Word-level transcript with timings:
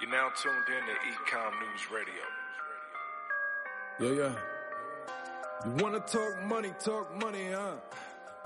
You're 0.00 0.10
now 0.10 0.28
tuned 0.34 0.68
in 0.68 0.84
to 0.86 0.94
Ecom 1.12 1.52
News 1.62 1.90
Radio. 1.90 2.24
Yeah, 4.00 4.12
yeah. 4.22 4.34
You 5.64 5.82
wanna 5.82 6.00
talk 6.00 6.42
money, 6.46 6.72
talk 6.84 7.14
money, 7.20 7.52
huh? 7.52 7.76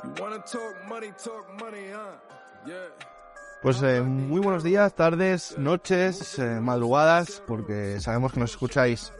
You 0.04 0.22
wanna 0.22 0.38
talk 0.40 0.74
money, 0.88 1.10
talk 1.18 1.46
money, 1.58 1.90
huh? 1.90 2.16
Yeah. 2.66 2.88
Pues 3.62 3.82
eh, 3.82 4.02
muy 4.02 4.40
buenos 4.40 4.62
días, 4.62 4.94
tardes, 4.94 5.58
noches, 5.58 6.38
eh, 6.38 6.60
madrugadas, 6.60 7.42
porque 7.46 7.98
sabemos 8.00 8.32
que 8.32 8.40
nos 8.40 8.50
escucháis 8.50 9.12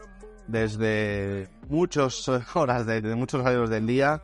desde 0.47 1.49
muchas 1.67 2.25
horas, 2.53 2.85
de, 2.85 3.01
de 3.01 3.15
muchos 3.15 3.41
horarios 3.41 3.69
del 3.69 3.85
día. 3.87 4.21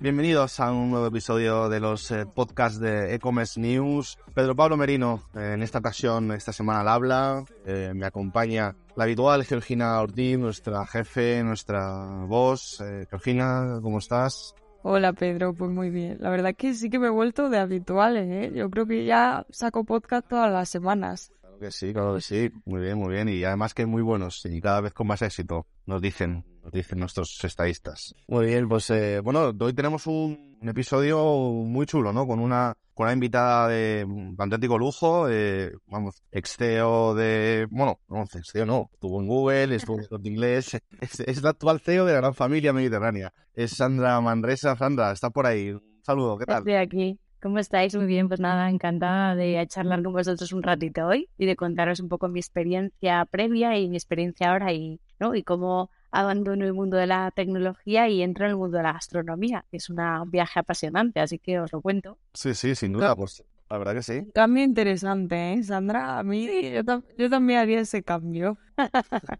Bienvenidos 0.00 0.60
a 0.60 0.70
un 0.70 0.92
nuevo 0.92 1.08
episodio 1.08 1.68
de 1.68 1.80
los 1.80 2.12
eh, 2.12 2.24
podcasts 2.24 2.78
de 2.78 3.16
e-commerce 3.16 3.58
news. 3.60 4.16
Pedro 4.32 4.54
Pablo 4.54 4.76
Merino, 4.76 5.24
eh, 5.34 5.54
en 5.54 5.62
esta 5.62 5.80
ocasión, 5.80 6.30
esta 6.30 6.52
semana 6.52 6.82
al 6.82 6.88
habla. 6.88 7.44
Eh, 7.66 7.90
me 7.96 8.06
acompaña 8.06 8.76
la 8.94 9.02
habitual 9.02 9.44
Georgina 9.44 10.00
Ortiz, 10.00 10.38
nuestra 10.38 10.86
jefe, 10.86 11.42
nuestra 11.42 12.24
voz. 12.28 12.80
Georgina, 13.10 13.80
¿cómo 13.82 13.98
estás? 13.98 14.54
Hola 14.84 15.12
Pedro, 15.12 15.52
pues 15.52 15.68
muy 15.72 15.90
bien. 15.90 16.18
La 16.20 16.30
verdad 16.30 16.50
es 16.50 16.56
que 16.56 16.74
sí 16.74 16.90
que 16.90 17.00
me 17.00 17.08
he 17.08 17.10
vuelto 17.10 17.50
de 17.50 17.58
habituales, 17.58 18.28
¿eh? 18.30 18.52
Yo 18.54 18.70
creo 18.70 18.86
que 18.86 19.04
ya 19.04 19.44
saco 19.50 19.82
podcast 19.82 20.28
todas 20.28 20.52
las 20.52 20.68
semanas. 20.68 21.32
Claro 21.40 21.58
que 21.58 21.70
sí, 21.72 21.92
claro 21.92 22.14
que 22.14 22.20
sí. 22.20 22.52
Muy 22.64 22.82
bien, 22.82 22.98
muy 22.98 23.14
bien. 23.14 23.28
Y 23.28 23.42
además 23.42 23.74
que 23.74 23.84
muy 23.84 24.02
buenos 24.02 24.46
y 24.46 24.60
cada 24.60 24.80
vez 24.80 24.92
con 24.92 25.08
más 25.08 25.22
éxito, 25.22 25.66
nos 25.86 26.00
dicen, 26.00 26.44
dicen 26.72 26.98
nuestros 26.98 27.42
estadistas. 27.44 28.14
Muy 28.26 28.46
bien, 28.46 28.68
pues 28.68 28.90
eh, 28.90 29.20
bueno, 29.20 29.52
hoy 29.58 29.72
tenemos 29.72 30.06
un, 30.06 30.56
un 30.60 30.68
episodio 30.68 31.18
muy 31.24 31.86
chulo, 31.86 32.12
¿no? 32.12 32.26
Con 32.26 32.40
una 32.40 32.74
con 32.98 33.04
una 33.04 33.12
invitada 33.12 33.68
de 33.68 34.04
auténtico 34.36 34.76
lujo, 34.76 35.28
eh, 35.30 35.70
vamos, 35.86 36.20
ex 36.32 36.56
CEO 36.56 37.14
de, 37.14 37.68
bueno, 37.70 38.00
no, 38.08 38.24
ex 38.24 38.50
CEO 38.50 38.66
no, 38.66 38.90
estuvo 38.92 39.20
en 39.20 39.28
Google, 39.28 39.76
estuvo 39.76 40.00
en 40.00 40.26
Inglés, 40.26 40.74
es, 41.00 41.20
es 41.20 41.40
la 41.40 41.50
actual 41.50 41.78
CEO 41.78 42.04
de 42.06 42.14
la 42.14 42.18
gran 42.18 42.34
familia 42.34 42.72
mediterránea. 42.72 43.32
Es 43.54 43.76
Sandra 43.76 44.20
Mandresa. 44.20 44.74
Sandra, 44.74 45.12
está 45.12 45.30
por 45.30 45.46
ahí. 45.46 45.70
Un 45.70 46.00
saludo, 46.02 46.38
¿qué 46.38 46.46
tal? 46.46 46.58
Estoy 46.58 46.74
aquí. 46.74 47.20
¿Cómo 47.40 47.60
estáis? 47.60 47.94
Muy 47.94 48.06
bien, 48.06 48.26
pues 48.26 48.40
nada, 48.40 48.68
encantada 48.68 49.36
de 49.36 49.64
charlar 49.68 50.02
con 50.02 50.12
vosotros 50.12 50.52
un 50.52 50.64
ratito 50.64 51.06
hoy 51.06 51.28
y 51.38 51.46
de 51.46 51.54
contaros 51.54 52.00
un 52.00 52.08
poco 52.08 52.26
mi 52.26 52.40
experiencia 52.40 53.24
previa 53.26 53.78
y 53.78 53.88
mi 53.88 53.96
experiencia 53.96 54.50
ahora 54.50 54.72
y, 54.72 55.00
¿no? 55.20 55.36
y 55.36 55.44
cómo 55.44 55.88
abandono 56.10 56.64
el 56.64 56.72
mundo 56.72 56.96
de 56.96 57.06
la 57.06 57.30
tecnología 57.30 58.08
y 58.08 58.22
entro 58.22 58.44
en 58.44 58.52
el 58.52 58.56
mundo 58.56 58.76
de 58.78 58.82
la 58.82 58.92
gastronomía, 58.92 59.64
que 59.70 59.76
es 59.76 59.90
una, 59.90 60.22
un 60.22 60.30
viaje 60.30 60.60
apasionante, 60.60 61.20
así 61.20 61.38
que 61.38 61.60
os 61.60 61.72
lo 61.72 61.80
cuento. 61.80 62.18
Sí, 62.32 62.54
sí, 62.54 62.74
sin 62.74 62.92
duda, 62.92 63.14
pues 63.14 63.44
la 63.70 63.78
verdad 63.78 63.94
que 63.94 64.02
sí. 64.02 64.22
Cambio 64.34 64.64
interesante, 64.64 65.52
¿eh, 65.54 65.62
Sandra? 65.62 66.18
A 66.18 66.22
mí 66.22 66.46
yo, 66.72 66.82
tam- 66.84 67.04
yo 67.16 67.28
también 67.30 67.60
haría 67.60 67.80
ese 67.80 68.02
cambio. 68.02 68.56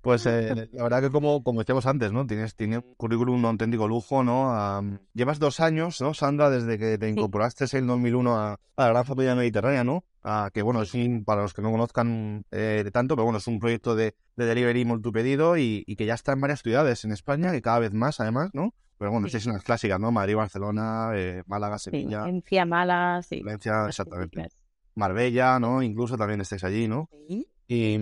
Pues 0.00 0.26
eh, 0.26 0.68
la 0.72 0.82
verdad 0.82 1.00
que 1.00 1.10
como, 1.10 1.44
como 1.44 1.60
decíamos 1.60 1.86
antes, 1.86 2.10
¿no? 2.12 2.26
Tienes, 2.26 2.56
tiene 2.56 2.78
un 2.78 2.94
currículum 2.96 3.40
de 3.40 3.46
auténtico 3.48 3.86
lujo, 3.86 4.24
¿no? 4.24 4.52
Am, 4.52 4.98
llevas 5.14 5.38
dos 5.38 5.60
años, 5.60 6.00
¿no, 6.00 6.12
Sandra? 6.12 6.50
Desde 6.50 6.76
que 6.76 6.98
te 6.98 7.08
incorporaste 7.08 7.66
en 7.78 7.86
2001 7.86 8.36
a, 8.36 8.52
a 8.54 8.58
la 8.82 8.88
Gran 8.88 9.04
Familia 9.04 9.36
Mediterránea, 9.36 9.84
¿no? 9.84 10.04
Ah, 10.24 10.50
que 10.52 10.62
bueno, 10.62 10.82
es 10.82 10.92
un- 10.94 11.24
para 11.24 11.42
los 11.42 11.54
que 11.54 11.62
no 11.62 11.70
conozcan 11.70 12.44
eh, 12.50 12.82
de 12.84 12.90
tanto, 12.90 13.14
pero 13.14 13.24
bueno, 13.24 13.38
es 13.38 13.46
un 13.46 13.60
proyecto 13.60 13.94
de, 13.94 14.16
de 14.34 14.44
delivery 14.44 14.84
multipedido 14.84 15.56
y, 15.56 15.84
y 15.86 15.94
que 15.94 16.04
ya 16.06 16.14
está 16.14 16.32
en 16.32 16.40
varias 16.40 16.62
ciudades 16.62 17.04
en 17.04 17.12
España, 17.12 17.52
que 17.52 17.62
cada 17.62 17.78
vez 17.78 17.92
más 17.92 18.18
además, 18.18 18.50
¿no? 18.54 18.74
Pero 19.02 19.10
bueno, 19.10 19.26
Sí. 19.26 19.40
son 19.40 19.54
las 19.54 19.64
clásicas, 19.64 19.98
¿no? 19.98 20.12
Madrid, 20.12 20.36
Barcelona, 20.36 21.10
eh, 21.16 21.42
Málaga, 21.46 21.76
Sevilla, 21.80 22.20
Valencia, 22.20 22.64
Málaga, 22.64 23.20
sí. 23.22 23.42
Valencia, 23.42 23.86
exactamente. 23.88 24.36
típicas. 24.36 24.62
Marbella, 24.94 25.58
¿no? 25.58 25.82
Incluso 25.82 26.16
también 26.16 26.40
estáis 26.40 26.62
allí, 26.62 26.86
¿no? 26.86 27.08
Sí. 27.26 27.48
Y, 27.66 27.98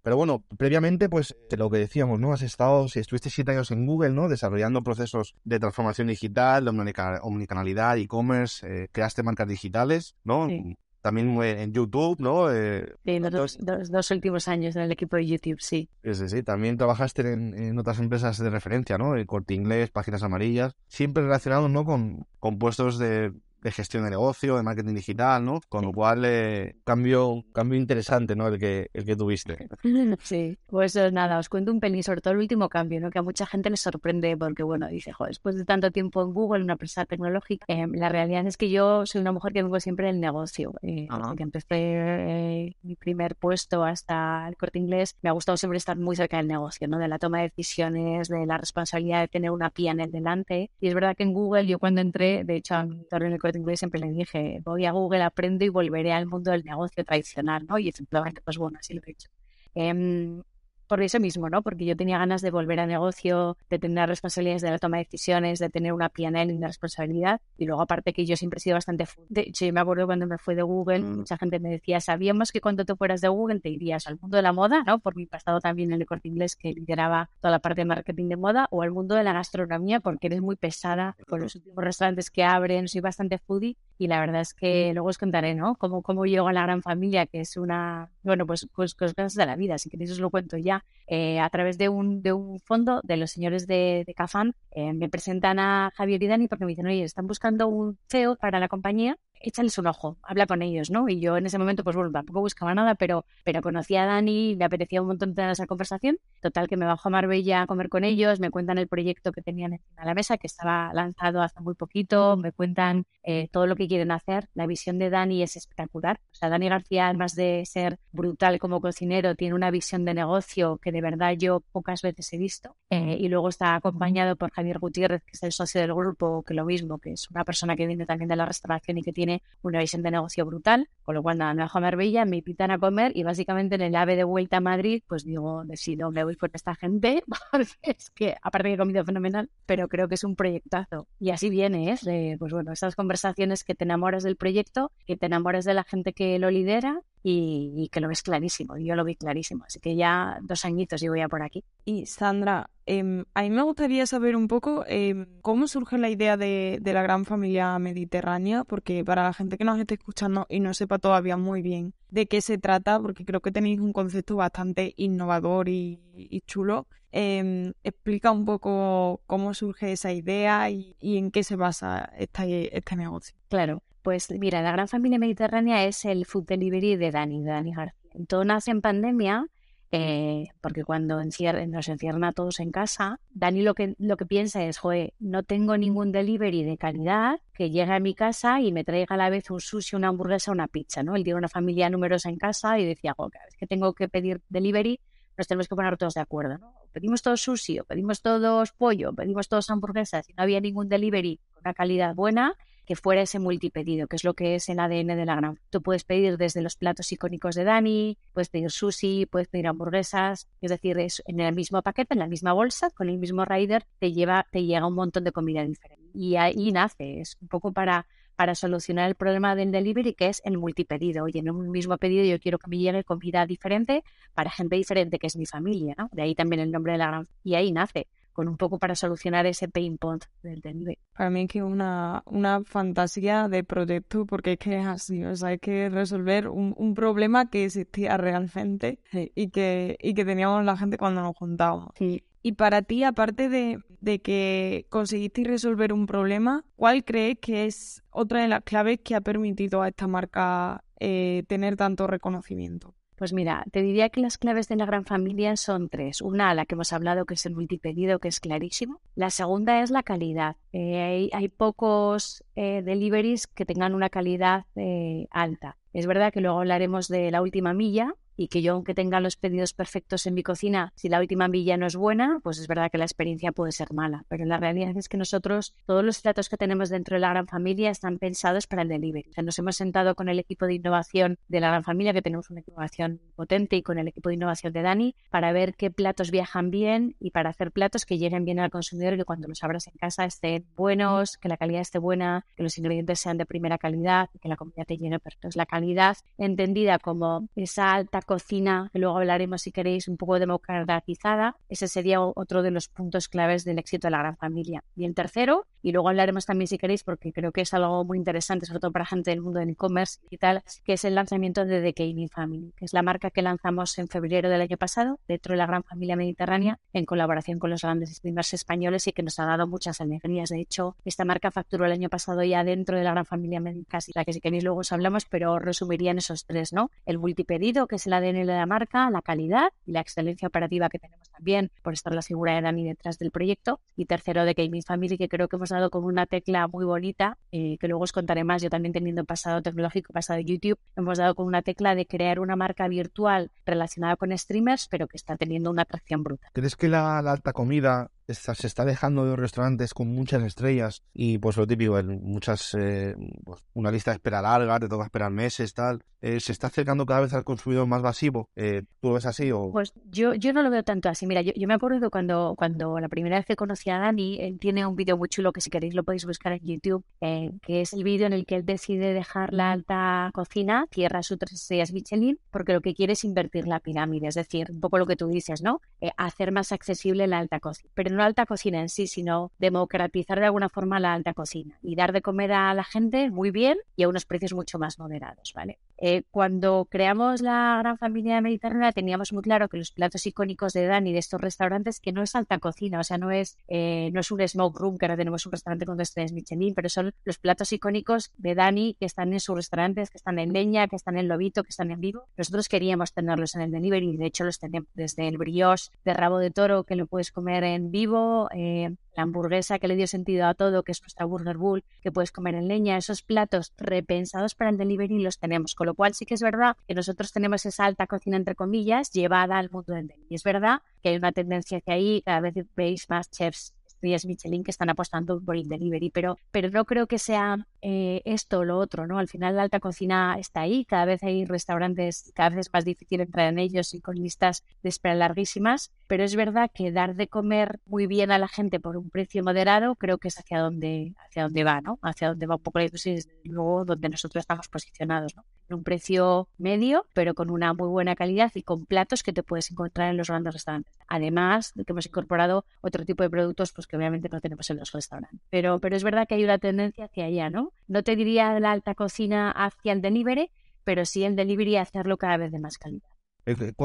pero 0.00 0.16
bueno, 0.16 0.42
previamente, 0.56 1.10
pues 1.10 1.36
de 1.50 1.56
lo 1.58 1.68
que 1.68 1.76
decíamos, 1.76 2.18
¿no? 2.18 2.32
Has 2.32 2.40
estado, 2.40 2.88
si 2.88 2.98
estuviste 2.98 3.28
siete 3.28 3.50
años 3.50 3.70
en 3.72 3.84
Google, 3.84 4.12
¿no? 4.14 4.30
Desarrollando 4.30 4.82
procesos 4.82 5.34
de 5.44 5.60
transformación 5.60 6.06
digital, 6.08 6.64
de 6.64 6.70
omnica- 6.70 7.20
omnicanalidad, 7.22 7.98
e-commerce, 7.98 8.66
eh, 8.84 8.88
creaste 8.90 9.22
marcas 9.22 9.48
digitales, 9.48 10.14
¿no? 10.24 10.48
Sí. 10.48 10.78
También 11.02 11.40
en 11.42 11.72
YouTube, 11.72 12.20
¿no? 12.20 12.50
Eh, 12.52 12.94
Sí, 13.04 13.18
los 13.18 13.30
dos, 13.32 13.58
dos- 13.60 13.90
dos 13.90 14.10
últimos 14.12 14.46
años 14.48 14.76
en 14.76 14.82
el 14.82 14.92
equipo 14.92 15.16
de 15.16 15.26
YouTube, 15.26 15.60
sí. 15.60 15.88
sí, 16.04 16.14
sí, 16.14 16.28
sí, 16.28 16.42
también 16.42 16.76
trabajaste 16.78 17.32
en, 17.32 17.54
en 17.58 17.78
otras 17.78 17.98
empresas 17.98 18.38
de 18.38 18.48
referencia, 18.48 18.98
¿no? 18.98 19.16
El 19.16 19.26
Corte 19.26 19.52
Inglés, 19.54 19.90
Páginas 19.90 20.22
Amarillas, 20.22 20.76
siempre 20.86 21.24
relacionados, 21.24 21.68
¿no? 21.70 21.84
Con, 21.84 22.24
con 22.38 22.58
puestos 22.58 22.98
de, 22.98 23.32
de 23.62 23.70
gestión 23.70 24.04
de 24.04 24.10
negocio, 24.10 24.56
de 24.56 24.62
marketing 24.62 24.94
digital, 24.94 25.44
¿no? 25.44 25.60
Con 25.68 25.84
lo 25.84 25.92
cual, 25.92 26.24
eh, 26.24 26.76
cambio, 26.84 27.44
cambio 27.52 27.78
interesante, 27.78 28.36
¿no? 28.36 28.48
El 28.48 28.58
que, 28.58 28.90
el 28.92 29.04
que 29.04 29.16
tuviste. 29.16 29.68
Sí, 30.22 30.56
pues 30.66 30.94
eh, 30.96 31.10
nada, 31.10 31.38
os 31.38 31.48
cuento 31.48 31.72
un 31.72 31.80
pelín, 31.80 32.02
sobre 32.02 32.20
todo 32.20 32.34
el 32.34 32.40
último 32.40 32.68
cambio, 32.68 33.00
¿no? 33.00 33.10
Que 33.10 33.18
a 33.18 33.22
mucha 33.22 33.46
gente 33.46 33.70
les 33.70 33.80
sorprende 33.80 34.36
porque, 34.36 34.62
bueno, 34.62 34.88
dice, 34.88 35.12
joder, 35.12 35.30
después 35.30 35.56
de 35.56 35.64
tanto 35.64 35.90
tiempo 35.90 36.22
en 36.22 36.32
Google, 36.32 36.62
una 36.62 36.74
empresa 36.74 37.04
tecnológica, 37.04 37.64
eh, 37.68 37.86
la 37.88 38.08
realidad 38.08 38.46
es 38.46 38.56
que 38.56 38.70
yo 38.70 39.06
soy 39.06 39.20
una 39.20 39.32
mujer 39.32 39.52
que 39.52 39.62
vengo 39.62 39.78
siempre 39.80 40.06
del 40.06 40.20
negocio. 40.20 40.74
Eh, 40.82 41.08
desde 41.10 41.36
que 41.36 41.42
empecé 41.42 41.66
eh, 41.70 42.76
mi 42.82 42.96
primer 42.96 43.36
puesto 43.36 43.84
hasta 43.84 44.46
el 44.48 44.56
corte 44.56 44.78
inglés, 44.78 45.16
me 45.22 45.30
ha 45.30 45.32
gustado 45.32 45.56
siempre 45.56 45.78
estar 45.78 45.96
muy 45.96 46.16
cerca 46.16 46.36
del 46.36 46.48
negocio, 46.48 46.88
¿no? 46.88 46.98
De 46.98 47.08
la 47.08 47.18
toma 47.18 47.38
de 47.38 47.44
decisiones, 47.44 48.28
de 48.28 48.46
la 48.46 48.58
responsabilidad 48.58 49.20
de 49.20 49.28
tener 49.28 49.50
una 49.50 49.70
pía 49.70 49.92
en 49.92 50.00
el 50.00 50.10
delante. 50.10 50.70
Y 50.80 50.88
es 50.88 50.94
verdad 50.94 51.16
que 51.16 51.22
en 51.22 51.32
Google, 51.32 51.66
yo 51.66 51.78
cuando 51.78 52.00
entré, 52.00 52.44
de 52.44 52.56
hecho, 52.56 52.74
a 52.74 52.84
mi 52.84 52.96
mentor 52.96 53.24
en 53.24 53.32
el 53.32 53.38
corte 53.38 53.51
inglés 53.58 53.80
siempre 53.80 54.00
le 54.00 54.10
dije, 54.10 54.60
voy 54.64 54.86
a 54.86 54.92
Google, 54.92 55.22
aprendo 55.22 55.64
y 55.64 55.68
volveré 55.68 56.12
al 56.12 56.26
mundo 56.26 56.50
del 56.50 56.64
negocio 56.64 57.04
tradicional, 57.04 57.66
¿no? 57.66 57.78
Y 57.78 57.88
efectivamente, 57.88 58.40
pues 58.42 58.58
bueno, 58.58 58.78
así 58.80 58.94
lo 58.94 59.02
he 59.06 59.10
hecho. 59.10 59.28
Em, 59.74 60.42
por 60.92 61.00
eso 61.00 61.18
mismo, 61.20 61.48
¿no? 61.48 61.62
Porque 61.62 61.86
yo 61.86 61.96
tenía 61.96 62.18
ganas 62.18 62.42
de 62.42 62.50
volver 62.50 62.78
al 62.78 62.86
negocio, 62.86 63.56
de 63.70 63.78
tener 63.78 64.06
responsabilidades 64.10 64.60
de 64.60 64.70
la 64.72 64.78
toma 64.78 64.98
de 64.98 65.04
decisiones, 65.04 65.58
de 65.58 65.70
tener 65.70 65.94
una 65.94 66.10
PNL 66.10 66.52
y 66.52 66.56
una 66.58 66.66
responsabilidad. 66.66 67.40
Y 67.56 67.64
luego, 67.64 67.80
aparte 67.80 68.12
que 68.12 68.26
yo 68.26 68.36
siempre 68.36 68.58
he 68.58 68.60
sido 68.60 68.76
bastante... 68.76 69.06
De 69.30 69.40
hecho, 69.40 69.64
yo 69.64 69.72
me 69.72 69.80
acuerdo 69.80 70.04
cuando 70.04 70.26
me 70.26 70.36
fui 70.36 70.54
de 70.54 70.60
Google, 70.60 70.98
Mm. 70.98 71.16
mucha 71.20 71.38
gente 71.38 71.60
me 71.60 71.70
decía, 71.70 71.98
sabíamos 72.02 72.52
que 72.52 72.60
cuando 72.60 72.84
te 72.84 72.94
fueras 72.94 73.22
de 73.22 73.28
Google 73.28 73.60
te 73.60 73.70
irías 73.70 74.06
al 74.06 74.18
mundo 74.20 74.36
de 74.36 74.42
la 74.42 74.52
moda, 74.52 74.82
¿no? 74.86 74.98
Por 74.98 75.16
mi 75.16 75.24
pasado 75.24 75.60
también 75.60 75.94
en 75.94 76.00
el 76.02 76.06
corte 76.06 76.28
inglés 76.28 76.56
que 76.56 76.74
lideraba 76.74 77.30
toda 77.40 77.52
la 77.52 77.60
parte 77.60 77.80
de 77.80 77.84
marketing 77.86 78.28
de 78.28 78.36
moda, 78.36 78.66
o 78.70 78.82
al 78.82 78.90
mundo 78.90 79.14
de 79.14 79.24
la 79.24 79.32
gastronomía 79.32 80.00
porque 80.00 80.26
eres 80.26 80.42
muy 80.42 80.56
pesada 80.56 81.16
con 81.26 81.40
los 81.40 81.54
últimos 81.54 81.82
restaurantes 81.82 82.30
que 82.30 82.44
abren, 82.44 82.86
soy 82.86 83.00
bastante 83.00 83.38
foodie 83.38 83.78
y 84.02 84.08
la 84.08 84.18
verdad 84.18 84.40
es 84.40 84.52
que 84.52 84.92
luego 84.94 85.10
os 85.10 85.16
contaré, 85.16 85.54
¿no? 85.54 85.76
Cómo, 85.76 86.02
cómo 86.02 86.26
llego 86.26 86.48
a 86.48 86.52
la 86.52 86.62
gran 86.62 86.82
familia, 86.82 87.26
que 87.26 87.40
es 87.40 87.56
una, 87.56 88.10
bueno, 88.24 88.46
pues, 88.48 88.66
pues 88.74 88.96
cosas 88.96 89.34
de 89.34 89.46
la 89.46 89.54
vida, 89.54 89.78
si 89.78 89.90
queréis 89.90 90.10
os 90.10 90.18
lo 90.18 90.28
cuento 90.28 90.56
ya. 90.56 90.84
Eh, 91.06 91.38
a 91.38 91.48
través 91.50 91.78
de 91.78 91.88
un, 91.88 92.20
de 92.20 92.32
un 92.32 92.58
fondo 92.58 93.00
de 93.04 93.16
los 93.16 93.30
señores 93.30 93.68
de, 93.68 94.02
de 94.04 94.14
Cafán, 94.14 94.56
eh, 94.72 94.92
me 94.92 95.08
presentan 95.08 95.60
a 95.60 95.92
Javier 95.94 96.20
y 96.20 96.26
Dani 96.26 96.48
porque 96.48 96.64
me 96.64 96.70
dicen, 96.70 96.86
oye, 96.86 97.04
están 97.04 97.28
buscando 97.28 97.68
un 97.68 97.96
CEO 98.08 98.34
para 98.34 98.58
la 98.58 98.66
compañía, 98.66 99.16
échales 99.42 99.76
un 99.78 99.86
ojo, 99.86 100.18
habla 100.22 100.46
con 100.46 100.62
ellos, 100.62 100.90
¿no? 100.90 101.08
Y 101.08 101.20
yo 101.20 101.36
en 101.36 101.46
ese 101.46 101.58
momento, 101.58 101.84
pues 101.84 101.96
bueno, 101.96 102.10
tampoco 102.10 102.40
buscaba 102.40 102.74
nada, 102.74 102.94
pero, 102.94 103.24
pero 103.44 103.60
conocía 103.62 104.04
a 104.04 104.06
Dani 104.06 104.56
me 104.56 104.64
apetecía 104.64 105.00
un 105.00 105.08
montón 105.08 105.34
tener 105.34 105.50
esa 105.50 105.66
conversación. 105.66 106.18
Total, 106.40 106.68
que 106.68 106.76
me 106.76 106.86
bajo 106.86 107.08
a 107.08 107.10
Marbella 107.10 107.62
a 107.62 107.66
comer 107.66 107.88
con 107.88 108.04
ellos, 108.04 108.40
me 108.40 108.50
cuentan 108.50 108.78
el 108.78 108.88
proyecto 108.88 109.32
que 109.32 109.42
tenían 109.42 109.74
encima 109.74 110.02
de 110.02 110.06
la 110.06 110.14
mesa, 110.14 110.38
que 110.38 110.46
estaba 110.46 110.92
lanzado 110.94 111.42
hace 111.42 111.60
muy 111.60 111.74
poquito, 111.74 112.36
me 112.36 112.52
cuentan 112.52 113.04
eh, 113.22 113.48
todo 113.52 113.66
lo 113.66 113.76
que 113.76 113.88
quieren 113.88 114.10
hacer. 114.10 114.48
La 114.54 114.66
visión 114.66 114.98
de 114.98 115.10
Dani 115.10 115.42
es 115.42 115.56
espectacular. 115.56 116.20
O 116.32 116.34
sea, 116.34 116.48
Dani 116.48 116.68
García, 116.68 117.06
además 117.06 117.34
de 117.34 117.64
ser 117.66 117.98
brutal 118.10 118.58
como 118.58 118.80
cocinero, 118.80 119.34
tiene 119.34 119.54
una 119.54 119.70
visión 119.70 120.04
de 120.04 120.14
negocio 120.14 120.78
que 120.78 120.92
de 120.92 121.00
verdad 121.00 121.34
yo 121.38 121.60
pocas 121.72 122.02
veces 122.02 122.32
he 122.32 122.38
visto. 122.38 122.76
Eh, 122.90 123.16
y 123.20 123.28
luego 123.28 123.48
está 123.48 123.74
acompañado 123.74 124.36
por 124.36 124.50
Javier 124.50 124.78
Gutiérrez, 124.78 125.22
que 125.24 125.32
es 125.32 125.42
el 125.42 125.52
socio 125.52 125.80
del 125.80 125.94
grupo, 125.94 126.42
que 126.42 126.54
lo 126.54 126.64
mismo, 126.64 126.98
que 126.98 127.12
es 127.12 127.30
una 127.30 127.44
persona 127.44 127.76
que 127.76 127.86
viene 127.86 128.06
también 128.06 128.28
de 128.28 128.36
la 128.36 128.46
restauración 128.46 128.98
y 128.98 129.02
que 129.02 129.12
tiene 129.12 129.31
una 129.62 129.80
visión 129.80 130.02
de 130.02 130.10
negocio 130.10 130.44
brutal. 130.44 130.88
Con 131.02 131.14
lo 131.14 131.22
cual, 131.22 131.38
nada, 131.38 131.54
me 131.54 131.62
bajo 131.62 131.78
a 131.78 131.80
Marbella, 131.80 132.24
me 132.24 132.38
invitan 132.38 132.70
a 132.70 132.78
comer 132.78 133.12
y 133.14 133.22
básicamente 133.22 133.74
en 133.74 133.80
el 133.80 133.94
AVE 133.94 134.16
de 134.16 134.24
vuelta 134.24 134.58
a 134.58 134.60
Madrid, 134.60 135.02
pues 135.08 135.24
digo, 135.24 135.64
decido, 135.64 136.10
me 136.10 136.22
voy 136.24 136.36
con 136.36 136.50
esta 136.54 136.74
gente, 136.74 137.24
porque 137.50 137.68
es 137.82 138.10
que, 138.10 138.36
aparte 138.42 138.68
que 138.68 138.74
he 138.74 138.78
comido 138.78 139.04
fenomenal, 139.04 139.50
pero 139.66 139.88
creo 139.88 140.08
que 140.08 140.14
es 140.14 140.24
un 140.24 140.36
proyectazo. 140.36 141.08
Y 141.18 141.30
así 141.30 141.50
viene, 141.50 141.92
¿eh? 141.92 141.98
De, 142.02 142.36
pues 142.38 142.52
bueno, 142.52 142.72
esas 142.72 142.94
conversaciones 142.94 143.64
que 143.64 143.74
te 143.74 143.84
enamoras 143.84 144.22
del 144.22 144.36
proyecto, 144.36 144.92
que 145.06 145.16
te 145.16 145.26
enamoras 145.26 145.64
de 145.64 145.74
la 145.74 145.84
gente 145.84 146.12
que 146.12 146.38
lo 146.38 146.50
lidera 146.50 147.02
y, 147.22 147.72
y 147.76 147.88
que 147.88 148.00
lo 148.00 148.08
ves 148.08 148.22
clarísimo. 148.22 148.76
Y 148.76 148.86
yo 148.86 148.96
lo 148.96 149.04
vi 149.04 149.16
clarísimo. 149.16 149.64
Así 149.64 149.78
que 149.80 149.96
ya 149.96 150.38
dos 150.42 150.64
añitos 150.64 151.00
llevo 151.00 151.16
ya 151.16 151.28
por 151.28 151.42
aquí. 151.42 151.64
Y 151.84 152.06
Sandra, 152.06 152.70
em, 152.86 153.24
a 153.34 153.42
mí 153.42 153.50
me 153.50 153.62
gustaría 153.62 154.06
saber 154.06 154.36
un 154.36 154.48
poco 154.48 154.84
em, 154.86 155.26
cómo 155.40 155.66
surge 155.68 155.98
la 155.98 156.10
idea 156.10 156.36
de, 156.36 156.78
de 156.80 156.92
la 156.92 157.02
gran 157.02 157.24
familia 157.24 157.78
mediterránea, 157.78 158.64
porque 158.64 159.04
para 159.04 159.22
la 159.24 159.32
gente 159.32 159.56
que 159.56 159.64
nos 159.64 159.78
esté 159.78 159.94
escuchando 159.94 160.46
y 160.48 160.60
no 160.60 160.74
sepa 160.74 160.98
todavía 160.98 161.36
muy 161.36 161.62
bien 161.62 161.94
de 162.10 162.26
qué 162.26 162.40
se 162.40 162.58
trata, 162.58 163.00
porque 163.00 163.24
creo 163.24 163.40
que 163.40 163.52
tenéis 163.52 163.80
un 163.80 163.92
concepto 163.92 164.36
bastante 164.36 164.92
innovador 164.96 165.68
y, 165.68 166.00
y 166.14 166.40
chulo, 166.42 166.86
em, 167.10 167.72
explica 167.84 168.30
un 168.32 168.44
poco 168.44 169.22
cómo 169.26 169.54
surge 169.54 169.92
esa 169.92 170.12
idea 170.12 170.68
y, 170.70 170.96
y 171.00 171.18
en 171.18 171.30
qué 171.30 171.42
se 171.44 171.56
basa 171.56 172.12
este, 172.18 172.76
este 172.76 172.96
negocio. 172.96 173.34
Claro. 173.48 173.82
Pues 174.02 174.28
mira, 174.30 174.62
la 174.62 174.72
gran 174.72 174.88
familia 174.88 175.18
mediterránea 175.18 175.84
es 175.84 176.04
el 176.04 176.26
food 176.26 176.44
delivery 176.46 176.96
de 176.96 177.12
Dani, 177.12 177.42
de 177.42 177.50
Dani 177.50 177.72
García. 177.72 178.00
Todo 178.26 178.44
nace 178.44 178.72
en 178.72 178.80
pandemia 178.80 179.46
eh, 179.94 180.48
porque 180.60 180.84
cuando 180.84 181.22
nos 181.22 181.88
encierran 181.88 182.24
a 182.24 182.32
todos 182.32 182.60
en 182.60 182.72
casa, 182.72 183.20
Dani 183.30 183.62
lo 183.62 183.74
que, 183.74 183.94
lo 183.98 184.16
que 184.16 184.26
piensa 184.26 184.64
es, 184.64 184.78
joder, 184.78 185.12
no 185.20 185.44
tengo 185.44 185.76
ningún 185.76 186.10
delivery 186.10 186.64
de 186.64 186.78
calidad 186.78 187.40
que 187.54 187.70
llegue 187.70 187.92
a 187.92 188.00
mi 188.00 188.14
casa 188.14 188.60
y 188.60 188.72
me 188.72 188.84
traiga 188.84 189.14
a 189.14 189.18
la 189.18 189.30
vez 189.30 189.50
un 189.50 189.60
sushi, 189.60 189.94
una 189.94 190.08
hamburguesa, 190.08 190.50
una 190.50 190.66
pizza, 190.66 191.02
¿no? 191.02 191.14
Él 191.14 191.24
tiene 191.24 191.38
una 191.38 191.48
familia 191.48 191.88
numerosa 191.88 192.28
en 192.28 192.38
casa 192.38 192.78
y 192.80 192.86
decía, 192.86 193.14
cada 193.14 193.44
vez 193.44 193.54
que 193.56 193.66
tengo 193.66 193.92
que 193.92 194.08
pedir 194.08 194.40
delivery, 194.48 194.98
nos 195.36 195.46
tenemos 195.46 195.68
que 195.68 195.76
poner 195.76 195.96
todos 195.96 196.14
de 196.14 196.20
acuerdo, 196.22 196.58
¿no? 196.58 196.74
Pedimos 196.92 197.22
todos 197.22 197.40
sushi, 197.42 197.78
o 197.78 197.84
pedimos 197.84 198.20
todos 198.20 198.72
pollo, 198.72 199.12
pedimos 199.12 199.48
todos 199.48 199.70
hamburguesas, 199.70 200.28
y 200.28 200.32
no 200.32 200.42
había 200.42 200.60
ningún 200.60 200.88
delivery 200.88 201.38
con 201.52 201.60
una 201.64 201.74
calidad 201.74 202.14
buena, 202.14 202.56
que 202.86 202.96
fuera 202.96 203.22
ese 203.22 203.38
multipedido, 203.38 204.06
que 204.06 204.16
es 204.16 204.24
lo 204.24 204.34
que 204.34 204.54
es 204.54 204.68
el 204.68 204.80
ADN 204.80 205.08
de 205.08 205.24
la 205.24 205.36
gran. 205.36 205.58
Tú 205.70 205.82
puedes 205.82 206.04
pedir 206.04 206.36
desde 206.36 206.62
los 206.62 206.76
platos 206.76 207.10
icónicos 207.12 207.54
de 207.54 207.64
Dani, 207.64 208.18
puedes 208.32 208.48
pedir 208.48 208.70
sushi, 208.70 209.26
puedes 209.26 209.48
pedir 209.48 209.66
hamburguesas, 209.66 210.48
es 210.60 210.70
decir, 210.70 210.98
es 210.98 211.22
en 211.26 211.40
el 211.40 211.54
mismo 211.54 211.82
paquete, 211.82 212.14
en 212.14 212.20
la 212.20 212.26
misma 212.26 212.52
bolsa, 212.52 212.90
con 212.90 213.08
el 213.08 213.18
mismo 213.18 213.44
rider, 213.44 213.84
te 213.98 214.12
lleva, 214.12 214.46
te 214.50 214.64
llega 214.64 214.86
un 214.86 214.94
montón 214.94 215.24
de 215.24 215.32
comida 215.32 215.64
diferente. 215.64 216.10
Y 216.14 216.36
ahí 216.36 216.72
nace, 216.72 217.20
es 217.20 217.36
un 217.40 217.48
poco 217.48 217.72
para 217.72 218.06
para 218.36 218.54
solucionar 218.54 219.08
el 219.08 219.14
problema 219.14 219.54
del 219.54 219.70
delivery, 219.70 220.14
que 220.14 220.28
es 220.28 220.40
el 220.44 220.58
multipedido. 220.58 221.24
Oye, 221.24 221.40
en 221.40 221.50
un 221.50 221.70
mismo 221.70 221.96
pedido 221.98 222.24
yo 222.24 222.40
quiero 222.40 222.58
que 222.58 222.68
me 222.68 222.78
llegue 222.78 223.04
comida 223.04 223.46
diferente 223.46 224.04
para 224.34 224.50
gente 224.50 224.76
diferente, 224.76 225.18
que 225.18 225.26
es 225.26 225.36
mi 225.36 225.46
familia, 225.46 225.94
¿no? 225.96 226.08
De 226.12 226.22
ahí 226.22 226.34
también 226.34 226.60
el 226.60 226.72
nombre 226.72 226.92
de 226.92 226.98
la 226.98 227.06
gran... 227.08 227.28
Y 227.44 227.54
ahí 227.54 227.72
nace 227.72 228.08
con 228.32 228.48
un 228.48 228.56
poco 228.56 228.78
para 228.78 228.94
solucionar 228.94 229.46
ese 229.46 229.68
pain 229.68 229.98
point 229.98 230.24
del 230.42 230.60
delivery. 230.60 230.98
Para 231.16 231.30
mí 231.30 231.42
es 231.42 231.48
que 231.48 231.62
una, 231.62 232.22
una 232.26 232.62
fantasía 232.64 233.48
de 233.48 233.64
proyecto 233.64 234.26
porque 234.26 234.52
es 234.52 234.58
que 234.58 234.78
es 234.78 234.86
así, 234.86 235.24
o 235.24 235.34
sea, 235.36 235.50
hay 235.50 235.58
que 235.58 235.88
resolver 235.88 236.48
un, 236.48 236.74
un 236.76 236.94
problema 236.94 237.50
que 237.50 237.64
existía 237.64 238.16
realmente 238.16 238.98
y 239.12 239.48
que, 239.50 239.96
y 240.00 240.14
que 240.14 240.24
teníamos 240.24 240.64
la 240.64 240.76
gente 240.76 240.98
cuando 240.98 241.22
nos 241.22 241.36
juntábamos. 241.36 241.90
Sí. 241.96 242.24
Y 242.44 242.52
para 242.52 242.82
ti, 242.82 243.04
aparte 243.04 243.48
de, 243.48 243.78
de 244.00 244.20
que 244.20 244.86
conseguiste 244.88 245.44
resolver 245.44 245.92
un 245.92 246.06
problema, 246.06 246.64
¿cuál 246.74 247.04
crees 247.04 247.38
que 247.40 247.66
es 247.66 248.02
otra 248.10 248.42
de 248.42 248.48
las 248.48 248.64
claves 248.64 248.98
que 249.04 249.14
ha 249.14 249.20
permitido 249.20 249.80
a 249.80 249.88
esta 249.88 250.08
marca 250.08 250.82
eh, 250.98 251.44
tener 251.46 251.76
tanto 251.76 252.08
reconocimiento? 252.08 252.94
Pues 253.16 253.32
mira, 253.32 253.64
te 253.70 253.82
diría 253.82 254.08
que 254.08 254.20
las 254.20 254.38
claves 254.38 254.68
de 254.68 254.76
la 254.76 254.86
gran 254.86 255.04
familia 255.04 255.56
son 255.56 255.88
tres. 255.88 256.20
Una, 256.20 256.54
la 256.54 256.66
que 256.66 256.74
hemos 256.74 256.92
hablado, 256.92 257.24
que 257.24 257.34
es 257.34 257.46
el 257.46 257.54
multipedido, 257.54 258.18
que 258.18 258.28
es 258.28 258.40
clarísimo. 258.40 259.00
La 259.14 259.30
segunda 259.30 259.82
es 259.82 259.90
la 259.90 260.02
calidad. 260.02 260.56
Eh, 260.72 261.30
hay, 261.32 261.48
pocos 261.48 262.42
eh, 262.56 262.82
deliveries 262.82 263.46
que 263.46 263.66
tengan 263.66 263.94
una 263.94 264.08
calidad 264.08 264.64
eh, 264.74 265.28
alta. 265.30 265.76
Es 265.92 266.06
verdad 266.06 266.32
que 266.32 266.40
luego 266.40 266.60
hablaremos 266.60 267.08
de 267.08 267.30
la 267.30 267.42
última 267.42 267.74
milla, 267.74 268.14
y 268.36 268.48
que 268.48 268.62
yo 268.62 268.74
aunque 268.74 268.94
tenga 268.94 269.20
los 269.20 269.36
pedidos 269.36 269.72
perfectos 269.72 270.26
en 270.26 270.34
mi 270.34 270.42
cocina, 270.42 270.92
si 270.96 271.08
la 271.08 271.20
última 271.20 271.48
milla 271.48 271.76
no 271.76 271.86
es 271.86 271.96
buena, 271.96 272.40
pues 272.42 272.58
es 272.58 272.66
verdad 272.66 272.90
que 272.90 272.98
la 272.98 273.04
experiencia 273.04 273.52
puede 273.52 273.72
ser 273.72 273.92
mala. 273.92 274.24
Pero 274.28 274.44
la 274.44 274.58
realidad 274.58 274.96
es 274.96 275.08
que 275.08 275.16
nosotros, 275.16 275.74
todos 275.86 276.04
los 276.04 276.20
platos 276.20 276.48
que 276.48 276.56
tenemos 276.56 276.88
dentro 276.88 277.16
de 277.16 277.20
la 277.20 277.30
gran 277.30 277.46
familia 277.46 277.90
están 277.90 278.18
pensados 278.18 278.66
para 278.66 278.82
el 278.82 278.88
delivery. 278.88 279.30
O 279.30 279.32
sea, 279.32 279.44
nos 279.44 279.58
hemos 279.58 279.76
sentado 279.76 280.14
con 280.14 280.28
el 280.28 280.38
equipo 280.38 280.66
de 280.66 280.74
innovación 280.74 281.38
de 281.48 281.60
la 281.60 281.68
gran 281.68 281.84
familia, 281.84 282.12
que 282.12 282.22
tenemos 282.22 282.50
una 282.50 282.62
innovación 282.66 283.20
potente, 283.34 283.76
y 283.76 283.82
con 283.82 283.98
el 283.98 284.08
equipo 284.08 284.28
de 284.28 284.36
innovación 284.36 284.72
de 284.72 284.82
Dani, 284.82 285.14
para 285.30 285.52
ver 285.52 285.74
qué 285.74 285.90
platos 285.90 286.30
viajan 286.30 286.70
bien 286.70 287.16
y 287.20 287.30
para 287.30 287.50
hacer 287.50 287.72
platos 287.72 288.06
que 288.06 288.18
lleguen 288.18 288.44
bien 288.44 288.58
al 288.60 288.70
consumidor 288.70 289.14
y 289.14 289.18
que 289.18 289.24
cuando 289.24 289.48
los 289.48 289.62
abras 289.62 289.86
en 289.86 289.94
casa 289.94 290.24
estén 290.24 290.66
buenos, 290.76 291.36
que 291.36 291.48
la 291.48 291.56
calidad 291.56 291.80
esté 291.80 291.98
buena, 291.98 292.46
que 292.56 292.62
los 292.62 292.76
ingredientes 292.78 293.20
sean 293.20 293.38
de 293.38 293.46
primera 293.46 293.78
calidad, 293.78 294.30
que 294.40 294.48
la 294.48 294.56
comida 294.56 294.84
te 294.84 294.96
llene. 294.96 295.18
Pero 295.18 295.36
la 295.54 295.66
calidad 295.66 296.16
entendida 296.38 296.98
como 296.98 297.48
esa 297.54 297.92
alta 297.92 298.22
cocina, 298.32 298.88
que 298.92 298.98
luego 298.98 299.18
hablaremos 299.18 299.60
si 299.60 299.72
queréis, 299.72 300.08
un 300.08 300.16
poco 300.16 300.38
democratizada, 300.38 301.56
ese 301.68 301.86
sería 301.86 302.22
otro 302.22 302.62
de 302.62 302.70
los 302.70 302.88
puntos 302.88 303.28
claves 303.28 303.64
del 303.64 303.78
éxito 303.78 304.06
de 304.06 304.12
la 304.12 304.18
gran 304.18 304.36
familia. 304.38 304.84
Y 304.96 305.04
el 305.04 305.14
tercero, 305.14 305.66
y 305.82 305.92
luego 305.92 306.08
hablaremos 306.08 306.46
también 306.46 306.68
si 306.68 306.78
queréis, 306.78 307.04
porque 307.04 307.32
creo 307.32 307.52
que 307.52 307.62
es 307.62 307.74
algo 307.74 308.04
muy 308.04 308.18
interesante, 308.18 308.66
sobre 308.66 308.80
todo 308.80 308.92
para 308.92 309.04
gente 309.04 309.30
del 309.30 309.40
mundo 309.40 309.60
del 309.60 309.70
e-commerce 309.70 310.20
y 310.30 310.38
tal, 310.38 310.62
que 310.84 310.94
es 310.94 311.04
el 311.04 311.14
lanzamiento 311.14 311.64
de 311.64 311.82
The 311.82 312.04
Gaming 312.04 312.28
Family, 312.28 312.72
que 312.76 312.84
es 312.84 312.92
la 312.92 313.02
marca 313.02 313.30
que 313.30 313.42
lanzamos 313.42 313.98
en 313.98 314.08
febrero 314.08 314.48
del 314.48 314.60
año 314.60 314.76
pasado, 314.76 315.18
dentro 315.26 315.52
de 315.52 315.58
la 315.58 315.66
gran 315.66 315.82
familia 315.82 316.16
mediterránea, 316.16 316.78
en 316.92 317.04
colaboración 317.04 317.58
con 317.58 317.70
los 317.70 317.82
grandes 317.82 318.14
streamers 318.14 318.54
españoles 318.54 319.06
y 319.06 319.12
que 319.12 319.22
nos 319.22 319.38
ha 319.38 319.46
dado 319.46 319.66
muchas 319.66 320.00
alegrías. 320.00 320.50
De 320.50 320.60
hecho, 320.60 320.96
esta 321.04 321.24
marca 321.24 321.50
facturó 321.50 321.86
el 321.86 321.92
año 321.92 322.08
pasado 322.08 322.42
ya 322.44 322.64
dentro 322.64 322.96
de 322.96 323.04
la 323.04 323.12
gran 323.12 323.26
familia 323.26 323.60
casi 323.88 324.12
la 324.14 324.24
que 324.24 324.32
si 324.32 324.40
queréis 324.40 324.64
luego 324.64 324.80
os 324.80 324.92
hablamos, 324.92 325.24
pero 325.26 325.58
resumiría 325.58 326.10
en 326.10 326.18
esos 326.18 326.44
tres, 326.46 326.72
¿no? 326.72 326.90
El 327.06 327.18
multipedido, 327.18 327.86
que 327.86 327.96
es 327.96 328.06
el 328.06 328.12
ADN 328.12 328.34
de 328.34 328.44
la 328.44 328.66
marca, 328.66 329.10
la 329.10 329.22
calidad 329.22 329.72
y 329.86 329.92
la 329.92 330.00
excelencia 330.00 330.48
operativa 330.48 330.88
que 330.88 330.98
tenemos 330.98 331.28
también 331.30 331.70
por 331.82 331.92
estar 331.92 332.14
la 332.14 332.22
figura 332.22 332.54
de 332.54 332.62
Dani 332.62 332.84
detrás 332.84 333.18
del 333.18 333.30
proyecto. 333.30 333.80
Y 333.96 334.06
tercero, 334.06 334.44
de 334.44 334.54
Gaming 334.54 334.82
Family, 334.82 335.18
que 335.18 335.28
creo 335.28 335.48
que 335.48 335.56
hemos 335.56 335.71
dado 335.72 335.90
con 335.90 336.04
una 336.04 336.26
tecla 336.26 336.68
muy 336.68 336.84
bonita, 336.84 337.38
eh, 337.50 337.76
que 337.78 337.88
luego 337.88 338.04
os 338.04 338.12
contaré 338.12 338.44
más. 338.44 338.62
Yo 338.62 338.70
también 338.70 338.92
teniendo 338.92 339.24
pasado 339.24 339.62
tecnológico, 339.62 340.12
pasado 340.12 340.38
de 340.38 340.44
YouTube, 340.44 340.78
hemos 340.96 341.18
dado 341.18 341.34
con 341.34 341.46
una 341.46 341.62
tecla 341.62 341.94
de 341.94 342.06
crear 342.06 342.38
una 342.38 342.56
marca 342.56 342.88
virtual 342.88 343.50
relacionada 343.66 344.16
con 344.16 344.36
streamers, 344.36 344.88
pero 344.88 345.08
que 345.08 345.16
está 345.16 345.36
teniendo 345.36 345.70
una 345.70 345.82
atracción 345.82 346.22
brutal. 346.22 346.50
¿Crees 346.52 346.76
que 346.76 346.88
la, 346.88 347.20
la 347.22 347.32
alta 347.32 347.52
comida 347.52 348.10
se 348.34 348.66
está 348.66 348.84
dejando 348.84 349.24
de 349.24 349.36
restaurantes 349.36 349.94
con 349.94 350.08
muchas 350.08 350.42
estrellas 350.42 351.02
y 351.12 351.38
pues 351.38 351.56
lo 351.56 351.66
típico, 351.66 352.02
muchas 352.02 352.74
eh, 352.78 353.14
pues, 353.44 353.60
una 353.74 353.90
lista 353.90 354.10
de 354.10 354.16
espera 354.16 354.42
larga, 354.42 354.80
te 354.80 354.88
toca 354.88 355.04
esperar 355.04 355.30
meses, 355.30 355.74
tal. 355.74 356.02
Eh, 356.20 356.38
¿Se 356.38 356.52
está 356.52 356.68
acercando 356.68 357.04
cada 357.04 357.22
vez 357.22 357.34
al 357.34 357.42
consumidor 357.42 357.86
más 357.88 358.00
masivo? 358.00 358.48
Eh, 358.54 358.84
¿Tú 359.00 359.08
lo 359.08 359.14
ves 359.14 359.26
así? 359.26 359.50
O... 359.50 359.72
Pues 359.72 359.92
yo, 360.08 360.34
yo 360.34 360.52
no 360.52 360.62
lo 360.62 360.70
veo 360.70 360.84
tanto 360.84 361.08
así. 361.08 361.26
Mira, 361.26 361.42
yo, 361.42 361.52
me 361.66 361.74
acuerdo 361.74 362.10
cuando, 362.10 362.54
cuando 362.56 363.00
la 363.00 363.08
primera 363.08 363.38
vez 363.38 363.44
que 363.44 363.56
conocí 363.56 363.90
a 363.90 363.98
Dani, 363.98 364.38
él 364.40 364.60
tiene 364.60 364.86
un 364.86 364.94
vídeo 364.94 365.16
muy 365.16 365.28
chulo 365.28 365.52
que 365.52 365.60
si 365.60 365.68
queréis 365.68 365.94
lo 365.94 366.04
podéis 366.04 366.24
buscar 366.24 366.52
en 366.52 366.60
YouTube, 366.60 367.04
que 367.20 367.80
es 367.80 367.92
el 367.92 368.04
vídeo 368.04 368.28
en 368.28 368.34
el 368.34 368.46
que 368.46 368.54
él 368.54 368.64
decide 368.64 369.14
dejar 369.14 369.52
la 369.52 369.72
alta 369.72 370.30
cocina, 370.32 370.86
cierra 370.92 371.24
sus 371.24 371.38
tres 371.38 371.54
estrellas 371.54 371.92
Michelin, 371.92 372.38
porque 372.52 372.72
lo 372.72 372.82
que 372.82 372.94
quiere 372.94 373.14
es 373.14 373.24
invertir 373.24 373.66
la 373.66 373.80
pirámide, 373.80 374.28
es 374.28 374.36
decir, 374.36 374.70
un 374.70 374.80
poco 374.80 374.98
lo 374.98 375.06
que 375.06 375.16
tú 375.16 375.26
dices, 375.26 375.60
¿no? 375.62 375.80
hacer 376.16 376.52
más 376.52 376.70
accesible 376.70 377.26
la 377.26 377.38
alta 377.38 377.58
cocina. 377.58 377.90
Pero 377.94 378.14
no 378.14 378.21
alta 378.24 378.46
cocina 378.46 378.80
en 378.80 378.88
sí, 378.88 379.06
sino 379.06 379.52
democratizar 379.58 380.38
de 380.38 380.46
alguna 380.46 380.68
forma 380.68 381.00
la 381.00 381.12
alta 381.12 381.34
cocina 381.34 381.78
y 381.82 381.96
dar 381.96 382.12
de 382.12 382.22
comer 382.22 382.52
a 382.52 382.74
la 382.74 382.84
gente 382.84 383.30
muy 383.30 383.50
bien 383.50 383.78
y 383.96 384.02
a 384.02 384.08
unos 384.08 384.24
precios 384.24 384.52
mucho 384.54 384.78
más 384.78 384.98
moderados, 384.98 385.52
¿vale? 385.54 385.78
Eh, 385.98 386.22
cuando 386.30 386.86
creamos 386.90 387.40
la 387.42 387.76
gran 387.78 387.98
familia 387.98 388.40
mediterránea 388.40 388.92
teníamos 388.92 389.32
muy 389.32 389.42
claro 389.42 389.68
que 389.68 389.76
los 389.76 389.92
platos 389.92 390.26
icónicos 390.26 390.72
de 390.72 390.86
Dani 390.86 391.12
de 391.12 391.18
estos 391.18 391.40
restaurantes 391.40 392.00
que 392.00 392.12
no 392.12 392.22
es 392.22 392.34
alta 392.34 392.58
cocina, 392.58 393.00
o 393.00 393.04
sea, 393.04 393.18
no 393.18 393.30
es, 393.30 393.56
eh, 393.68 394.10
no 394.12 394.20
es 394.20 394.30
un 394.30 394.46
smoke 394.46 394.78
room, 394.78 394.98
que 394.98 395.06
ahora 395.06 395.16
tenemos 395.16 395.46
un 395.46 395.52
restaurante 395.52 395.86
con 395.86 395.96
dos 395.96 396.08
estrellas 396.08 396.32
Michelin, 396.32 396.74
pero 396.74 396.88
son 396.88 397.12
los 397.24 397.38
platos 397.38 397.72
icónicos 397.72 398.32
de 398.36 398.54
Dani 398.54 398.94
que 398.98 399.06
están 399.06 399.32
en 399.32 399.40
sus 399.40 399.54
restaurantes, 399.54 400.10
que 400.10 400.18
están 400.18 400.38
en 400.38 400.52
leña, 400.52 400.88
que 400.88 400.96
están 400.96 401.16
en 401.16 401.28
lobito, 401.28 401.62
que 401.62 401.70
están 401.70 401.90
en 401.90 402.00
vivo. 402.00 402.24
Nosotros 402.36 402.68
queríamos 402.68 403.12
tenerlos 403.12 403.54
en 403.54 403.62
el 403.62 403.70
delivery 403.70 404.10
y 404.10 404.16
de 404.16 404.26
hecho 404.26 404.44
los 404.44 404.58
tenemos 404.58 404.88
desde 404.94 405.28
el 405.28 405.38
brioche 405.38 405.90
de 406.04 406.14
rabo 406.14 406.38
de 406.38 406.50
toro 406.50 406.84
que 406.84 406.96
lo 406.96 407.06
puedes 407.06 407.30
comer 407.30 407.64
en 407.64 407.90
vivo, 407.90 408.48
eh, 408.54 408.94
la 409.14 409.22
hamburguesa 409.24 409.78
que 409.78 409.88
le 409.88 409.96
dio 409.96 410.06
sentido 410.06 410.46
a 410.46 410.54
todo, 410.54 410.82
que 410.82 410.92
es 410.92 411.00
nuestra 411.02 411.26
Burger 411.26 411.56
Bull, 411.56 411.84
que 412.02 412.12
puedes 412.12 412.32
comer 412.32 412.54
en 412.54 412.68
leña, 412.68 412.96
esos 412.96 413.22
platos 413.22 413.72
repensados 413.76 414.54
para 414.54 414.70
el 414.70 414.78
delivery 414.78 415.22
los 415.22 415.38
tenemos, 415.38 415.74
con 415.74 415.86
lo 415.86 415.94
cual 415.94 416.14
sí 416.14 416.26
que 416.26 416.34
es 416.34 416.42
verdad 416.42 416.76
que 416.86 416.94
nosotros 416.94 417.32
tenemos 417.32 417.66
esa 417.66 417.84
alta 417.84 418.06
cocina, 418.06 418.36
entre 418.36 418.54
comillas, 418.54 419.10
llevada 419.12 419.58
al 419.58 419.70
mundo 419.70 419.94
del 419.94 420.08
delivery. 420.08 420.34
Es 420.34 420.44
verdad 420.44 420.82
que 421.02 421.10
hay 421.10 421.16
una 421.16 421.32
tendencia 421.32 421.78
hacia 421.78 421.94
ahí, 421.94 422.22
cada 422.24 422.40
vez 422.40 422.54
veis 422.76 423.08
más 423.10 423.30
chefs 423.30 423.74
estrellas 424.02 424.26
Michelin 424.26 424.64
que 424.64 424.72
están 424.72 424.90
apostando 424.90 425.40
por 425.40 425.56
el 425.56 425.68
delivery, 425.68 426.10
pero, 426.10 426.36
pero 426.50 426.70
no 426.70 426.84
creo 426.84 427.06
que 427.06 427.18
sea 427.18 427.66
eh, 427.82 428.20
esto 428.24 428.60
o 428.60 428.64
lo 428.64 428.78
otro, 428.78 429.06
¿no? 429.06 429.18
Al 429.18 429.28
final 429.28 429.56
la 429.56 429.62
alta 429.62 429.78
cocina 429.78 430.36
está 430.38 430.62
ahí, 430.62 430.84
cada 430.84 431.04
vez 431.04 431.22
hay 431.22 431.44
restaurantes, 431.44 432.32
cada 432.34 432.50
vez 432.50 432.66
es 432.66 432.72
más 432.72 432.84
difícil 432.84 433.20
entrar 433.20 433.48
en 433.48 433.60
ellos 433.60 433.94
y 433.94 434.00
con 434.00 434.16
listas 434.16 434.64
de 434.82 434.88
espera 434.88 435.14
larguísimas, 435.14 435.92
pero 436.08 436.24
es 436.24 436.34
verdad 436.34 436.70
que 436.74 436.90
dar 436.90 437.14
de 437.14 437.28
comer 437.28 437.78
muy 437.86 438.06
bien 438.08 438.32
a 438.32 438.38
la 438.38 438.48
gente 438.48 438.80
por 438.80 438.96
un 438.96 439.08
precio 439.08 439.44
moderado 439.44 439.94
creo 439.94 440.18
que 440.18 440.28
es 440.28 440.38
hacia 440.38 440.58
donde, 440.58 441.14
hacia 441.24 441.44
donde 441.44 441.64
va, 441.64 441.80
¿no? 441.80 441.98
Hacia 442.02 442.28
donde 442.28 442.46
va 442.46 442.56
un 442.56 442.62
poco 442.62 442.80
la 442.80 442.86
industria 442.86 443.18
y 443.44 443.48
luego 443.48 443.84
donde 443.84 444.08
nosotros 444.08 444.42
estamos 444.42 444.68
posicionados, 444.68 445.36
¿no? 445.36 445.44
Un 445.74 445.84
precio 445.84 446.48
medio, 446.58 447.06
pero 447.14 447.34
con 447.34 447.50
una 447.50 447.72
muy 447.74 447.88
buena 447.88 448.14
calidad 448.14 448.52
y 448.54 448.62
con 448.62 448.86
platos 448.86 449.22
que 449.22 449.32
te 449.32 449.42
puedes 449.42 449.70
encontrar 449.70 450.10
en 450.10 450.16
los 450.16 450.28
grandes 450.28 450.54
restaurantes. 450.54 450.92
Además 451.08 451.72
de 451.74 451.84
que 451.84 451.92
hemos 451.92 452.06
incorporado 452.06 452.64
otro 452.80 453.04
tipo 453.04 453.22
de 453.22 453.30
productos 453.30 453.72
pues 453.72 453.86
que 453.86 453.96
obviamente 453.96 454.28
no 454.30 454.40
tenemos 454.40 454.68
en 454.70 454.78
los 454.78 454.92
restaurantes. 454.92 455.40
Pero, 455.50 455.80
pero 455.80 455.96
es 455.96 456.04
verdad 456.04 456.26
que 456.28 456.34
hay 456.34 456.44
una 456.44 456.58
tendencia 456.58 457.06
hacia 457.06 457.26
allá, 457.26 457.50
¿no? 457.50 457.72
No 457.88 458.02
te 458.02 458.16
diría 458.16 458.58
la 458.60 458.72
alta 458.72 458.94
cocina 458.94 459.50
hacia 459.50 459.92
el 459.92 460.02
delivery, 460.02 460.50
pero 460.84 461.04
sí 461.04 461.24
el 461.24 461.36
delivery 461.36 461.76
hacerlo 461.76 462.16
cada 462.16 462.36
vez 462.36 462.52
de 462.52 462.58
más 462.58 462.78
calidad. 462.78 463.08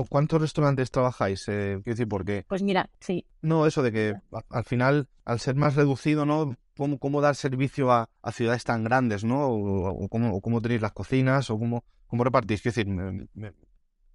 ¿Cuántos 0.09 0.39
restaurantes 0.39 0.91
trabajáis? 0.91 1.47
Eh, 1.47 1.81
quiero 1.83 1.95
decir, 1.95 2.07
¿por 2.07 2.23
qué? 2.23 2.45
Pues 2.47 2.61
mira, 2.61 2.89
sí. 2.99 3.25
No, 3.41 3.65
eso 3.65 3.81
de 3.81 3.91
que 3.91 4.13
al 4.49 4.63
final, 4.63 5.07
al 5.25 5.39
ser 5.39 5.55
más 5.55 5.75
reducido, 5.75 6.25
¿no? 6.25 6.55
¿Cómo, 6.77 6.99
cómo 6.99 7.21
dar 7.21 7.35
servicio 7.35 7.91
a, 7.91 8.09
ciudades 8.31 8.63
tan 8.63 8.83
grandes, 8.83 9.23
¿no? 9.23 9.47
O, 9.47 10.07
cómo, 10.09 10.41
cómo, 10.41 10.61
tenéis 10.61 10.81
las 10.81 10.93
cocinas, 10.93 11.49
o 11.49 11.57
cómo, 11.57 11.83
cómo 12.07 12.23
repartís. 12.23 12.61
Quiero 12.61 12.75
decir, 12.75 13.27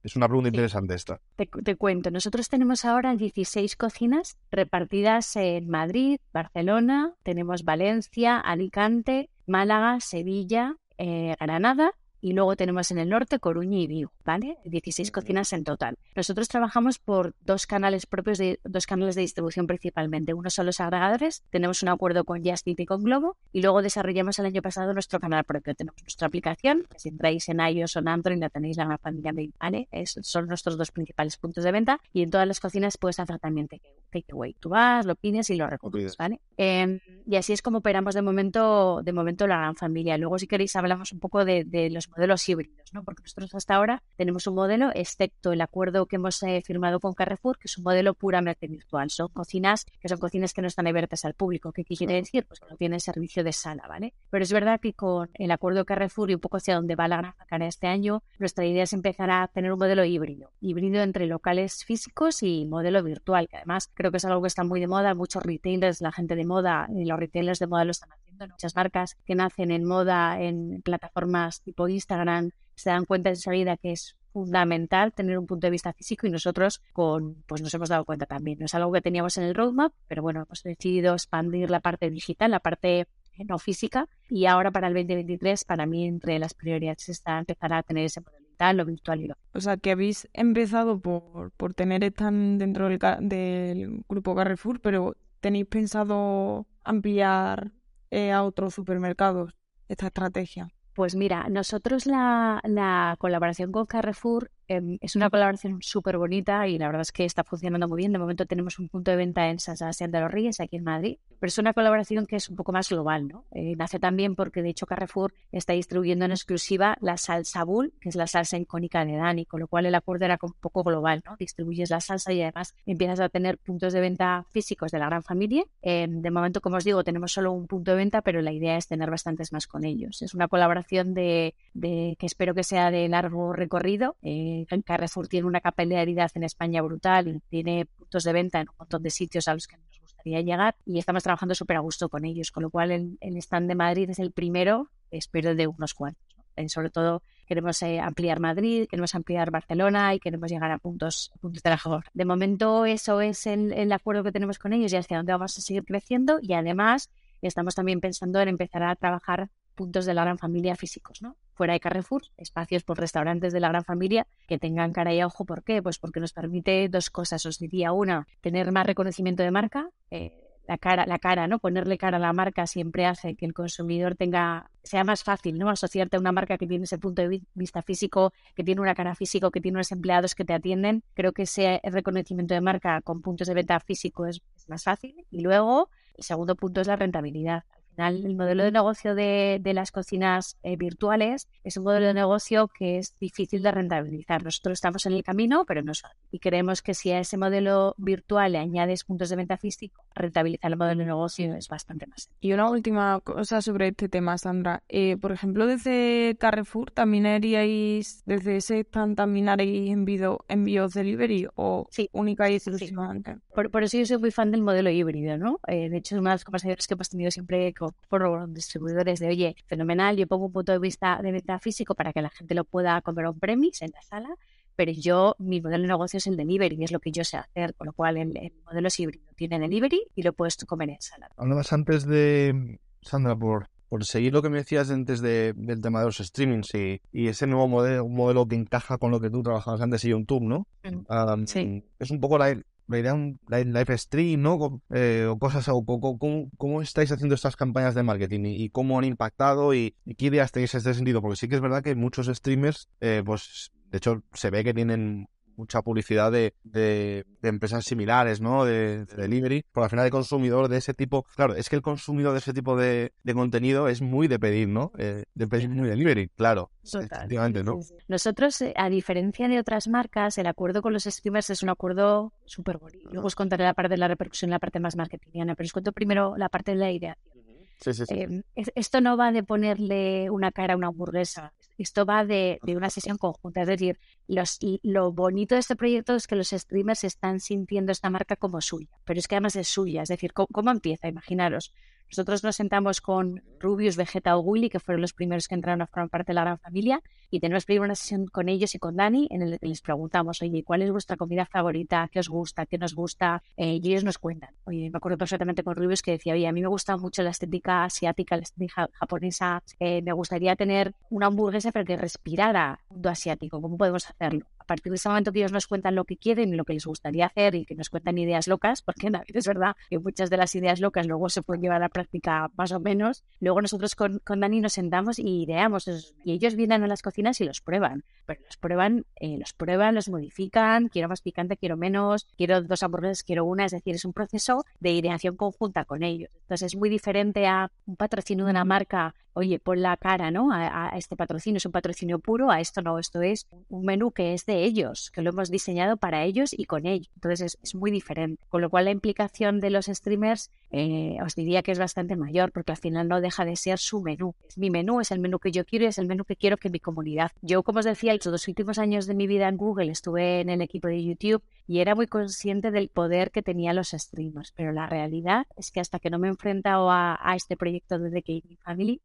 Es 0.03 0.17
una 0.17 0.27
pregunta 0.27 0.49
Sí. 0.49 0.55
interesante 0.57 0.95
esta. 0.95 1.21
Te, 1.37 1.47
te 1.47 1.77
cuento, 1.77 2.11
nosotros 2.11 2.49
tenemos 2.49 2.85
ahora 2.85 3.15
16 3.15 3.77
cocinas 3.77 4.37
repartidas 4.51 5.37
en 5.37 5.69
Madrid, 5.69 6.19
Barcelona, 6.33 7.15
tenemos 7.23 7.63
Valencia, 7.65 8.39
Alicante, 8.39 9.31
Málaga, 9.47 10.01
Sevilla, 10.01 10.77
eh, 10.99 11.37
Granada 11.41 11.93
y 12.23 12.33
luego 12.33 12.57
tenemos 12.57 12.91
en 12.91 12.99
el 12.99 13.11
norte 13.11 13.39
Coruña 13.39 13.79
y 13.81 13.87
Vigo, 13.87 14.13
¿vale? 14.25 14.57
16 14.65 15.11
cocinas 15.11 15.53
en 15.53 15.65
total. 15.65 15.99
Nosotros 16.17 16.49
trabajamos 16.49 16.99
por 16.99 17.35
dos 17.41 17.67
canales 17.67 18.07
propios, 18.07 18.39
de 18.39 18.61
dos 18.65 18.87
canales 18.87 19.15
de 19.17 19.21
distribución 19.23 19.67
principalmente. 19.67 20.33
Uno 20.33 20.49
son 20.49 20.67
los 20.67 20.81
agregadores, 20.81 21.43
tenemos 21.51 21.83
un 21.83 21.89
acuerdo 21.91 22.25
con 22.25 22.43
Just 22.45 22.67
Eat 22.69 22.81
y 22.81 22.87
con 22.87 23.03
Globo 23.03 23.37
y 23.53 23.61
luego 23.61 23.83
desarrollamos 23.83 24.39
el 24.39 24.47
año 24.47 24.63
pasado 24.63 24.95
nuestro 24.95 25.21
canal 25.21 25.45
propio. 25.45 25.75
Tenemos 25.75 26.01
nuestra 26.03 26.29
aplicación, 26.29 26.87
que 26.91 26.99
si 26.99 27.09
entráis 27.11 27.49
en 27.49 27.61
iOS 27.61 27.97
o 27.97 27.99
en 27.99 28.09
Android 28.09 28.39
la 28.39 28.49
tenéis 28.49 28.77
la 28.77 28.85
gran 28.87 28.99
familia 28.99 29.33
de 29.33 29.51
¿vale? 29.61 29.89
Es- 29.91 30.17
son 30.23 30.47
nuestros 30.47 30.79
dos 30.79 30.93
principales 30.93 31.37
puntos 31.37 31.65
de 31.65 31.73
venta 31.73 32.01
y 32.13 32.23
en 32.23 32.31
todas 32.31 32.47
las 32.47 32.61
cocinas 32.61 32.97
puedes 32.99 33.19
hacer 33.19 33.39
también 33.41 33.67
take- 33.67 33.83
takeaway. 34.11 34.55
Tú 34.61 34.69
vas, 34.69 35.05
lo 35.07 35.17
pides 35.17 35.51
y 35.51 35.57
lo 35.57 35.67
recoges. 35.67 36.17
¿vale? 36.17 36.41
Eh, 36.57 37.01
y 37.27 37.37
así 37.37 37.53
es 37.53 37.63
como 37.63 37.79
operamos 37.79 38.15
de 38.15 38.23
momento, 38.23 39.01
de 39.03 39.13
momento 39.13 39.47
la 39.49 39.57
gran 39.57 39.75
familia. 39.77 40.17
Luego, 40.19 40.39
si 40.39 40.47
queréis, 40.47 40.77
hablamos 40.77 41.13
un 41.13 41.19
poco 41.19 41.45
de, 41.45 41.65
de 41.65 41.91
los 41.91 42.07
modelos 42.17 42.49
híbridos, 42.49 42.93
¿no? 42.93 43.03
Porque 43.05 43.23
nosotros 43.23 43.55
hasta 43.55 43.75
ahora 43.75 44.03
tenemos 44.17 44.47
un 44.47 44.55
modelo, 44.55 44.91
excepto 44.95 45.53
el 45.53 45.61
acuerdo 45.61 46.07
que 46.07 46.17
hemos 46.17 46.43
eh, 46.43 46.63
firmado 46.65 47.01
con 47.01 47.15
Carrefour, 47.15 47.59
que 47.59 47.67
es 47.67 47.79
un 47.79 47.85
modelo 47.85 48.15
puramente 48.15 48.67
virtual. 48.67 49.11
Son 49.11 49.29
cocinas 49.29 49.87
que 50.01 50.09
son 50.09 50.19
cocinas 50.19 50.53
que 50.53 50.63
no 50.63 50.69
están 50.69 50.87
abiertas 50.87 51.25
al 51.25 51.35
público. 51.35 51.73
¿Qué 51.73 51.85
quiere 51.85 52.15
decir? 52.15 52.47
Pues 52.47 52.61
que 52.61 52.67
no 52.71 52.77
tienen 52.77 53.01
servicio 53.01 53.45
de 53.45 53.53
sala, 53.53 53.87
¿vale? 53.89 54.15
Pero 54.31 54.43
es 54.43 54.53
verdad 54.53 54.81
que 54.81 54.95
con 54.95 55.31
el 55.35 55.51
acuerdo 55.51 55.85
Carrefour 55.85 56.31
y 56.31 56.35
un 56.35 56.41
poco 56.41 56.59
hacia 56.59 56.75
donde 56.75 56.95
va 56.95 57.09
la 57.09 57.19
gran 57.19 57.35
cara 57.49 57.67
este 57.67 57.87
año, 57.87 58.23
nuestra 58.39 58.67
idea 58.67 58.85
es 58.85 58.93
empezar 58.93 59.31
a 59.31 59.49
tener 59.49 59.73
un 59.73 59.79
modelo 59.79 60.05
híbrido, 60.05 60.51
híbrido 60.61 61.03
entre 61.03 61.27
locales 61.27 61.85
físicos 61.85 62.43
y 62.43 62.67
modelo 62.67 63.03
virtual, 63.03 63.49
que 63.49 63.57
además 63.57 63.91
creo 63.95 64.11
que 64.11 64.19
es 64.19 64.25
algo 64.25 64.43
que 64.43 64.49
está 64.49 64.65
muy 64.65 64.81
de 64.81 64.87
moda. 64.87 65.15
Muchos 65.15 65.43
retailers, 65.43 66.01
la 66.01 66.13
gente 66.13 66.35
de 66.37 66.45
moda, 66.45 66.89
y 66.95 67.05
los 67.05 67.19
retailers 67.19 67.59
de 67.59 67.67
moda 67.67 67.85
lo 67.85 67.91
están 67.91 68.11
haciendo. 68.11 68.22
Muchas 68.39 68.75
marcas 68.75 69.17
que 69.25 69.35
nacen 69.35 69.71
en 69.71 69.85
moda 69.85 70.41
en 70.41 70.83
plataformas 70.83 71.63
tipo 71.63 71.89
Instagram 71.89 72.51
se 72.75 72.91
dan 72.91 73.05
cuenta 73.05 73.29
enseguida 73.29 73.77
que 73.77 73.93
es 73.93 74.17
fundamental 74.33 75.13
tener 75.13 75.39
un 75.39 75.47
punto 75.47 75.67
de 75.67 75.71
vista 75.71 75.93
físico 75.93 76.27
y 76.27 76.31
nosotros 76.31 76.83
con 76.93 77.43
pues 77.47 77.63
nos 77.63 77.73
hemos 77.75 77.89
dado 77.89 78.05
cuenta 78.05 78.27
también. 78.27 78.59
No 78.59 78.67
es 78.67 78.75
algo 78.75 78.93
que 78.93 79.01
teníamos 79.01 79.37
en 79.37 79.45
el 79.45 79.55
roadmap, 79.55 79.93
pero 80.09 80.23
bueno, 80.23 80.43
hemos 80.43 80.63
decidido 80.63 81.13
expandir 81.13 81.71
la 81.71 81.81
parte 81.81 82.11
digital, 82.11 82.51
la 82.51 82.61
parte 82.61 83.01
eh, 83.01 83.45
no 83.47 83.59
física. 83.59 84.09
Y 84.29 84.47
ahora 84.47 84.71
para 84.71 84.89
el 84.89 84.95
2023 84.95 85.65
para 85.65 85.87
mí 85.87 86.07
entre 86.07 86.39
las 86.39 86.55
prioridades 86.55 87.09
está 87.09 87.39
empezar 87.39 87.73
a 87.73 87.83
tener 87.83 88.07
ese 88.07 88.21
modelo 88.21 88.41
digital, 88.41 88.77
lo 88.77 88.85
virtual 88.87 89.21
y 89.21 89.29
lo 89.29 89.37
O 89.53 89.61
sea, 89.61 89.77
que 89.77 89.91
habéis 89.91 90.29
empezado 90.33 90.99
por, 90.99 91.51
por 91.53 91.75
tener 91.75 92.03
stand 92.05 92.59
dentro 92.59 92.89
del, 92.89 92.99
del 93.21 94.05
grupo 94.09 94.35
Carrefour, 94.35 94.81
pero 94.81 95.17
¿tenéis 95.41 95.67
pensado 95.67 96.67
ampliar 96.85 97.73
eh, 98.13 98.31
a 98.31 98.45
otros 98.45 98.75
supermercados 98.75 99.55
esta 99.89 100.07
estrategia? 100.07 100.69
Pues 100.95 101.17
mira, 101.17 101.49
nosotros 101.49 102.05
la, 102.05 102.61
la 102.65 103.17
colaboración 103.19 103.73
con 103.73 103.87
Carrefour 103.87 104.51
eh, 104.77 104.99
es 105.01 105.17
una 105.17 105.31
colaboración 105.31 105.79
súper 105.83 106.19
bonita 106.19 106.67
y 106.69 106.79
la 106.79 106.87
verdad 106.87 107.03
es 107.03 107.13
que 107.13 107.25
está 107.25 107.45
funcionando 107.45 107.89
muy 107.89 107.99
bien. 107.99 108.13
De 108.13 108.19
momento 108.19 108.47
tenemos 108.47 108.79
un 108.79 108.89
punto 108.89 109.11
de 109.11 109.17
venta 109.17 109.49
en 109.49 109.59
San 109.59 109.77
Sebastián 109.77 110.11
de 110.11 110.21
los 110.21 110.31
Reyes, 110.31 110.61
aquí 110.61 110.77
en 110.77 110.85
Madrid, 110.85 111.19
pero 111.39 111.49
es 111.49 111.59
una 111.59 111.73
colaboración 111.73 112.27
que 112.27 112.37
es 112.37 112.49
un 112.49 112.57
poco 112.57 112.73
más 112.73 112.89
global, 112.89 113.29
¿no? 113.29 113.45
Eh, 113.53 113.75
nace 113.77 113.99
también 113.99 114.35
porque 114.35 114.63
de 114.63 114.71
hecho 114.71 114.87
Carrefour 114.87 115.35
está 115.51 115.73
distribuyendo 115.73 116.25
en 116.25 116.33
exclusiva 116.33 116.97
la 117.01 117.17
salsa 117.17 117.65
Bull, 117.65 117.93
que 118.01 118.09
es 118.09 118.17
la 118.17 118.27
salsa 118.27 118.59
icónica 118.59 119.05
de 119.05 119.17
Dani, 119.17 119.45
con 119.47 119.61
lo 119.61 119.69
cual 119.69 119.87
el 119.87 119.95
acuerdo 119.95 120.25
era 120.25 120.39
un 120.43 120.55
poco 120.55 120.83
global, 120.83 121.23
¿no? 121.27 121.37
Distribuyes 121.37 121.91
la 121.91 122.01
salsa 122.01 122.33
y 122.33 122.43
además 122.43 122.75
empiezas 122.87 123.21
a 123.21 123.29
tener 123.29 123.59
puntos 123.59 123.93
de 123.93 124.01
venta 124.01 124.45
físicos 124.51 124.93
de 124.93 124.99
la 124.99 125.07
gran 125.07 125.23
familia. 125.23 125.65
Eh, 125.83 126.07
de 126.09 126.31
momento, 126.31 126.61
como 126.61 126.77
os 126.77 126.85
digo, 126.85 127.05
tenemos 127.05 127.33
solo 127.33 127.53
un 127.53 127.67
punto 127.67 127.93
de 127.93 127.97
venta, 127.99 128.23
pero 128.23 128.41
la 128.41 128.53
idea 128.53 128.77
es 128.77 128.87
tener 128.87 129.11
bastantes 129.11 129.53
más 129.53 129.67
con 129.67 129.85
ellos. 129.85 130.23
Es 130.23 130.35
una 130.35 130.49
colaboración 130.49 131.15
de, 131.15 131.55
de 131.75 132.17
que 132.19 132.27
espero 132.27 132.55
que 132.55 132.65
sea 132.65 132.91
de 132.91 133.09
largo 133.09 133.53
recorrido. 133.53 134.17
Eh, 134.23 134.62
Carrefour 134.67 135.29
tiene 135.29 135.47
una 135.47 135.61
capilaridad 135.61 136.31
en 136.35 136.45
España 136.45 136.83
brutal 136.83 137.29
y 137.29 137.41
tiene 137.49 137.87
puntos 137.87 138.25
de 138.25 138.33
venta 138.33 138.61
en 138.61 138.69
un 138.69 138.75
montón 138.79 139.03
de 139.03 139.11
sitios 139.11 139.49
a 139.49 139.55
los 139.55 139.67
que 139.67 139.77
nos 139.77 140.01
gustaría 140.01 140.41
llegar 140.41 140.77
y 140.87 140.99
estamos 140.99 141.23
trabajando 141.23 141.55
súper 141.55 141.77
a 141.77 141.81
gusto 141.81 142.09
con 142.09 142.25
ellos, 142.25 142.51
con 142.51 142.63
lo 142.63 142.71
cual 142.71 142.91
el, 142.91 143.37
stand 143.39 143.69
de 143.69 143.75
Madrid 143.75 144.11
es 144.11 144.19
el 144.19 144.33
primero, 144.33 144.89
espero, 145.11 145.55
de 145.55 145.67
unos 145.67 145.95
cuantos. 145.95 146.23
sobre 146.69 146.91
todo 146.91 147.23
queremos 147.47 147.83
eh, 147.83 148.01
ampliar 148.01 148.41
Madrid, 148.41 148.87
queremos 148.89 149.15
ampliar 149.15 149.51
Barcelona 149.51 150.15
y 150.15 150.21
queremos 150.21 150.51
llegar 150.51 150.71
a 150.71 150.79
puntos, 150.79 151.33
puntos 151.41 151.63
de 151.63 151.71
la 151.71 151.77
mejor. 151.77 152.05
De 152.15 152.25
momento 152.25 152.87
eso 152.87 153.21
es 153.21 153.47
el, 153.47 153.73
el 153.73 153.93
acuerdo 153.93 154.23
que 154.23 154.33
tenemos 154.33 154.59
con 154.59 154.73
ellos 154.73 154.93
y 154.93 154.97
hacia 154.97 155.17
dónde 155.17 155.33
vamos 155.33 155.59
a 155.59 155.61
seguir 155.61 155.85
creciendo 155.85 156.39
y 156.41 156.53
además 156.53 157.11
estamos 157.43 157.75
también 157.75 158.01
pensando 158.01 158.41
en 158.41 158.49
empezar 158.49 158.83
a 158.83 158.95
trabajar 158.97 159.51
puntos 159.75 160.07
de 160.07 160.15
la 160.15 160.23
gran 160.23 160.39
familia 160.39 160.77
físicos, 160.77 161.23
¿no? 161.23 161.37
Fuera 161.63 161.75
de 161.75 161.79
Carrefour, 161.79 162.23
espacios 162.39 162.83
por 162.83 162.99
restaurantes 162.99 163.53
de 163.53 163.61
la 163.61 163.69
gran 163.69 163.85
familia 163.85 164.27
que 164.49 164.59
tengan 164.59 164.93
cara 164.93 165.15
y 165.15 165.23
ojo. 165.23 165.45
¿Por 165.45 165.63
qué? 165.63 165.81
Pues 165.81 165.97
porque 166.01 166.19
nos 166.19 166.33
permite 166.33 166.89
dos 166.89 167.09
cosas. 167.09 167.47
Os 167.47 167.61
diría 167.61 167.93
una, 167.93 168.27
tener 168.41 168.73
más 168.73 168.85
reconocimiento 168.85 169.45
de 169.45 169.53
marca. 169.53 169.89
Eh, 170.11 170.33
la 170.67 170.77
cara, 170.77 171.07
la 171.07 171.21
cara, 171.21 171.47
¿no? 171.47 171.61
Ponerle 171.61 171.99
cara 171.99 172.17
a 172.17 172.21
la 172.21 172.33
marca 172.33 172.67
siempre 172.67 173.07
hace 173.07 173.37
que 173.37 173.47
el 173.47 173.55
consumidor 173.55 174.17
tenga, 174.17 174.73
sea 174.83 175.05
más 175.05 175.23
fácil, 175.23 175.57
¿no? 175.57 175.71
Asociarte 175.71 176.17
a 176.17 176.19
una 176.19 176.33
marca 176.33 176.59
que 176.59 176.67
tiene 176.67 176.83
ese 176.83 176.99
punto 176.99 177.23
de 177.23 177.43
vista 177.55 177.81
físico, 177.81 178.33
que 178.57 178.65
tiene 178.65 178.81
una 178.81 178.97
cara 178.97 179.15
físico, 179.15 179.53
que 179.53 179.61
tiene 179.61 179.77
unos 179.77 179.93
empleados 179.93 180.35
que 180.35 180.45
te 180.45 180.55
atienden. 180.55 181.05
Creo 181.15 181.31
que 181.31 181.43
ese 181.43 181.81
reconocimiento 181.85 182.55
de 182.55 182.61
marca 182.61 183.03
con 183.03 183.23
puntos 183.23 183.47
de 183.47 183.55
venta 183.55 183.79
físico 183.79 184.27
es, 184.27 184.43
es 184.57 184.69
más 184.69 184.83
fácil. 184.83 185.15
Y 185.31 185.43
luego, 185.43 185.91
el 186.17 186.25
segundo 186.25 186.57
punto 186.57 186.81
es 186.81 186.89
la 186.89 186.97
rentabilidad 186.97 187.63
final, 187.93 188.27
el 188.27 188.37
modelo 188.37 188.65
de 188.65 188.73
negocio 188.73 189.15
de, 189.15 189.59
de 189.61 189.75
las 189.75 189.91
cocinas 189.93 190.57
eh, 190.63 190.77
virtuales 190.77 191.49
es 191.65 191.77
un 191.77 191.85
modelo 191.85 192.07
de 192.07 192.15
negocio 192.15 192.69
que 192.69 192.99
es 192.99 193.17
difícil 193.19 193.63
de 193.63 193.71
rentabilizar. 193.71 194.43
Nosotros 194.43 194.75
estamos 194.75 195.07
en 195.07 195.13
el 195.13 195.23
camino, 195.23 195.65
pero 195.67 195.83
no 195.83 195.93
es 195.93 196.01
fácil. 196.01 196.19
Y 196.31 196.39
creemos 196.39 196.83
que 196.83 196.95
si 196.95 197.11
a 197.11 197.21
ese 197.21 197.37
modelo 197.37 197.95
virtual 197.99 198.53
le 198.53 198.59
añades 198.59 199.05
puntos 199.05 199.29
de 199.29 199.37
venta 199.37 199.57
físico, 199.57 200.05
rentabilizar 200.15 200.73
el 200.73 200.77
modelo 200.77 201.01
de 201.01 201.07
negocio 201.07 201.55
es 201.55 201.69
bastante 201.69 202.07
más. 202.07 202.31
Y 202.41 202.53
una 202.53 202.69
última 202.71 203.21
cosa 203.21 203.63
sobre 203.63 203.89
este 203.89 204.09
tema, 204.09 204.39
Sandra. 204.39 204.83
Eh, 204.89 205.17
por 205.17 205.33
ejemplo, 205.33 205.67
desde 205.67 206.37
Carrefour, 206.39 206.91
¿también 206.91 207.27
haríais, 207.27 208.23
desde 208.27 208.57
ese 208.57 208.81
stand, 208.81 209.17
también 209.17 209.49
haréis 209.49 209.91
envío, 209.91 210.45
envíos 210.49 210.95
delivery 210.95 211.47
o 211.55 211.87
Sí. 211.91 212.09
única 212.13 212.51
y 212.51 212.55
exclusivamente? 212.55 213.37
Por, 213.55 213.71
por, 213.71 213.83
eso 213.83 213.99
yo 213.99 214.07
soy 214.07 214.19
muy 214.19 214.31
fan 214.31 214.51
del 214.51 214.63
modelo 214.63 214.91
híbrido, 214.91 215.37
¿no? 215.39 215.61
Eh, 215.67 215.89
de 215.89 215.99
hecho, 215.99 216.15
es 216.15 216.21
una 216.21 216.31
de 216.31 216.35
las 216.35 216.45
conversaciones 216.45 216.87
que 216.87 216.95
hemos 216.95 217.09
tenido 217.09 217.31
siempre 217.31 217.73
con 218.09 218.55
distribuidores 218.55 219.21
de, 219.21 219.29
oye, 219.29 219.57
fenomenal, 219.67 220.17
yo 220.17 220.27
pongo 220.27 220.47
un 220.47 220.53
punto 220.53 220.73
de 220.73 220.79
vista 220.79 221.21
de 221.23 221.33
venta 221.33 221.59
físico 221.59 221.95
para 221.95 222.13
que 222.13 222.23
la 222.23 222.31
gente 222.31 222.55
lo 222.55 222.65
pueda 222.65 223.01
comer 223.03 223.27
on 223.27 223.39
premise 223.39 223.85
en 223.85 223.93
la 223.93 224.03
sala, 224.03 224.35
pero 224.77 224.93
yo, 224.93 225.35
mi 225.39 225.61
modelo 225.61 225.83
de 225.83 225.89
negocio 225.89 226.19
es 226.19 226.27
el 226.27 226.37
delivery, 226.37 226.77
y 226.79 226.85
es 226.85 226.93
lo 226.93 227.01
que 227.01 227.11
yo 227.11 227.25
sé 227.25 227.37
hacer, 227.37 227.75
con 227.75 227.87
lo 227.87 227.93
cual 227.93 228.17
el, 228.17 228.37
el 228.37 228.53
modelo 228.65 228.89
es 228.89 228.99
híbrido. 229.01 229.25
Tiene 229.37 229.59
delivery 229.59 230.03
y 230.15 230.23
lo 230.23 230.33
puedes 230.33 230.57
comer 230.65 230.91
en 230.91 231.01
sala. 231.01 231.29
Hablabas 231.37 231.73
antes 231.73 232.07
de, 232.07 232.79
Sandra, 233.03 233.37
por, 233.37 233.69
por 233.89 234.05
seguir 234.05 234.33
lo 234.33 234.41
que 234.41 234.49
me 234.49 234.59
decías 234.59 234.91
antes 234.91 235.21
de, 235.21 235.53
del 235.57 235.81
tema 235.81 236.01
de 236.01 236.07
los 236.07 236.19
streamings 236.19 236.75
y, 236.75 237.01
y 237.13 237.29
ese 237.29 237.47
nuevo 237.47 237.69
modelo, 237.69 238.05
un 238.05 238.15
modelo 238.15 238.47
que 238.47 238.57
encaja 238.57 238.97
con 238.97 239.11
lo 239.11 239.21
que 239.21 239.29
tú 239.29 239.43
trabajabas 239.43 239.81
antes 239.81 240.05
y 240.05 240.09
YouTube, 240.09 240.43
¿no? 240.43 240.67
Um, 240.85 241.47
Sí. 241.47 241.85
Es 241.99 242.11
un 242.11 242.21
poco 242.21 242.39
la, 242.39 242.57
la 243.01 243.15
un 243.15 243.39
live, 243.49 243.97
stream, 243.97 244.43
¿no? 244.43 244.83
Eh, 244.91 245.27
o 245.31 245.39
cosas, 245.39 245.67
o 245.69 245.83
co- 245.85 246.19
¿cómo, 246.19 246.51
cómo 246.59 246.83
estáis 246.83 247.11
haciendo 247.13 247.35
estas 247.35 247.57
campañas 247.57 247.95
de 247.95 248.03
marketing 248.03 248.45
y, 248.45 248.65
y 248.65 248.71
cómo 248.71 248.99
han 248.99 249.05
impactado 249.05 249.73
y, 249.75 249.95
y 250.05 250.15
qué 250.17 250.27
ideas 250.27 250.53
tenéis 250.53 250.75
en 250.75 250.79
este 250.79 250.95
sentido? 250.95 251.23
Porque 251.23 251.37
sí 251.37 251.49
que 251.49 251.55
es 251.55 251.61
verdad 251.63 251.83
que 251.83 251.95
muchos 251.95 252.27
streamers, 252.27 252.89
eh, 253.01 253.23
pues, 253.25 253.73
de 253.91 253.99
hecho, 253.99 254.23
se 254.35 254.51
ve 254.51 254.65
que 254.65 254.75
tienen 254.75 255.29
mucha 255.57 255.83
publicidad 255.83 256.33
de, 256.33 256.55
de, 256.65 257.25
de 257.41 257.49
empresas 257.49 257.85
similares, 257.85 258.41
¿no? 258.41 258.65
De, 258.65 259.05
de 259.05 259.17
delivery. 259.17 259.65
Por 259.73 259.85
al 259.85 259.91
final, 259.91 260.05
el 260.07 260.11
consumidor 260.11 260.69
de 260.69 260.79
ese 260.79 260.95
tipo, 260.95 261.25
claro, 261.37 261.55
es 261.55 261.69
que 261.69 261.77
el 261.77 261.83
consumidor 261.83 262.33
de 262.33 262.39
ese 262.39 262.53
tipo 262.53 262.77
de, 262.77 263.13
de 263.23 263.35
contenido 263.35 263.89
es 263.89 264.01
muy 264.03 264.29
de 264.29 264.39
pedir, 264.39 264.69
¿no? 264.69 264.93
Eh, 264.99 265.25
de 265.35 265.47
pedir 265.49 265.69
muy 265.69 265.89
delivery, 265.89 266.29
claro. 266.37 266.71
Total. 266.83 267.05
Efectivamente, 267.05 267.63
¿no? 267.63 267.79
Nosotros, 268.09 268.61
eh, 268.63 268.75
a 268.77 268.89
diferencia 268.89 269.49
de 269.49 269.59
otras 269.59 269.89
marcas, 269.89 270.39
el 270.39 270.47
acuerdo 270.47 270.83
con 270.83 270.93
los 270.93 271.05
streamers 271.05 271.51
es 271.51 271.63
un 271.63 271.69
acuerdo 271.69 272.33
súper 272.45 272.79
bonito. 272.79 273.09
Luego 273.13 273.27
os 273.27 273.35
contaré 273.35 273.65
la 273.65 273.75
parte 273.75 273.91
de 273.91 273.99
la 273.99 274.09
repercusión, 274.09 274.51
la 274.51 274.59
parte 274.59 274.81
más 274.81 274.97
marketingiana, 274.97 275.55
pero 275.55 275.67
os 275.67 275.73
cuento 275.73 275.93
primero 275.93 276.37
la 276.37 276.49
parte 276.49 276.73
de 276.73 276.77
la 276.79 276.91
ideación. 276.91 277.33
Sí, 277.81 277.93
sí, 277.95 278.07
sí. 278.07 278.15
Eh, 278.15 278.43
es- 278.55 278.71
esto 278.77 279.01
no 279.01 279.17
va 279.17 279.33
de 279.33 279.43
ponerle 279.43 280.31
una 280.31 280.53
cara 280.53 280.75
a 280.75 280.77
una 280.77 280.87
hamburguesa. 280.89 281.53
Esto 281.79 282.05
va 282.05 282.25
de, 282.25 282.59
de 282.63 282.77
una 282.77 282.91
sesión 282.91 283.19
conjunta. 283.19 283.63
Es 283.63 283.69
decir, 283.69 283.99
los, 284.27 284.59
lo 284.83 285.13
bonito 285.13 285.55
de 285.55 285.61
este 285.61 285.77
proyecto 285.77 286.15
es 286.15 286.27
que 286.27 286.37
los 286.37 286.51
streamers 286.51 287.05
están 287.05 287.41
sintiendo 287.41 287.93
esta 287.93 288.11
marca 288.11 288.37
como 288.37 288.61
suya. 288.61 288.91
Pero 289.05 289.19
es 289.19 289.29
que 289.29 289.37
además 289.37 289.57
es 289.57 289.69
suya. 289.69 290.03
Es 290.03 290.09
decir, 290.09 290.33
¿cómo, 290.33 290.49
cómo 290.53 290.71
empieza? 290.71 291.09
Imaginaros. 291.09 291.73
Nosotros 292.11 292.45
nos 292.45 292.57
sentamos 292.57 293.01
con 293.01 293.43
Rubius, 293.59 293.97
Vegeta 293.97 294.37
o 294.37 294.41
Willy, 294.41 294.69
que 294.69 294.81
fueron 294.81 295.01
los 295.01 295.13
primeros 295.13 295.49
que 295.49 295.55
entraron 295.55 295.83
a 295.83 295.87
formar 295.87 296.11
parte 296.11 296.33
de 296.33 296.35
la 296.35 296.43
gran 296.43 296.59
familia, 296.59 297.03
y 297.31 297.41
tenemos 297.41 297.65
primero 297.65 297.85
una 297.85 297.95
sesión 297.95 298.27
con 298.27 298.51
ellos 298.51 298.75
y 298.75 298.79
con 298.79 298.97
Dani 298.97 299.27
en 299.31 299.51
la 299.51 299.59
que 299.59 299.67
les 299.67 299.81
preguntamos, 299.81 300.43
oye, 300.43 300.63
¿cuál 300.63 300.83
es 300.83 300.91
vuestra 300.91 301.17
comida 301.17 301.47
favorita? 301.47 302.09
¿Qué 302.13 302.19
os 302.19 302.29
gusta? 302.29 302.67
¿Qué 302.67 302.77
nos 302.77 302.95
gusta? 302.95 303.43
Eh, 303.57 303.81
y 303.83 303.89
ellos 303.91 304.05
nos 304.05 304.19
cuentan. 304.19 304.51
Oye, 304.65 304.91
me 304.91 304.97
acuerdo 304.99 305.17
perfectamente 305.17 305.63
con 305.63 305.75
Rubius 305.75 306.03
que 306.03 306.13
decía, 306.13 306.35
oye, 306.35 306.47
a 306.47 306.53
mí 306.53 306.61
me 306.61 306.69
gusta 306.69 306.97
mucho 306.99 307.23
la 307.23 307.31
estética 307.31 307.85
asiática, 307.85 308.37
la 308.37 308.43
estética 308.43 308.91
japonesa, 308.93 309.63
eh, 309.81 310.03
me 310.03 310.13
gustaría 310.13 310.55
tener 310.57 310.95
una 311.09 311.27
hamburguesa 311.27 311.73
pero 311.73 311.87
que 311.87 311.97
respirara 311.97 312.81
mundo 312.91 313.09
asiático. 313.09 313.61
¿Cómo 313.63 313.79
podemos 313.79 314.09
hacerlo? 314.09 314.47
A 314.63 314.65
partir 314.65 314.93
de 314.93 314.97
ese 314.97 315.09
momento 315.09 315.33
que 315.33 315.41
ellos 315.41 315.53
nos 315.53 315.67
cuentan 315.67 315.95
lo 315.97 316.05
que 316.05 316.17
quieren 316.17 316.53
y 316.53 316.57
lo 316.57 316.65
que 316.65 316.73
les 316.73 316.87
gustaría 316.87 317.27
hacer 317.27 317.57
y 317.57 317.65
que 317.65 317.75
nos 317.75 317.91
cuentan 317.91 318.17
ideas 318.17 318.47
locas, 318.47 318.81
porque 318.81 319.09
a 319.15 319.21
veces 319.21 319.37
es 319.37 319.47
verdad 319.47 319.77
que 319.91 319.99
muchas 319.99 320.31
de 320.31 320.37
las 320.37 320.55
ideas 320.55 320.81
locas 320.81 321.07
luego 321.07 321.29
se 321.29 321.43
pueden 321.43 321.63
llevar 321.63 321.79
a 321.79 321.87
la 321.87 321.89
práctica 321.89 322.51
más 322.57 322.73
o 322.73 322.81
menos, 322.81 323.25
luego 323.41 323.61
nosotros 323.61 323.95
con, 323.95 324.21
con 324.21 324.41
Dani 324.41 324.61
nos 324.61 324.75
sentamos 324.75 325.19
y 325.19 325.43
ideamos 325.43 325.89
y 326.25 326.33
ellos 326.33 326.55
vienen 326.55 326.85
a 326.85 326.87
las 326.87 327.03
cocinas 327.03 327.41
y 327.41 327.45
los 327.45 327.61
prueban, 327.61 328.05
pero 328.25 328.41
los 328.47 328.57
prueban, 328.57 329.05
eh, 329.17 329.37
los 329.39 329.53
prueban, 329.53 329.95
los 329.95 330.09
modifican, 330.09 330.89
quiero 330.89 331.09
más 331.09 331.23
picante, 331.23 331.57
quiero 331.57 331.77
menos, 331.77 332.29
quiero 332.37 332.63
dos 332.63 332.83
hamburguesas, 332.83 333.25
quiero 333.25 333.45
una, 333.45 333.65
es 333.65 333.73
decir, 333.73 333.95
es 333.95 334.05
un 334.05 334.13
proceso 334.13 334.65
de 334.79 334.93
ideación 334.93 335.37
conjunta 335.37 335.85
con 335.85 336.03
ellos. 336.03 336.31
Entonces 336.43 336.67
es 336.73 336.77
muy 336.77 336.89
diferente 336.89 337.47
a 337.47 337.71
un 337.87 337.97
patrocinio 337.97 338.45
de 338.45 338.53
una 338.53 338.65
marca 338.65 339.15
oye, 339.35 339.59
pon 339.59 339.83
la 339.83 339.97
cara, 339.97 340.31
¿no? 340.31 340.51
A, 340.53 340.93
este 340.97 341.17
patrocinio, 341.17 341.59
es 341.59 341.67
un 341.67 341.73
patrocinio 341.73 342.19
puro, 342.19 342.51
a 342.51 342.61
esto 342.61 342.83
no, 342.83 342.99
esto 342.99 343.23
es 343.23 343.47
un 343.69 343.85
menú 343.85 344.13
que 344.13 344.35
es 344.35 344.47
de 344.47 344.65
ellos, 344.65 345.11
que 345.11 345.23
lo 345.23 345.31
hemos 345.31 345.51
diseñado 345.51 345.97
para 345.97 346.25
ellos 346.25 346.53
y 346.53 346.65
con 346.65 346.87
ellos. 346.87 347.11
Entonces 347.15 347.59
es, 347.63 347.75
muy 347.75 347.91
diferente. 347.91 348.45
Con 348.49 348.61
lo 348.61 348.71
cual 348.71 348.85
la 348.85 348.91
implicación 348.91 349.61
de 349.61 349.71
los 349.71 349.87
streamers 349.87 350.51
eh, 350.71 351.17
os 351.25 351.35
diría 351.35 351.63
que 351.63 351.73
es 351.73 351.79
bastante 351.79 352.17
mayor, 352.17 352.53
porque 352.53 352.73
al 352.73 352.79
final 352.79 353.09
no 353.09 353.21
deja 353.21 353.45
de 353.45 353.57
ser 353.57 353.79
su 353.79 354.03
menú. 354.03 354.35
Es 354.49 354.59
mi 354.59 354.71
menú, 354.71 355.01
es 355.01 355.11
el 355.11 355.19
menú 355.19 355.39
que 355.39 355.53
yo 355.53 355.65
quiero 355.65 355.87
y 355.87 355.89
es 355.89 355.99
el 355.99 356.07
menú 356.07 356.25
que 356.25 356.37
quiero 356.37 356.57
que 356.57 356.71
mi 356.71 356.81
comunidad. 356.81 357.33
Yo, 357.41 357.63
como 357.63 357.79
os 357.81 357.85
decía, 357.85 358.15
los 358.15 358.25
dos 358.25 358.49
últimos 358.49 358.79
años 358.79 359.07
de 359.07 359.15
mi 359.15 359.27
vida 359.27 359.49
en 359.49 359.57
Google 359.57 359.91
estuve 359.91 360.41
en 360.41 360.51
el 360.51 360.61
equipo 360.61 360.89
de 360.89 361.03
YouTube 361.03 361.43
y 361.67 361.79
era 361.79 361.95
muy 361.95 362.07
consciente 362.07 362.71
del 362.71 362.89
poder 362.89 363.31
que 363.31 363.43
tenían 363.43 363.77
los 363.77 363.91
streamers, 363.91 364.53
pero 364.53 364.73
la 364.73 364.87
realidad 364.87 365.47
es 365.57 365.71
que 365.71 365.81
hasta 365.81 365.99
que 365.99 366.11
no 366.11 366.19
me 366.19 366.29
he 366.29 366.31
enfrentado 366.31 366.91
a, 366.91 367.19
este 367.35 367.57
proyecto 367.57 367.99
de 367.99 368.11
The 368.11 368.21
Gaming 368.27 368.59
Family, 368.59 369.01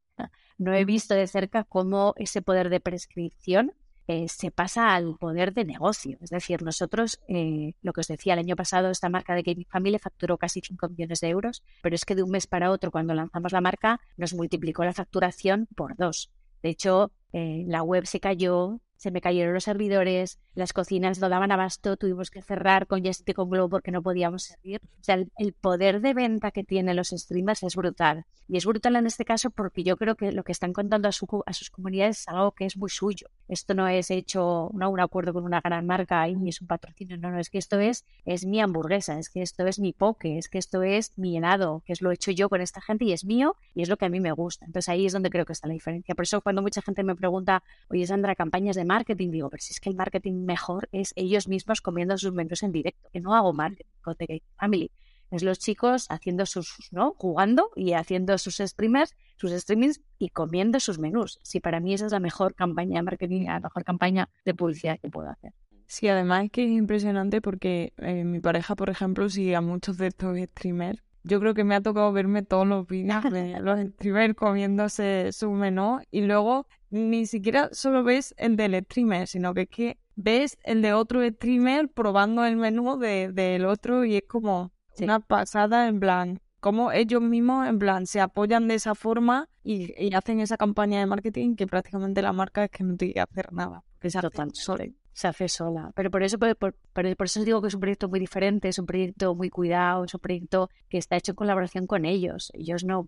no 0.58 0.74
he 0.74 0.86
visto 0.86 1.14
de 1.14 1.28
cerca 1.28 1.64
cómo 1.64 2.14
ese 2.18 2.42
poder 2.42 2.70
de 2.70 2.80
prescripción 2.80 3.74
eh, 4.10 4.30
se 4.30 4.52
pasa 4.52 4.96
al 4.96 5.18
poder 5.18 5.54
de 5.54 5.66
negocio. 5.66 6.18
Es 6.22 6.30
decir, 6.30 6.62
nosotros, 6.62 7.20
eh, 7.28 7.74
lo 7.82 7.92
que 7.92 8.02
os 8.02 8.08
decía, 8.08 8.34
el 8.34 8.40
año 8.40 8.56
pasado 8.56 8.90
esta 8.90 9.10
marca 9.10 9.36
de 9.36 9.44
Gaming 9.44 9.68
Family 9.70 10.00
facturó 10.00 10.38
casi 10.38 10.62
5 10.62 10.88
millones 10.90 11.20
de 11.20 11.28
euros, 11.28 11.62
pero 11.82 11.94
es 11.94 12.06
que 12.06 12.16
de 12.16 12.24
un 12.24 12.32
mes 12.32 12.48
para 12.48 12.72
otro, 12.72 12.90
cuando 12.90 13.14
lanzamos 13.14 13.52
la 13.52 13.60
marca, 13.60 14.00
nos 14.16 14.34
multiplicó 14.34 14.86
la 14.86 14.94
facturación 14.94 15.68
por 15.76 15.98
dos. 15.98 16.32
De 16.64 16.70
hecho, 16.70 17.12
eh, 17.34 17.66
la 17.68 17.84
web 17.84 18.06
se 18.06 18.22
cayó, 18.22 18.80
se 18.96 19.12
me 19.12 19.20
cayeron 19.20 19.54
los 19.54 19.66
servidores, 19.66 20.40
las 20.58 20.74
cocinas 20.74 21.20
no 21.20 21.30
daban 21.30 21.52
abasto, 21.52 21.98
tuvimos 21.98 22.32
que 22.32 22.42
cerrar 22.42 22.88
con 22.88 23.06
Just 23.06 23.32
con 23.34 23.48
Globo 23.48 23.70
porque 23.70 23.92
no 23.92 24.02
podíamos 24.02 24.42
servir. 24.42 24.82
O 24.84 25.04
sea, 25.04 25.24
el, 25.38 25.54
poder 25.54 26.02
de 26.02 26.16
venta 26.16 26.50
que 26.50 26.64
tienen 26.64 26.96
los 26.96 27.10
streamers 27.10 27.62
es 27.62 27.76
brutal. 27.76 28.26
Y 28.48 28.58
es 28.58 28.66
brutal 28.66 28.96
en 28.96 29.06
este 29.06 29.24
caso 29.24 29.52
porque 29.52 29.84
yo 29.84 29.98
creo 29.98 30.16
que 30.16 30.32
lo 30.32 30.44
que 30.44 30.54
están 30.54 30.74
contando 30.74 31.10
a, 31.10 31.12
su, 31.12 31.28
a 31.46 31.54
sus 31.54 31.70
comunidades 31.70 32.22
es 32.22 32.28
algo 32.28 32.54
que 32.54 32.66
es 32.66 32.76
muy 32.76 32.90
suyo. 32.90 33.28
Esto 33.48 33.76
no 33.76 33.88
es 33.88 34.10
hecho, 34.10 34.72
no 34.74 34.90
un 34.90 35.00
acuerdo 35.00 35.32
con 35.32 35.44
una 35.44 35.62
gran 35.62 35.86
marca 35.86 36.28
y 36.28 36.50
es 36.50 36.60
un 36.62 36.68
patrocinio, 36.68 37.18
no, 37.18 37.30
no, 37.30 37.40
es 37.40 37.50
que 37.50 37.60
esto 37.60 37.80
es, 37.80 38.06
es 38.26 38.46
mi 38.46 38.60
hamburguesa, 38.60 39.20
es 39.20 39.30
que 39.30 39.42
esto 39.42 39.68
es 39.68 39.78
mi 39.80 39.94
poke, 39.94 40.38
es 40.38 40.50
que 40.50 40.58
esto 40.58 40.82
es 40.82 41.12
mi 41.18 41.38
helado, 41.38 41.84
que 41.86 41.94
es 41.94 42.02
lo 42.02 42.10
he 42.10 42.16
hecho 42.16 42.32
yo 42.32 42.50
con 42.50 42.62
esta 42.62 42.82
gente 42.82 43.06
y 43.06 43.12
es 43.12 43.26
mío 43.26 43.58
y 43.76 43.84
es 43.84 43.90
lo 43.90 43.98
que 43.98 44.06
a 44.06 44.10
mí 44.10 44.20
me 44.20 44.32
gusta. 44.32 44.66
Entonces 44.66 44.90
ahí 44.90 45.06
es 45.06 45.14
donde 45.14 45.30
creo 45.30 45.46
que 45.46 45.54
está 45.54 45.68
la 45.68 45.74
diferencia. 45.74 46.16
Por 46.16 46.24
eso 46.24 46.42
cuando 46.42 46.62
mucha 46.64 46.82
gente 46.82 47.04
me 47.04 47.16
pregunta, 47.16 47.64
oye 47.90 48.08
Sandra, 48.08 48.34
campañas 48.34 48.76
de 48.76 48.86
marketing, 48.86 49.30
digo, 49.30 49.50
pero 49.50 49.62
si 49.62 49.74
es 49.74 49.80
que 49.80 49.90
el 49.90 49.96
marketing 49.96 50.47
mejor 50.48 50.90
es 50.92 51.14
ellos 51.16 51.48
mismos 51.48 51.82
comiendo 51.82 52.18
sus 52.18 52.34
menús 52.34 52.64
en 52.64 52.72
directo, 52.72 53.08
que 53.14 53.20
no 53.20 53.36
hago 53.36 53.54
marketing 53.54 53.92
con 54.02 54.16
The 54.16 54.42
Family. 54.56 54.92
Es 55.30 55.44
los 55.44 55.60
chicos 55.60 56.08
haciendo 56.10 56.46
sus, 56.46 56.88
¿no? 56.92 57.14
Jugando 57.18 57.70
y 57.76 57.94
haciendo 57.94 58.38
sus 58.40 58.58
streamers, 58.58 59.14
sus 59.36 59.52
streamings 59.52 60.02
y 60.18 60.30
comiendo 60.30 60.80
sus 60.80 60.98
menús. 60.98 61.40
Sí, 61.44 61.60
para 61.60 61.80
mí 61.80 61.94
esa 61.94 62.08
es 62.08 62.14
la 62.14 62.20
mejor 62.20 62.56
campaña 62.56 63.00
de 63.00 63.04
marketing, 63.04 63.44
la 63.46 63.60
mejor 63.60 63.84
campaña 63.84 64.30
de 64.46 64.56
publicidad 64.56 64.98
que 65.00 65.10
puedo 65.10 65.30
hacer. 65.30 65.54
Sí, 65.86 66.08
además 66.08 66.46
es 66.46 66.52
que 66.52 66.64
es 66.64 66.72
impresionante 66.72 67.42
porque 67.42 67.94
eh, 67.98 68.24
mi 68.24 68.40
pareja, 68.40 68.76
por 68.76 68.90
ejemplo, 68.90 69.30
sigue 69.30 69.56
a 69.56 69.62
muchos 69.62 69.98
de 69.98 70.08
estos 70.08 70.38
streamers 70.38 71.04
yo 71.28 71.40
creo 71.42 71.54
que 71.54 71.64
me 71.64 71.76
ha 71.76 71.82
tocado 71.82 72.12
verme 72.14 72.42
todos 72.42 72.66
los 72.66 72.88
vídeos 72.88 73.24
de 73.32 73.60
los 73.62 73.80
streamers 73.80 74.34
comiéndose 74.36 75.32
su 75.34 75.52
menú 75.52 76.00
y 76.10 76.22
luego 76.22 76.68
ni 76.90 77.26
siquiera 77.26 77.70
solo 77.74 78.04
ves 78.04 78.34
el 78.38 78.56
del 78.56 78.82
streamer, 78.86 79.28
sino 79.28 79.54
que 79.54 79.64
es 79.64 79.70
que 79.70 79.98
ves 80.18 80.58
el 80.64 80.82
de 80.82 80.94
otro 80.94 81.26
streamer 81.26 81.88
probando 81.90 82.44
el 82.44 82.58
menú 82.58 82.98
del 82.98 83.66
otro 83.66 84.04
y 84.04 84.18
es 84.18 84.24
como 84.28 84.74
una 85.00 85.20
pasada 85.22 85.88
en 85.88 86.00
plan, 86.00 86.42
como 86.60 86.92
ellos 86.92 87.22
mismos 87.22 87.68
en 87.68 87.80
plan 87.80 88.08
se 88.08 88.20
apoyan 88.20 88.68
de 88.68 88.76
esa 88.76 88.96
forma 88.96 89.48
y, 89.64 90.14
hacen 90.14 90.40
esa 90.40 90.58
campaña 90.58 91.00
de 91.00 91.06
marketing 91.06 91.56
que 91.56 91.68
prácticamente 91.68 92.22
la 92.22 92.34
marca 92.34 92.66
es 92.66 92.72
que 92.72 92.84
no 92.84 92.98
tiene 92.98 93.14
que 93.14 93.22
hacer 93.22 93.54
nada, 93.54 93.84
que 94.02 94.10
se 94.10 94.20
tan 94.32 94.54
solo 94.54 94.84
se 95.18 95.28
hace 95.28 95.50
sola. 95.50 95.92
Pero 95.96 96.12
por 96.12 96.22
eso, 96.22 96.38
por, 96.38 96.56
por, 96.56 96.76
por, 96.94 97.26
eso 97.26 97.44
digo 97.44 97.60
que 97.60 97.70
es 97.70 97.74
un 97.74 97.80
proyecto 97.80 98.08
muy 98.08 98.20
diferente, 98.20 98.68
es 98.68 98.78
un 98.78 98.86
proyecto 98.86 99.34
muy 99.34 99.50
cuidado, 99.50 100.04
es 100.04 100.14
un 100.14 100.20
proyecto 100.20 100.70
que 100.90 101.00
está 101.00 101.18
hecho 101.18 101.32
en 101.32 101.38
colaboración 101.38 101.88
con 101.88 102.06
ellos. 102.06 102.52
Ellos 102.54 102.84
no, 102.84 103.08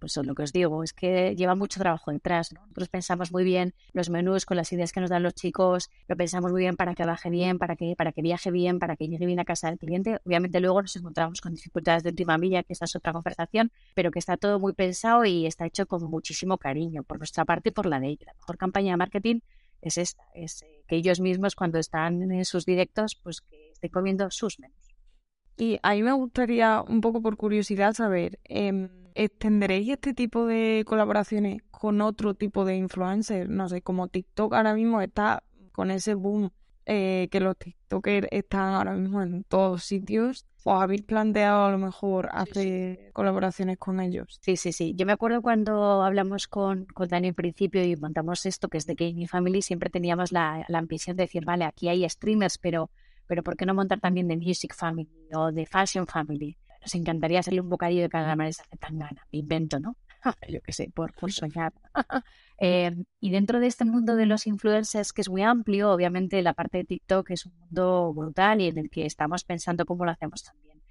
pues 0.00 0.16
lo 0.16 0.34
que 0.34 0.42
os 0.42 0.52
digo, 0.52 0.82
es 0.82 0.92
que 0.92 1.36
lleva 1.36 1.54
mucho 1.54 1.78
trabajo 1.78 2.10
detrás. 2.10 2.52
Nosotros 2.52 2.88
pensamos 2.88 3.30
muy 3.30 3.44
bien 3.44 3.74
los 3.92 4.10
menús 4.10 4.46
con 4.46 4.56
las 4.56 4.72
ideas 4.72 4.92
que 4.92 5.00
nos 5.00 5.10
dan 5.10 5.22
los 5.22 5.34
chicos, 5.34 5.90
lo 6.08 6.16
pensamos 6.16 6.50
muy 6.50 6.62
bien 6.62 6.76
para 6.76 6.94
que 6.94 7.04
baje 7.04 7.30
bien, 7.30 7.58
para 7.58 7.76
que, 7.76 7.94
para 7.96 8.12
que 8.12 8.22
viaje 8.22 8.50
bien, 8.50 8.78
para 8.78 8.96
que 8.96 9.06
llegue 9.06 9.26
bien 9.26 9.38
a 9.38 9.44
casa 9.44 9.68
del 9.68 9.78
cliente. 9.78 10.20
Obviamente 10.24 10.58
luego 10.60 10.82
nos 10.82 10.96
encontramos 10.96 11.40
con 11.40 11.54
dificultades 11.54 12.02
de 12.02 12.10
última 12.10 12.38
milla, 12.38 12.62
que 12.62 12.72
esa 12.72 12.86
es 12.86 12.96
otra 12.96 13.12
conversación, 13.12 13.70
pero 13.94 14.10
que 14.10 14.18
está 14.18 14.36
todo 14.36 14.58
muy 14.58 14.72
pensado 14.72 15.24
y 15.24 15.46
está 15.46 15.66
hecho 15.66 15.86
con 15.86 16.02
muchísimo 16.10 16.56
cariño 16.56 17.02
por 17.02 17.18
nuestra 17.18 17.44
parte 17.44 17.68
y 17.68 17.72
por 17.72 17.86
la 17.86 18.00
de 18.00 18.08
ellos. 18.08 18.26
La 18.26 18.34
mejor 18.34 18.56
campaña 18.56 18.92
de 18.92 18.96
marketing 18.96 19.40
es 19.82 19.98
esta, 19.98 20.24
es 20.34 20.64
que 20.88 20.96
ellos 20.96 21.20
mismos 21.20 21.54
cuando 21.54 21.78
están 21.78 22.30
en 22.32 22.44
sus 22.44 22.64
directos, 22.64 23.16
pues 23.22 23.42
que 23.42 23.70
estén 23.72 23.90
comiendo 23.90 24.30
sus 24.30 24.58
menús. 24.58 24.76
Y 25.56 25.78
a 25.82 25.92
mí 25.92 26.02
me 26.02 26.12
gustaría, 26.12 26.80
un 26.80 27.02
poco 27.02 27.20
por 27.20 27.36
curiosidad, 27.36 27.92
saber, 27.92 28.38
eh, 28.44 28.88
¿extenderéis 29.14 29.88
este 29.90 30.14
tipo 30.14 30.46
de 30.46 30.84
colaboraciones 30.86 31.62
con 31.70 32.00
otro 32.00 32.34
tipo 32.34 32.64
de 32.64 32.76
influencers? 32.76 33.48
No 33.48 33.68
sé, 33.68 33.82
como 33.82 34.08
TikTok 34.08 34.54
ahora 34.54 34.74
mismo 34.74 35.00
está 35.00 35.42
con 35.72 35.90
ese 35.90 36.14
boom 36.14 36.50
eh, 36.86 37.28
que 37.30 37.40
los 37.40 37.56
TikTokers 37.56 38.26
están 38.30 38.74
ahora 38.74 38.94
mismo 38.94 39.22
en 39.22 39.44
todos 39.44 39.84
sitios. 39.84 40.46
¿Os 40.64 40.82
habéis 40.82 41.02
planteado 41.02 41.66
a 41.66 41.70
lo 41.70 41.78
mejor 41.78 42.28
hacer 42.32 43.12
colaboraciones 43.12 43.78
con 43.78 44.00
ellos? 44.00 44.40
Sí, 44.42 44.56
sí, 44.56 44.72
sí. 44.72 44.94
Yo 44.96 45.06
me 45.06 45.12
acuerdo 45.12 45.40
cuando 45.40 46.02
hablamos 46.02 46.48
con, 46.48 46.86
con 46.86 47.08
Dani 47.08 47.28
en 47.28 47.34
principio 47.34 47.82
y 47.84 47.96
montamos 47.96 48.44
esto 48.44 48.68
que 48.68 48.78
es 48.78 48.86
de 48.86 48.94
Gaming 48.94 49.28
Family, 49.28 49.62
siempre 49.62 49.88
teníamos 49.88 50.32
la, 50.32 50.64
la 50.68 50.78
ambición 50.78 51.16
de 51.16 51.22
decir, 51.24 51.44
vale, 51.44 51.64
aquí 51.64 51.88
hay 51.88 52.08
streamers, 52.08 52.58
pero, 52.58 52.90
pero 53.26 53.42
¿por 53.42 53.56
qué 53.56 53.64
no 53.66 53.74
montar 53.74 54.00
también 54.00 54.28
de 54.28 54.36
Music 54.36 54.74
Family 54.74 55.08
o 55.32 55.52
de 55.52 55.64
Fashion 55.64 56.06
Family? 56.06 56.58
Nos 56.80 56.94
encantaría 56.94 57.40
hacerle 57.40 57.60
un 57.60 57.68
bocadillo 57.68 58.02
de 58.02 58.08
cada 58.08 58.34
manera 58.36 58.56
de 58.70 58.78
tan 58.78 58.98
gana. 58.98 59.26
Invento, 59.30 59.80
¿no? 59.80 59.96
yo 60.48 60.60
qué 60.62 60.72
sé, 60.72 60.90
por, 60.94 61.12
por 61.14 61.32
soñar. 61.32 61.72
Eh, 62.62 62.94
y 63.20 63.30
dentro 63.30 63.58
de 63.58 63.68
este 63.68 63.86
mundo 63.86 64.16
de 64.16 64.26
los 64.26 64.46
influencers, 64.46 65.14
que 65.14 65.22
es 65.22 65.30
muy 65.30 65.40
amplio, 65.40 65.92
obviamente 65.92 66.42
la 66.42 66.52
parte 66.52 66.76
de 66.76 66.84
TikTok 66.84 67.30
es 67.30 67.46
un 67.46 67.56
mundo 67.58 68.12
brutal 68.12 68.60
y 68.60 68.66
en 68.66 68.76
el 68.76 68.90
que 68.90 69.06
estamos 69.06 69.44
pensando 69.44 69.86
cómo 69.86 70.04
lo 70.04 70.10
hacemos 70.10 70.42
también. 70.42 70.82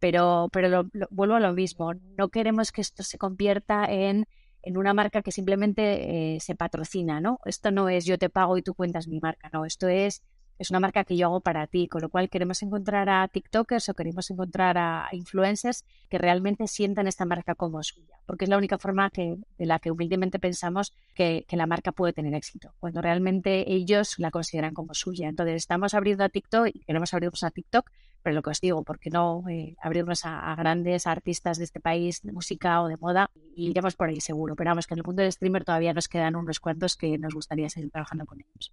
Pero, 0.00 0.48
pero 0.52 0.84
vuelvo 1.10 1.36
a 1.36 1.40
lo 1.40 1.52
mismo, 1.52 1.92
no 2.18 2.28
queremos 2.28 2.72
que 2.72 2.80
esto 2.80 3.04
se 3.04 3.18
convierta 3.18 3.84
en, 3.84 4.26
en 4.62 4.76
una 4.76 4.94
marca 4.94 5.22
que 5.22 5.30
simplemente 5.30 6.34
eh, 6.34 6.40
se 6.40 6.56
patrocina, 6.56 7.20
¿no? 7.20 7.38
Esto 7.44 7.70
no 7.70 7.88
es 7.88 8.04
yo 8.04 8.18
te 8.18 8.28
pago 8.28 8.58
y 8.58 8.62
tú 8.62 8.74
cuentas 8.74 9.06
mi 9.06 9.20
marca, 9.20 9.48
no, 9.52 9.64
esto 9.64 9.86
es 9.86 10.24
es 10.62 10.70
una 10.70 10.80
marca 10.80 11.04
que 11.04 11.16
yo 11.16 11.26
hago 11.26 11.40
para 11.40 11.66
ti, 11.66 11.88
con 11.88 12.02
lo 12.02 12.08
cual 12.08 12.28
queremos 12.28 12.62
encontrar 12.62 13.08
a 13.08 13.26
TikTokers 13.26 13.88
o 13.88 13.94
queremos 13.94 14.30
encontrar 14.30 14.78
a 14.78 15.08
influencers 15.10 15.84
que 16.08 16.18
realmente 16.18 16.68
sientan 16.68 17.08
esta 17.08 17.24
marca 17.24 17.56
como 17.56 17.82
suya, 17.82 18.20
porque 18.26 18.44
es 18.44 18.48
la 18.48 18.56
única 18.56 18.78
forma 18.78 19.10
de 19.12 19.66
la 19.66 19.80
que 19.80 19.90
humildemente 19.90 20.38
pensamos 20.38 20.92
que, 21.14 21.44
la 21.52 21.66
marca 21.66 21.92
puede 21.92 22.12
tener 22.14 22.32
éxito, 22.34 22.72
cuando 22.80 23.02
realmente 23.02 23.70
ellos 23.70 24.18
la 24.18 24.30
consideran 24.30 24.72
como 24.72 24.94
suya. 24.94 25.28
Entonces 25.28 25.56
estamos 25.56 25.94
abriendo 25.94 26.24
a 26.24 26.28
TikTok 26.28 26.68
y 26.72 26.80
queremos 26.80 27.12
abrirnos 27.12 27.42
a 27.42 27.50
TikTok, 27.50 27.90
pero 28.22 28.34
lo 28.34 28.42
que 28.42 28.50
os 28.50 28.60
digo, 28.60 28.84
¿por 28.84 28.98
qué 28.98 29.10
no 29.10 29.42
eh, 29.50 29.76
abrirnos 29.82 30.24
a, 30.24 30.54
grandes 30.54 31.06
artistas 31.06 31.58
de 31.58 31.64
este 31.64 31.80
país 31.80 32.22
de 32.22 32.32
música 32.32 32.80
o 32.82 32.88
de 32.88 32.96
moda? 32.96 33.30
Y 33.54 33.70
iremos 33.70 33.96
por 33.96 34.08
ahí 34.08 34.20
seguro, 34.20 34.54
pero 34.54 34.70
vamos 34.70 34.86
que 34.86 34.94
en 34.94 35.00
el 35.00 35.04
mundo 35.04 35.22
del 35.22 35.32
streamer 35.32 35.64
todavía 35.64 35.92
nos 35.92 36.08
quedan 36.08 36.36
unos 36.36 36.60
cuantos 36.60 36.96
que 36.96 37.18
nos 37.18 37.34
gustaría 37.34 37.68
seguir 37.68 37.90
trabajando 37.90 38.24
con 38.24 38.40
ellos. 38.40 38.72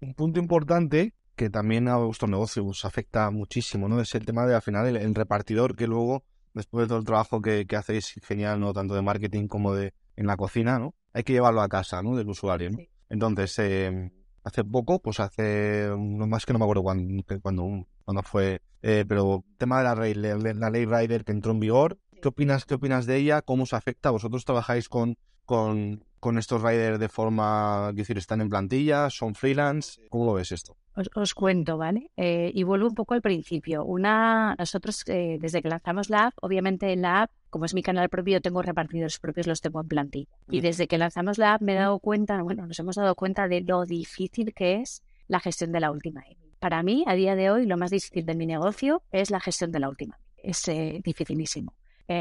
Un 0.00 0.14
punto 0.14 0.38
importante 0.38 1.14
que 1.34 1.50
también 1.50 1.88
a 1.88 1.96
vuestro 1.96 2.28
negocio 2.28 2.66
os 2.66 2.84
afecta 2.84 3.30
muchísimo, 3.30 3.88
¿no? 3.88 4.00
Es 4.00 4.14
el 4.14 4.24
tema 4.24 4.46
de 4.46 4.54
al 4.54 4.62
final 4.62 4.96
el, 4.96 5.14
repartidor 5.14 5.76
que 5.76 5.86
luego 5.86 6.24
después 6.54 6.84
de 6.84 6.88
todo 6.88 6.98
el 6.98 7.04
trabajo 7.04 7.40
que, 7.40 7.66
que 7.66 7.76
hacéis 7.76 8.14
genial, 8.22 8.60
¿no? 8.60 8.72
Tanto 8.72 8.94
de 8.94 9.02
marketing 9.02 9.46
como 9.46 9.74
de 9.74 9.92
en 10.16 10.26
la 10.26 10.36
cocina, 10.36 10.78
¿no? 10.78 10.94
Hay 11.12 11.22
que 11.22 11.32
llevarlo 11.32 11.60
a 11.60 11.68
casa, 11.68 12.02
¿no? 12.02 12.16
Del 12.16 12.28
usuario, 12.28 12.70
¿no? 12.70 12.78
Entonces, 13.08 13.58
eh, 13.60 14.10
hace 14.44 14.64
poco, 14.64 15.00
pues 15.00 15.20
hace, 15.20 15.88
no 15.96 16.26
más 16.26 16.44
que 16.44 16.52
no 16.52 16.58
me 16.58 16.64
acuerdo 16.64 16.82
cuándo, 16.82 17.24
cuando, 17.40 17.86
cuando 18.04 18.22
fue, 18.22 18.60
eh, 18.82 19.04
pero 19.08 19.44
tema 19.56 19.78
de 19.78 19.84
la 19.84 19.94
ley, 19.94 20.14
la 20.14 20.70
ley 20.70 20.84
Rider 20.84 21.24
que 21.24 21.32
entró 21.32 21.52
en 21.52 21.60
vigor, 21.60 21.98
¿qué 22.20 22.28
opinas, 22.28 22.64
qué 22.64 22.74
opinas 22.74 23.06
de 23.06 23.16
ella? 23.16 23.42
¿Cómo 23.42 23.66
se 23.66 23.76
afecta? 23.76 24.10
¿Vosotros 24.10 24.44
trabajáis 24.44 24.88
con, 24.88 25.16
con, 25.44 26.04
con 26.20 26.38
estos 26.38 26.62
riders 26.62 26.98
de 26.98 27.08
forma, 27.08 27.88
es 27.90 27.96
decir, 27.96 28.18
están 28.18 28.40
en 28.40 28.48
plantilla, 28.48 29.10
son 29.10 29.34
freelance? 29.34 30.00
¿Cómo 30.08 30.24
lo 30.24 30.34
ves 30.34 30.52
esto? 30.52 30.76
Os, 31.14 31.34
cuento, 31.34 31.78
¿vale? 31.78 32.10
Eh, 32.16 32.50
y 32.52 32.64
vuelvo 32.64 32.88
un 32.88 32.94
poco 32.94 33.14
al 33.14 33.22
principio. 33.22 33.84
Una, 33.84 34.56
nosotros 34.58 35.04
eh, 35.06 35.38
desde 35.40 35.62
que 35.62 35.68
lanzamos 35.68 36.10
la 36.10 36.26
app, 36.26 36.34
obviamente 36.42 36.92
en 36.92 37.02
la 37.02 37.22
app, 37.22 37.30
como 37.50 37.66
es 37.66 37.74
mi 37.74 37.82
canal 37.82 38.08
propio, 38.08 38.34
yo 38.34 38.40
tengo 38.40 38.62
repartidores 38.62 39.18
propios, 39.20 39.46
los 39.46 39.60
tengo 39.60 39.80
en 39.80 39.86
plantilla. 39.86 40.28
Y 40.50 40.60
desde 40.60 40.88
que 40.88 40.98
lanzamos 40.98 41.38
la 41.38 41.54
app 41.54 41.62
me 41.62 41.74
he 41.74 41.76
dado 41.76 42.00
cuenta, 42.00 42.42
bueno, 42.42 42.66
nos 42.66 42.78
hemos 42.80 42.96
dado 42.96 43.14
cuenta 43.14 43.46
de 43.46 43.60
lo 43.60 43.84
difícil 43.84 44.52
que 44.54 44.80
es 44.80 45.02
la 45.28 45.38
gestión 45.38 45.70
de 45.70 45.80
la 45.80 45.92
última 45.92 46.24
Para 46.58 46.82
mí, 46.82 47.04
a 47.06 47.14
día 47.14 47.36
de 47.36 47.50
hoy, 47.50 47.66
lo 47.66 47.76
más 47.76 47.92
difícil 47.92 48.26
de 48.26 48.34
mi 48.34 48.46
negocio 48.46 49.02
es 49.12 49.30
la 49.30 49.38
gestión 49.38 49.70
de 49.70 49.78
la 49.78 49.88
última. 49.88 50.18
Es 50.36 50.66
eh, 50.66 51.00
dificilísimo. 51.04 51.74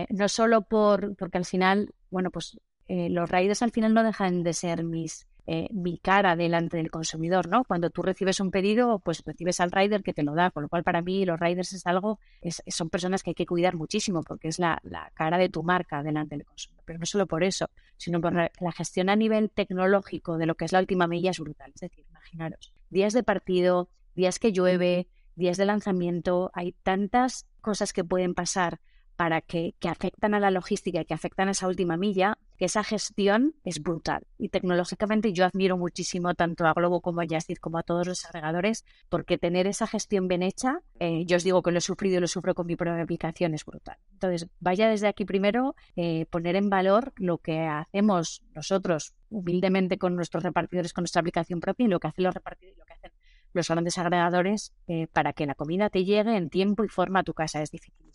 no 0.10 0.30
solo 0.30 0.62
por, 0.62 1.16
porque 1.16 1.40
al 1.40 1.46
final, 1.46 1.96
bueno, 2.12 2.30
pues 2.30 2.60
los 2.88 3.30
riders 3.30 3.62
al 3.62 3.72
final 3.72 3.94
no 3.94 4.04
dejan 4.04 4.44
de 4.44 4.54
ser 4.54 4.84
mis 4.84 5.28
eh, 5.50 5.70
mi 5.72 5.98
cara 5.98 6.36
delante 6.36 6.76
del 6.76 6.92
consumidor, 6.92 7.48
¿no? 7.48 7.64
Cuando 7.64 7.90
tú 7.90 8.02
recibes 8.02 8.42
un 8.42 8.52
pedido, 8.52 9.00
pues 9.00 9.24
recibes 9.26 9.62
al 9.62 9.72
rider 9.72 10.04
que 10.04 10.12
te 10.14 10.22
lo 10.22 10.36
da, 10.36 10.52
con 10.52 10.64
lo 10.64 10.68
cual 10.68 10.84
para 10.84 11.02
mí 11.02 11.26
los 11.26 11.40
riders 11.40 11.72
es 11.72 11.88
algo, 11.88 12.20
son 12.68 12.90
personas 12.90 13.24
que 13.24 13.30
hay 13.30 13.34
que 13.34 13.46
cuidar 13.46 13.78
muchísimo 13.78 14.24
porque 14.24 14.50
es 14.50 14.60
la, 14.60 14.82
cara 15.14 15.38
de 15.38 15.48
tu 15.48 15.64
marca 15.64 16.04
delante 16.04 16.36
del 16.36 16.44
consumidor. 16.44 16.84
Pero 16.86 17.00
no 17.00 17.06
solo 17.06 17.28
por 17.28 17.46
eso, 17.46 17.70
sino 17.96 18.20
por 18.20 18.34
la, 18.34 18.72
gestión 18.74 19.08
a 19.08 19.16
nivel 19.16 19.50
tecnológico 19.50 20.38
de 20.38 20.48
lo 20.48 20.56
que 20.56 20.66
es 20.66 20.74
la 20.74 20.80
última 20.80 21.08
milla 21.08 21.32
es 21.32 21.40
brutal. 21.40 21.72
Es 21.74 21.80
decir, 21.80 22.06
imaginaros, 22.10 22.74
días 22.90 23.14
de 23.14 23.24
partido, 23.24 23.88
días 24.16 24.40
que 24.40 24.52
llueve, 24.52 25.08
días 25.38 25.56
de 25.56 25.66
lanzamiento, 25.66 26.52
hay 26.54 26.74
tantas 26.84 27.48
cosas 27.62 27.94
que 27.94 28.04
pueden 28.04 28.34
pasar 28.34 28.82
para 29.18 29.42
que, 29.42 29.74
que, 29.80 29.90
afectan 29.90 30.36
a 30.36 30.40
la 30.40 30.52
logística 30.52 31.02
y 31.02 31.06
que 31.06 31.14
afectan 31.16 31.48
a 31.48 31.52
esa 31.52 31.68
última 31.68 31.98
milla, 31.98 32.38
que 32.58 32.66
esa 32.66 32.84
gestión 32.84 33.56
es 33.66 33.82
brutal. 33.82 34.28
Y 34.38 34.50
tecnológicamente 34.50 35.34
yo 35.34 35.44
admiro 35.44 35.76
muchísimo 35.76 36.36
tanto 36.36 36.66
a 36.66 36.74
Globo 36.74 37.02
como 37.02 37.22
a 37.22 37.26
Yasdir 37.26 37.60
como 37.60 37.80
a 37.80 37.84
todos 37.84 38.08
los 38.08 38.26
agregadores, 38.26 38.86
porque 39.10 39.40
tener 39.40 39.66
esa 39.66 39.88
gestión 39.88 40.28
bien 40.28 40.44
hecha, 40.44 40.82
eh, 41.00 41.26
yo 41.26 41.38
os 41.38 41.44
digo 41.44 41.64
que 41.64 41.72
lo 41.72 41.80
he 41.80 41.82
sufrido 41.82 42.18
y 42.18 42.22
lo 42.22 42.28
sufro 42.28 42.54
con 42.54 42.68
mi 42.68 42.76
propia 42.76 43.02
aplicación, 43.02 43.56
es 43.56 43.66
brutal. 43.66 43.98
Entonces, 44.14 44.48
vaya 44.60 44.88
desde 44.88 45.08
aquí 45.08 45.26
primero 45.26 45.76
eh, 45.96 46.28
poner 46.30 46.56
en 46.56 46.70
valor 46.70 47.12
lo 47.18 47.40
que 47.40 47.62
hacemos 47.62 48.44
nosotros 48.54 49.16
humildemente 49.30 49.98
con 49.98 50.16
nuestros 50.16 50.44
repartidores, 50.44 50.94
con 50.94 51.02
nuestra 51.02 51.22
aplicación 51.22 51.60
propia 51.60 51.86
y 51.86 51.90
lo 51.90 52.00
que 52.00 52.08
hacen 52.08 52.24
los 52.24 52.36
repartidores, 52.36 52.78
lo 52.78 52.86
que 52.86 52.94
hacen 52.94 53.12
los 53.54 53.68
grandes 53.68 53.98
agregadores 53.98 54.74
eh, 54.88 55.08
para 55.08 55.34
que 55.34 55.48
la 55.48 55.56
comida 55.56 55.90
te 55.90 56.06
llegue 56.06 56.38
en 56.38 56.50
tiempo 56.50 56.84
y 56.84 56.88
forma 56.88 57.22
a 57.22 57.24
tu 57.24 57.34
casa. 57.34 57.62
Es 57.62 57.72
difícil. 57.72 58.07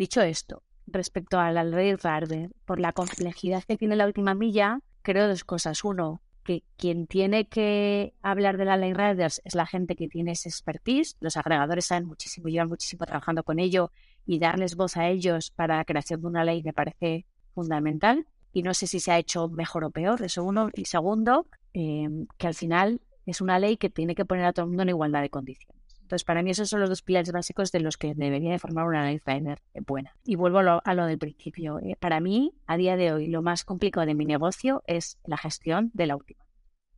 Dicho 0.00 0.22
esto, 0.22 0.62
respecto 0.86 1.38
a 1.38 1.52
la 1.52 1.62
ley 1.62 1.94
Rider, 1.94 2.48
por 2.64 2.80
la 2.80 2.94
complejidad 2.94 3.62
que 3.64 3.76
tiene 3.76 3.96
la 3.96 4.06
última 4.06 4.32
milla, 4.32 4.80
creo 5.02 5.28
dos 5.28 5.44
cosas. 5.44 5.84
Uno, 5.84 6.22
que 6.42 6.62
quien 6.78 7.06
tiene 7.06 7.48
que 7.48 8.14
hablar 8.22 8.56
de 8.56 8.64
la 8.64 8.78
ley 8.78 8.94
Riders 8.94 9.42
es 9.44 9.54
la 9.54 9.66
gente 9.66 9.96
que 9.96 10.08
tiene 10.08 10.32
ese 10.32 10.48
expertise. 10.48 11.18
Los 11.20 11.36
agregadores 11.36 11.84
saben 11.84 12.06
muchísimo, 12.06 12.48
llevan 12.48 12.70
muchísimo 12.70 13.04
trabajando 13.04 13.42
con 13.42 13.58
ello 13.58 13.92
y 14.24 14.38
darles 14.38 14.74
voz 14.74 14.96
a 14.96 15.06
ellos 15.06 15.50
para 15.50 15.76
la 15.76 15.84
creación 15.84 16.22
de 16.22 16.28
una 16.28 16.44
ley 16.44 16.62
me 16.62 16.72
parece 16.72 17.26
fundamental. 17.54 18.26
Y 18.54 18.62
no 18.62 18.72
sé 18.72 18.86
si 18.86 19.00
se 19.00 19.12
ha 19.12 19.18
hecho 19.18 19.48
mejor 19.48 19.84
o 19.84 19.90
peor, 19.90 20.22
eso 20.22 20.42
uno. 20.44 20.70
Y 20.72 20.86
segundo, 20.86 21.46
eh, 21.74 22.08
que 22.38 22.46
al 22.46 22.54
final 22.54 23.02
es 23.26 23.42
una 23.42 23.58
ley 23.58 23.76
que 23.76 23.90
tiene 23.90 24.14
que 24.14 24.24
poner 24.24 24.46
a 24.46 24.54
todo 24.54 24.64
el 24.64 24.68
mundo 24.70 24.84
en 24.84 24.88
igualdad 24.88 25.20
de 25.20 25.28
condiciones. 25.28 25.79
Entonces, 26.10 26.24
para 26.24 26.42
mí 26.42 26.50
esos 26.50 26.68
son 26.68 26.80
los 26.80 26.88
dos 26.88 27.02
pilares 27.02 27.30
básicos 27.30 27.70
de 27.70 27.78
los 27.78 27.96
que 27.96 28.16
debería 28.16 28.50
de 28.50 28.58
formar 28.58 28.84
una 28.84 29.06
Rider 29.06 29.60
buena. 29.86 30.16
Y 30.24 30.34
vuelvo 30.34 30.58
a 30.58 30.94
lo, 30.94 31.06
del 31.06 31.18
principio. 31.18 31.78
Eh, 31.78 31.94
para 32.00 32.18
mí, 32.18 32.52
a 32.66 32.76
día 32.76 32.96
de 32.96 33.12
hoy, 33.12 33.28
lo 33.28 33.42
más 33.42 33.64
complicado 33.64 34.04
de 34.06 34.16
mi 34.16 34.24
negocio 34.24 34.82
es 34.88 35.20
la 35.24 35.36
gestión 35.36 35.92
de 35.94 36.06
la 36.08 36.16
última. 36.16 36.44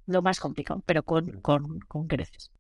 Lo 0.07 0.23
más 0.23 0.41
complicado, 0.41 0.83
pero 0.87 1.03
con, 1.03 1.43
con, 1.43 1.81
con 1.81 2.07
creces. 2.07 2.53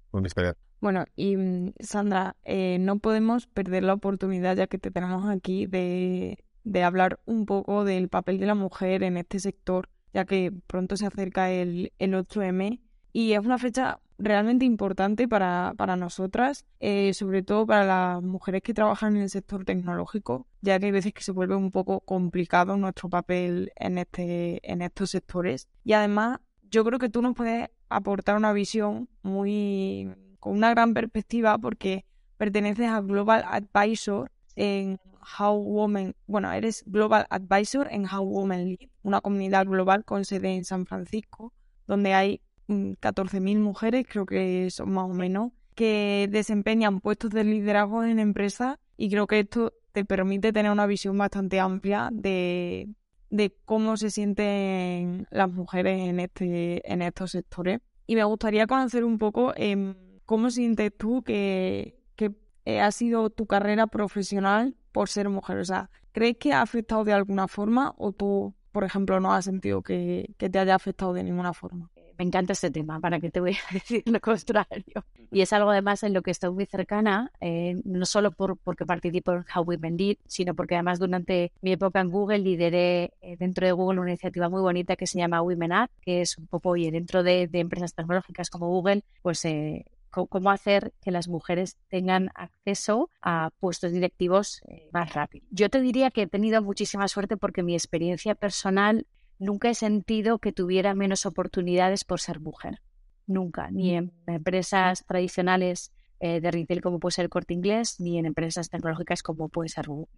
Bueno, 0.83 1.07
y 1.17 1.39
mm, 1.39 1.73
Sandra, 1.81 2.37
eh, 2.45 2.77
no 2.79 2.99
podemos 2.99 3.47
perder 3.47 3.85
la 3.85 3.95
oportunidad, 3.95 4.55
ya 4.55 4.67
que 4.67 4.77
te 4.77 4.91
tenemos 4.91 5.25
aquí, 5.31 5.65
de, 5.65 6.45
de 6.65 6.83
hablar 6.83 7.19
un 7.25 7.47
poco 7.47 7.87
del 7.87 8.11
papel 8.11 8.39
de 8.39 8.45
la 8.45 8.55
mujer 8.55 9.05
en 9.05 9.17
este 9.17 9.41
sector, 9.41 9.89
ya 10.13 10.27
que 10.27 10.53
pronto 10.67 10.99
se 10.99 11.07
acerca 11.07 11.51
el, 11.51 11.95
el 11.99 12.13
8M 12.13 12.79
y 13.13 13.33
es 13.33 13.41
una 13.41 13.59
fecha 13.59 14.01
realmente 14.19 14.65
importante 14.65 15.29
para, 15.29 15.75
para 15.77 15.97
nosotras, 15.97 16.65
eh, 16.81 17.13
sobre 17.15 17.43
todo 17.43 17.67
para 17.67 17.85
las 17.85 18.23
mujeres 18.23 18.63
que 18.63 18.75
trabajan 18.75 19.17
en 19.17 19.23
el 19.23 19.31
sector 19.31 19.65
tecnológico, 19.65 20.47
ya 20.61 20.79
que 20.79 20.87
hay 20.87 20.93
veces 20.93 21.13
que 21.13 21.23
se 21.23 21.33
vuelve 21.33 21.57
un 21.57 21.71
poco 21.71 22.01
complicado 22.01 22.77
nuestro 22.77 23.09
papel 23.09 23.73
en, 23.77 23.99
este, 23.99 24.61
en 24.71 24.83
estos 24.83 25.11
sectores. 25.11 25.69
Y 25.85 25.93
además, 25.93 26.39
yo 26.71 26.85
creo 26.85 26.99
que 26.99 27.09
tú 27.09 27.21
nos 27.21 27.35
puedes 27.35 27.69
aportar 27.89 28.37
una 28.37 28.53
visión 28.53 29.09
muy 29.23 30.15
con 30.41 30.57
una 30.57 30.71
gran 30.71 30.95
perspectiva 30.95 31.59
porque 31.59 32.05
perteneces 32.37 32.89
a 32.89 33.01
Global 33.01 33.45
Advisor 33.47 34.31
en 34.57 34.99
How 35.39 35.55
Women, 35.55 36.17
bueno, 36.27 36.51
eres 36.53 36.83
Global 36.87 37.27
Advisor 37.31 37.87
en 37.91 38.07
How 38.07 38.25
Women 38.25 38.65
Live, 38.65 38.91
una 39.03 39.21
comunidad 39.21 39.67
global 39.67 40.05
con 40.05 40.25
sede 40.25 40.57
en 40.57 40.65
San 40.65 40.87
Francisco, 40.87 41.53
donde 41.87 42.15
hay 42.15 42.41
14.000 42.69 43.59
mujeres, 43.59 44.07
creo 44.09 44.27
que 44.27 44.71
son 44.71 44.93
más 44.93 45.05
o 45.05 45.15
menos, 45.15 45.53
que 45.75 46.29
desempeñan 46.31 47.01
puestos 47.01 47.31
de 47.31 47.45
liderazgo 47.45 48.05
en 48.05 48.19
empresas 48.19 48.79
y 48.97 49.11
creo 49.11 49.27
que 49.27 49.41
esto 49.41 49.73
te 49.93 50.05
permite 50.05 50.53
tener 50.53 50.73
una 50.73 50.87
visión 50.87 51.17
bastante 51.19 51.61
amplia 51.61 52.09
de, 52.13 52.89
de 53.31 53.55
cómo 53.65 53.97
se 53.97 54.11
sienten 54.11 55.27
las 55.31 55.51
mujeres 55.51 56.09
en, 56.09 56.21
este, 56.21 56.91
en 56.91 57.03
estos 57.03 57.33
sectores. 57.33 57.81
Y 58.07 58.17
me 58.17 58.25
gustaría 58.25 58.67
conocer 58.67 59.05
un 59.05 59.19
poco 59.19 59.53
eh, 59.57 59.95
cómo 60.27 60.51
sientes 60.51 60.93
tú 60.97 61.23
que, 61.23 61.97
que 62.17 62.33
ha 62.81 62.91
sido 62.91 63.31
tu 63.31 63.47
carrera 63.47 63.87
profesional 63.87 64.77
por 64.93 65.09
ser 65.09 65.29
mujer. 65.29 65.59
O 65.59 65.65
sea, 65.65 65.91
¿crees 66.13 66.37
que 66.39 66.53
ha 66.53 66.63
afectado 66.63 67.05
de 67.05 67.13
alguna 67.13 67.49
forma 67.49 67.95
o 67.97 68.13
tú, 68.13 68.55
por 68.71 68.85
ejemplo, 68.85 69.21
no 69.21 69.33
has 69.33 69.45
sentido 69.45 69.83
que, 69.83 70.35
que 70.39 70.51
te 70.51 70.59
haya 70.59 70.75
afectado 70.75 71.13
de 71.13 71.25
ninguna 71.25 71.53
forma? 71.53 71.91
Me 72.23 72.29
encanta 72.29 72.53
este 72.53 72.71
tema, 72.71 73.01
para 73.01 73.19
que 73.19 73.31
te 73.31 73.41
voy 73.41 73.51
a 73.53 73.57
decir 73.75 74.05
lo 74.07 74.21
contrario. 74.21 75.05
Y 75.33 75.41
es 75.41 75.53
algo 75.53 75.71
además 75.71 76.05
en 76.05 76.13
lo 76.13 76.23
que 76.23 76.31
estoy 76.31 76.53
muy 76.53 76.67
cercana, 76.67 77.33
eh, 77.41 77.81
no 77.85 78.07
solo 78.07 78.31
por, 78.31 78.57
porque 78.59 78.87
participo 78.87 79.33
en 79.33 79.45
How 79.53 79.65
We 79.65 79.79
Lead, 79.79 80.19
sino 80.27 80.55
porque 80.55 80.77
además 80.77 81.01
durante 81.01 81.51
mi 81.63 81.73
época 81.73 82.01
en 82.01 82.11
Google 82.11 82.39
lideré 82.39 83.13
eh, 83.23 83.37
dentro 83.39 83.67
de 83.67 83.73
Google 83.73 83.99
una 83.99 84.11
iniciativa 84.11 84.49
muy 84.49 84.61
bonita 84.61 84.95
que 84.95 85.09
se 85.09 85.19
llama 85.19 85.43
Women 85.43 85.73
Up, 85.73 85.91
que 86.01 86.21
es 86.21 86.39
un 86.39 86.47
poco, 86.47 86.71
oye, 86.71 86.93
dentro 86.93 87.25
de, 87.25 87.49
empresas 87.53 87.93
tecnológicas 87.93 88.51
como 88.51 88.69
Google, 88.69 89.03
pues 89.23 89.45
eh, 89.45 89.85
cómo 90.11 90.51
hacer 90.51 90.93
que 91.03 91.11
las 91.11 91.27
mujeres 91.27 91.77
tengan 91.89 92.31
acceso 92.37 93.11
a 93.21 93.51
puestos 93.59 93.91
directivos 93.91 94.61
más 94.93 95.13
rápido. 95.13 95.45
Yo 95.51 95.71
te 95.71 95.81
diría 95.81 96.11
que 96.11 96.23
he 96.23 96.27
tenido 96.27 96.63
muchísima 96.63 97.09
suerte 97.09 97.37
porque 97.37 97.63
mi 97.63 97.75
experiencia 97.75 98.35
personal 98.35 99.07
nunca 99.43 99.69
he 99.69 99.75
sentido 99.75 100.39
que 100.39 100.53
tuviera 100.53 100.95
menos 100.95 101.27
oportunidades 101.27 102.05
por 102.05 102.21
ser 102.21 102.41
mujer. 102.41 102.81
Nunca, 103.27 103.71
ni 103.71 103.95
en 103.95 104.13
empresas 104.27 105.05
tradicionales 105.07 105.93
eh, 106.21 106.41
de 106.41 106.51
retail 106.51 106.81
como 106.81 107.01
puede 107.01 107.13
ser 107.13 107.25
el 107.25 107.31
corte 107.31 107.53
inglés, 107.53 107.99
ni 107.99 108.19
en 108.19 108.27
empresas 108.27 108.71
tecnológicas 108.71 109.23
como 109.23 109.49
puede 109.49 109.69
ser 109.69 109.89
Google. 109.89 110.09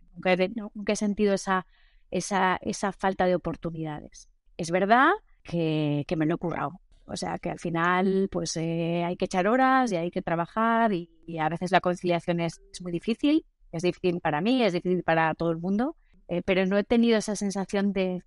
Nunca 0.74 0.92
he, 0.92 0.96
sentido 0.96 1.32
esa, 1.32 1.66
esa, 2.10 2.58
esa 2.60 2.92
falta 2.92 3.24
de 3.26 3.34
oportunidades. 3.34 4.28
Es 4.58 4.70
verdad 4.70 5.10
que, 5.42 6.04
me 6.16 6.26
lo 6.26 6.34
he 6.34 6.38
currado. 6.38 6.80
O 7.06 7.16
sea 7.16 7.38
que 7.38 7.50
al 7.50 7.58
final 7.58 8.28
pues 8.30 8.56
eh, 8.56 9.04
hay 9.04 9.16
que 9.16 9.26
echar 9.26 9.46
horas 9.46 9.92
y 9.92 9.96
hay 9.96 10.10
que 10.10 10.22
trabajar 10.22 10.92
y, 10.92 11.10
a 11.38 11.48
veces 11.48 11.70
la 11.70 11.80
conciliación 11.80 12.40
es, 12.40 12.60
es, 12.72 12.82
muy 12.82 12.92
difícil. 12.92 13.44
Es 13.72 13.82
difícil 13.82 14.20
para 14.20 14.40
mí, 14.40 14.62
es 14.62 14.72
difícil 14.72 15.02
para 15.02 15.34
todo 15.34 15.50
el 15.50 15.58
mundo, 15.58 15.96
eh, 16.28 16.42
pero 16.42 16.64
no 16.66 16.78
he 16.78 16.84
tenido 16.84 17.18
esa 17.18 17.36
sensación 17.36 17.92
de, 17.92 18.22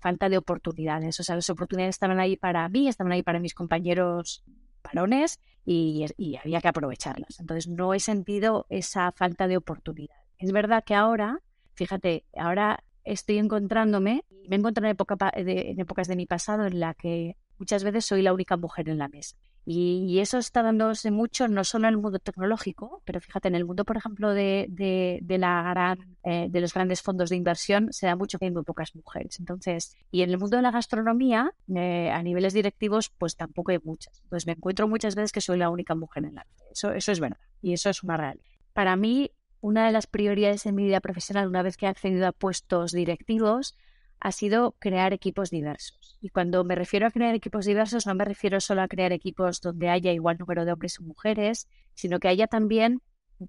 falta 0.00 0.28
de 0.28 0.38
oportunidades. 0.38 1.18
O 1.20 1.22
sea, 1.22 1.34
las 1.34 1.50
oportunidades 1.50 1.96
estaban 1.96 2.20
ahí 2.20 2.36
para 2.36 2.68
mí, 2.68 2.88
estaban 2.88 3.12
ahí 3.12 3.22
para 3.22 3.40
mis 3.40 3.54
compañeros 3.54 4.44
varones 4.82 5.40
y, 5.64 6.06
había 6.42 6.60
que 6.60 6.68
aprovecharlas. 6.68 7.40
Entonces, 7.40 7.68
no 7.68 7.94
he 7.94 8.00
sentido 8.00 8.66
esa 8.68 9.12
falta 9.12 9.48
de 9.48 9.56
oportunidad. 9.56 10.16
Es 10.38 10.52
verdad 10.52 10.84
que 10.84 10.94
ahora, 10.94 11.40
fíjate, 11.74 12.24
ahora 12.36 12.84
estoy 13.04 13.38
encontrándome, 13.38 14.24
me 14.48 14.56
encuentro 14.56 14.84
en, 14.84 14.92
época 14.92 15.16
en 15.34 15.80
épocas 15.80 16.08
de 16.08 16.16
mi 16.16 16.26
pasado 16.26 16.66
en 16.66 16.80
la 16.80 16.94
que 16.94 17.36
muchas 17.60 17.84
veces 17.84 18.06
soy 18.06 18.22
la 18.22 18.32
única 18.32 18.56
mujer 18.56 18.88
en 18.88 18.98
la 18.98 19.06
mesa. 19.08 19.36
Y, 19.66 20.18
eso 20.18 20.38
está 20.38 20.62
dándose 20.62 21.10
mucho, 21.10 21.46
no 21.46 21.62
solo 21.64 21.86
en 21.86 21.94
el 21.94 22.00
mundo 22.00 22.18
tecnológico, 22.18 23.02
pero 23.04 23.20
fíjate, 23.20 23.48
en 23.48 23.54
el 23.54 23.64
mundo, 23.64 23.84
por 23.84 23.96
ejemplo, 23.96 24.32
de, 24.32 24.66
de, 24.68 25.38
la 25.38 25.62
gran, 25.62 26.16
eh, 26.24 26.48
de 26.50 26.60
los 26.60 26.72
grandes 26.74 27.02
fondos 27.02 27.30
de 27.30 27.36
inversión, 27.36 27.92
se 27.92 28.06
da 28.06 28.16
mucho 28.16 28.38
que 28.38 28.46
hay 28.46 28.50
muy 28.50 28.64
pocas 28.64 28.96
mujeres. 28.96 29.38
Entonces, 29.38 29.96
y 30.10 30.22
en 30.22 30.30
el 30.30 30.38
mundo 30.38 30.56
de 30.56 30.62
la 30.62 30.70
gastronomía, 30.70 31.52
eh, 31.74 32.10
a 32.10 32.22
niveles 32.22 32.54
directivos, 32.54 33.10
pues 33.16 33.36
tampoco 33.36 33.70
hay 33.70 33.78
muchas. 33.84 34.20
Entonces, 34.24 34.46
me 34.46 34.54
encuentro 34.54 34.88
muchas 34.88 35.14
veces 35.14 35.30
que 35.30 35.40
soy 35.40 35.58
la 35.58 35.70
única 35.70 35.94
mujer 35.94 36.24
en 36.24 36.34
la 36.34 36.46
mesa. 36.50 36.64
Eso, 36.72 36.92
eso 36.92 37.12
es 37.12 37.20
verdad. 37.20 37.38
Y 37.62 37.74
eso 37.74 37.90
es 37.90 38.02
una 38.02 38.16
realidad. 38.16 38.44
Para 38.72 38.96
mí, 38.96 39.30
una 39.60 39.86
de 39.86 39.92
las 39.92 40.06
prioridades 40.06 40.64
en 40.66 40.74
mi 40.74 40.84
vida 40.84 41.00
profesional, 41.00 41.46
una 41.46 41.62
vez 41.62 41.76
que 41.76 41.86
he 41.86 41.88
accedido 41.88 42.26
a 42.26 42.32
puestos 42.32 42.92
directivos, 42.92 43.76
ha 44.20 44.32
sido 44.32 44.76
crear 44.78 45.12
equipos 45.12 45.50
diversos. 45.50 46.18
Y 46.20 46.28
cuando 46.28 46.62
me 46.64 46.74
refiero 46.74 47.06
a 47.06 47.10
crear 47.10 47.34
equipos 47.34 47.64
diversos, 47.64 48.06
no 48.06 48.14
me 48.14 48.24
refiero 48.24 48.60
solo 48.60 48.82
a 48.82 48.88
crear 48.88 49.12
equipos 49.12 49.60
donde 49.60 49.88
haya 49.88 50.12
igual 50.12 50.36
número 50.38 50.64
de 50.64 50.72
hombres 50.72 50.98
y 51.00 51.04
mujeres, 51.04 51.68
sino 51.94 52.20
que 52.20 52.28
haya 52.28 52.46
también 52.46 53.00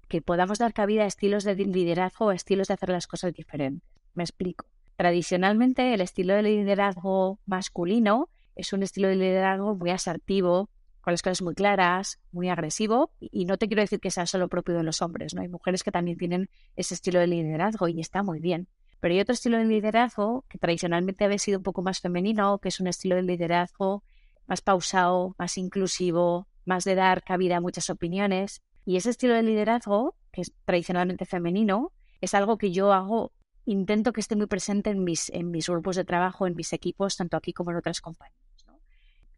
que 0.08 0.22
podamos 0.22 0.58
dar 0.58 0.72
cabida 0.72 1.02
a 1.02 1.06
estilos 1.06 1.44
de 1.44 1.54
liderazgo 1.54 2.26
o 2.26 2.32
estilos 2.32 2.68
de 2.68 2.74
hacer 2.74 2.88
las 2.88 3.06
cosas 3.06 3.34
diferentes. 3.34 3.86
Me 4.14 4.22
explico. 4.22 4.66
Tradicionalmente, 4.96 5.92
el 5.92 6.00
estilo 6.00 6.34
de 6.34 6.42
liderazgo 6.42 7.38
masculino 7.44 8.28
es 8.54 8.72
un 8.72 8.82
estilo 8.82 9.08
de 9.08 9.16
liderazgo 9.16 9.74
muy 9.74 9.90
asertivo, 9.90 10.70
con 11.02 11.12
las 11.12 11.22
cosas 11.22 11.42
muy 11.42 11.54
claras, 11.54 12.20
muy 12.30 12.48
agresivo, 12.48 13.10
y 13.20 13.44
no 13.44 13.58
te 13.58 13.66
quiero 13.66 13.82
decir 13.82 14.00
que 14.00 14.10
sea 14.10 14.24
solo 14.24 14.48
propio 14.48 14.76
de 14.76 14.84
los 14.84 15.02
hombres, 15.02 15.34
¿no? 15.34 15.42
Hay 15.42 15.48
mujeres 15.48 15.82
que 15.82 15.90
también 15.90 16.16
tienen 16.16 16.48
ese 16.76 16.94
estilo 16.94 17.18
de 17.18 17.26
liderazgo 17.26 17.88
y 17.88 18.00
está 18.00 18.22
muy 18.22 18.38
bien. 18.38 18.68
Pero 19.02 19.14
hay 19.14 19.20
otro 19.20 19.32
estilo 19.32 19.58
de 19.58 19.64
liderazgo 19.64 20.44
que 20.48 20.58
tradicionalmente 20.58 21.24
había 21.24 21.38
sido 21.38 21.58
un 21.58 21.64
poco 21.64 21.82
más 21.82 21.98
femenino, 21.98 22.60
que 22.60 22.68
es 22.68 22.78
un 22.78 22.86
estilo 22.86 23.16
de 23.16 23.22
liderazgo 23.22 24.04
más 24.46 24.60
pausado, 24.60 25.34
más 25.40 25.58
inclusivo, 25.58 26.46
más 26.64 26.84
de 26.84 26.94
dar 26.94 27.24
cabida 27.24 27.56
a 27.56 27.60
muchas 27.60 27.90
opiniones. 27.90 28.62
Y 28.84 28.96
ese 28.96 29.10
estilo 29.10 29.34
de 29.34 29.42
liderazgo, 29.42 30.14
que 30.30 30.42
es 30.42 30.52
tradicionalmente 30.64 31.26
femenino, 31.26 31.90
es 32.20 32.32
algo 32.34 32.58
que 32.58 32.70
yo 32.70 32.92
hago, 32.92 33.32
intento 33.64 34.12
que 34.12 34.20
esté 34.20 34.36
muy 34.36 34.46
presente 34.46 34.90
en 34.90 35.02
mis, 35.02 35.30
en 35.30 35.50
mis 35.50 35.68
grupos 35.68 35.96
de 35.96 36.04
trabajo, 36.04 36.46
en 36.46 36.54
mis 36.54 36.72
equipos, 36.72 37.16
tanto 37.16 37.36
aquí 37.36 37.52
como 37.52 37.72
en 37.72 37.78
otras 37.78 38.00
compañías. 38.00 38.51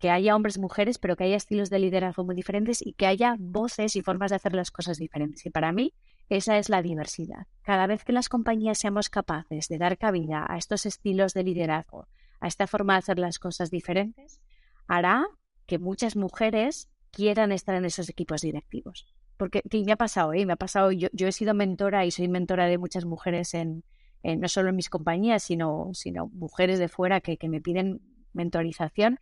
Que 0.05 0.11
haya 0.11 0.37
hombres 0.37 0.59
y 0.59 0.61
mujeres, 0.61 0.99
pero 0.99 1.17
que 1.17 1.25
haya 1.25 1.37
estilos 1.37 1.71
de 1.71 1.79
liderazgo 1.79 2.25
muy 2.25 2.35
diferentes 2.35 2.87
y 2.87 2.93
que 2.93 3.07
haya 3.07 3.37
voces 3.38 3.97
y 3.97 4.03
formas 4.03 4.29
de 4.29 4.37
hacer 4.37 4.53
las 4.53 4.71
cosas 4.71 4.99
diferentes. 4.99 5.47
Y 5.47 5.49
para 5.49 5.73
mí, 5.73 5.95
esa 6.29 6.59
es 6.59 6.69
la 6.69 6.83
diversidad. 6.83 7.47
Cada 7.62 7.87
vez 7.87 8.05
que 8.05 8.12
las 8.12 8.29
compañías 8.29 8.77
seamos 8.77 9.09
capaces 9.09 9.67
de 9.69 9.79
dar 9.79 9.97
cabida 9.97 10.45
a 10.47 10.59
estos 10.59 10.85
estilos 10.85 11.33
de 11.33 11.45
liderazgo, 11.45 12.07
a 12.40 12.49
esta 12.49 12.67
forma 12.67 12.93
de 12.93 12.99
hacer 12.99 13.19
las 13.19 13.38
cosas 13.38 13.71
diferentes, 13.71 14.43
hará 14.88 15.25
que 15.64 15.79
muchas 15.79 16.17
mujeres 16.17 16.90
quieran 17.11 17.51
estar 17.51 17.75
en 17.75 17.87
esos 17.87 18.11
equipos 18.11 18.43
directivos. 18.43 19.07
Porque 19.38 19.62
me 19.73 19.93
ha 19.93 19.97
pasado, 19.97 20.35
¿eh? 20.35 20.45
me 20.45 20.53
ha 20.53 20.57
pasado, 20.57 20.93
yo, 20.93 21.09
he 21.14 21.33
sido 21.33 21.55
mentora 21.55 22.05
y 22.05 22.11
soy 22.11 22.29
mentora 22.29 22.67
de 22.67 22.77
muchas 22.77 23.07
mujeres 23.07 23.55
en, 23.55 23.85
no 24.23 24.49
solo 24.49 24.69
en 24.69 24.77
mis 24.77 24.90
compañías, 24.90 25.45
sino, 25.45 25.88
sino 25.95 26.27
mujeres 26.27 26.79
de 26.79 26.88
fuera 26.88 27.23
que, 27.23 27.38
que 27.38 27.49
me 27.49 27.62
piden 27.62 28.03
mentorización 28.35 29.19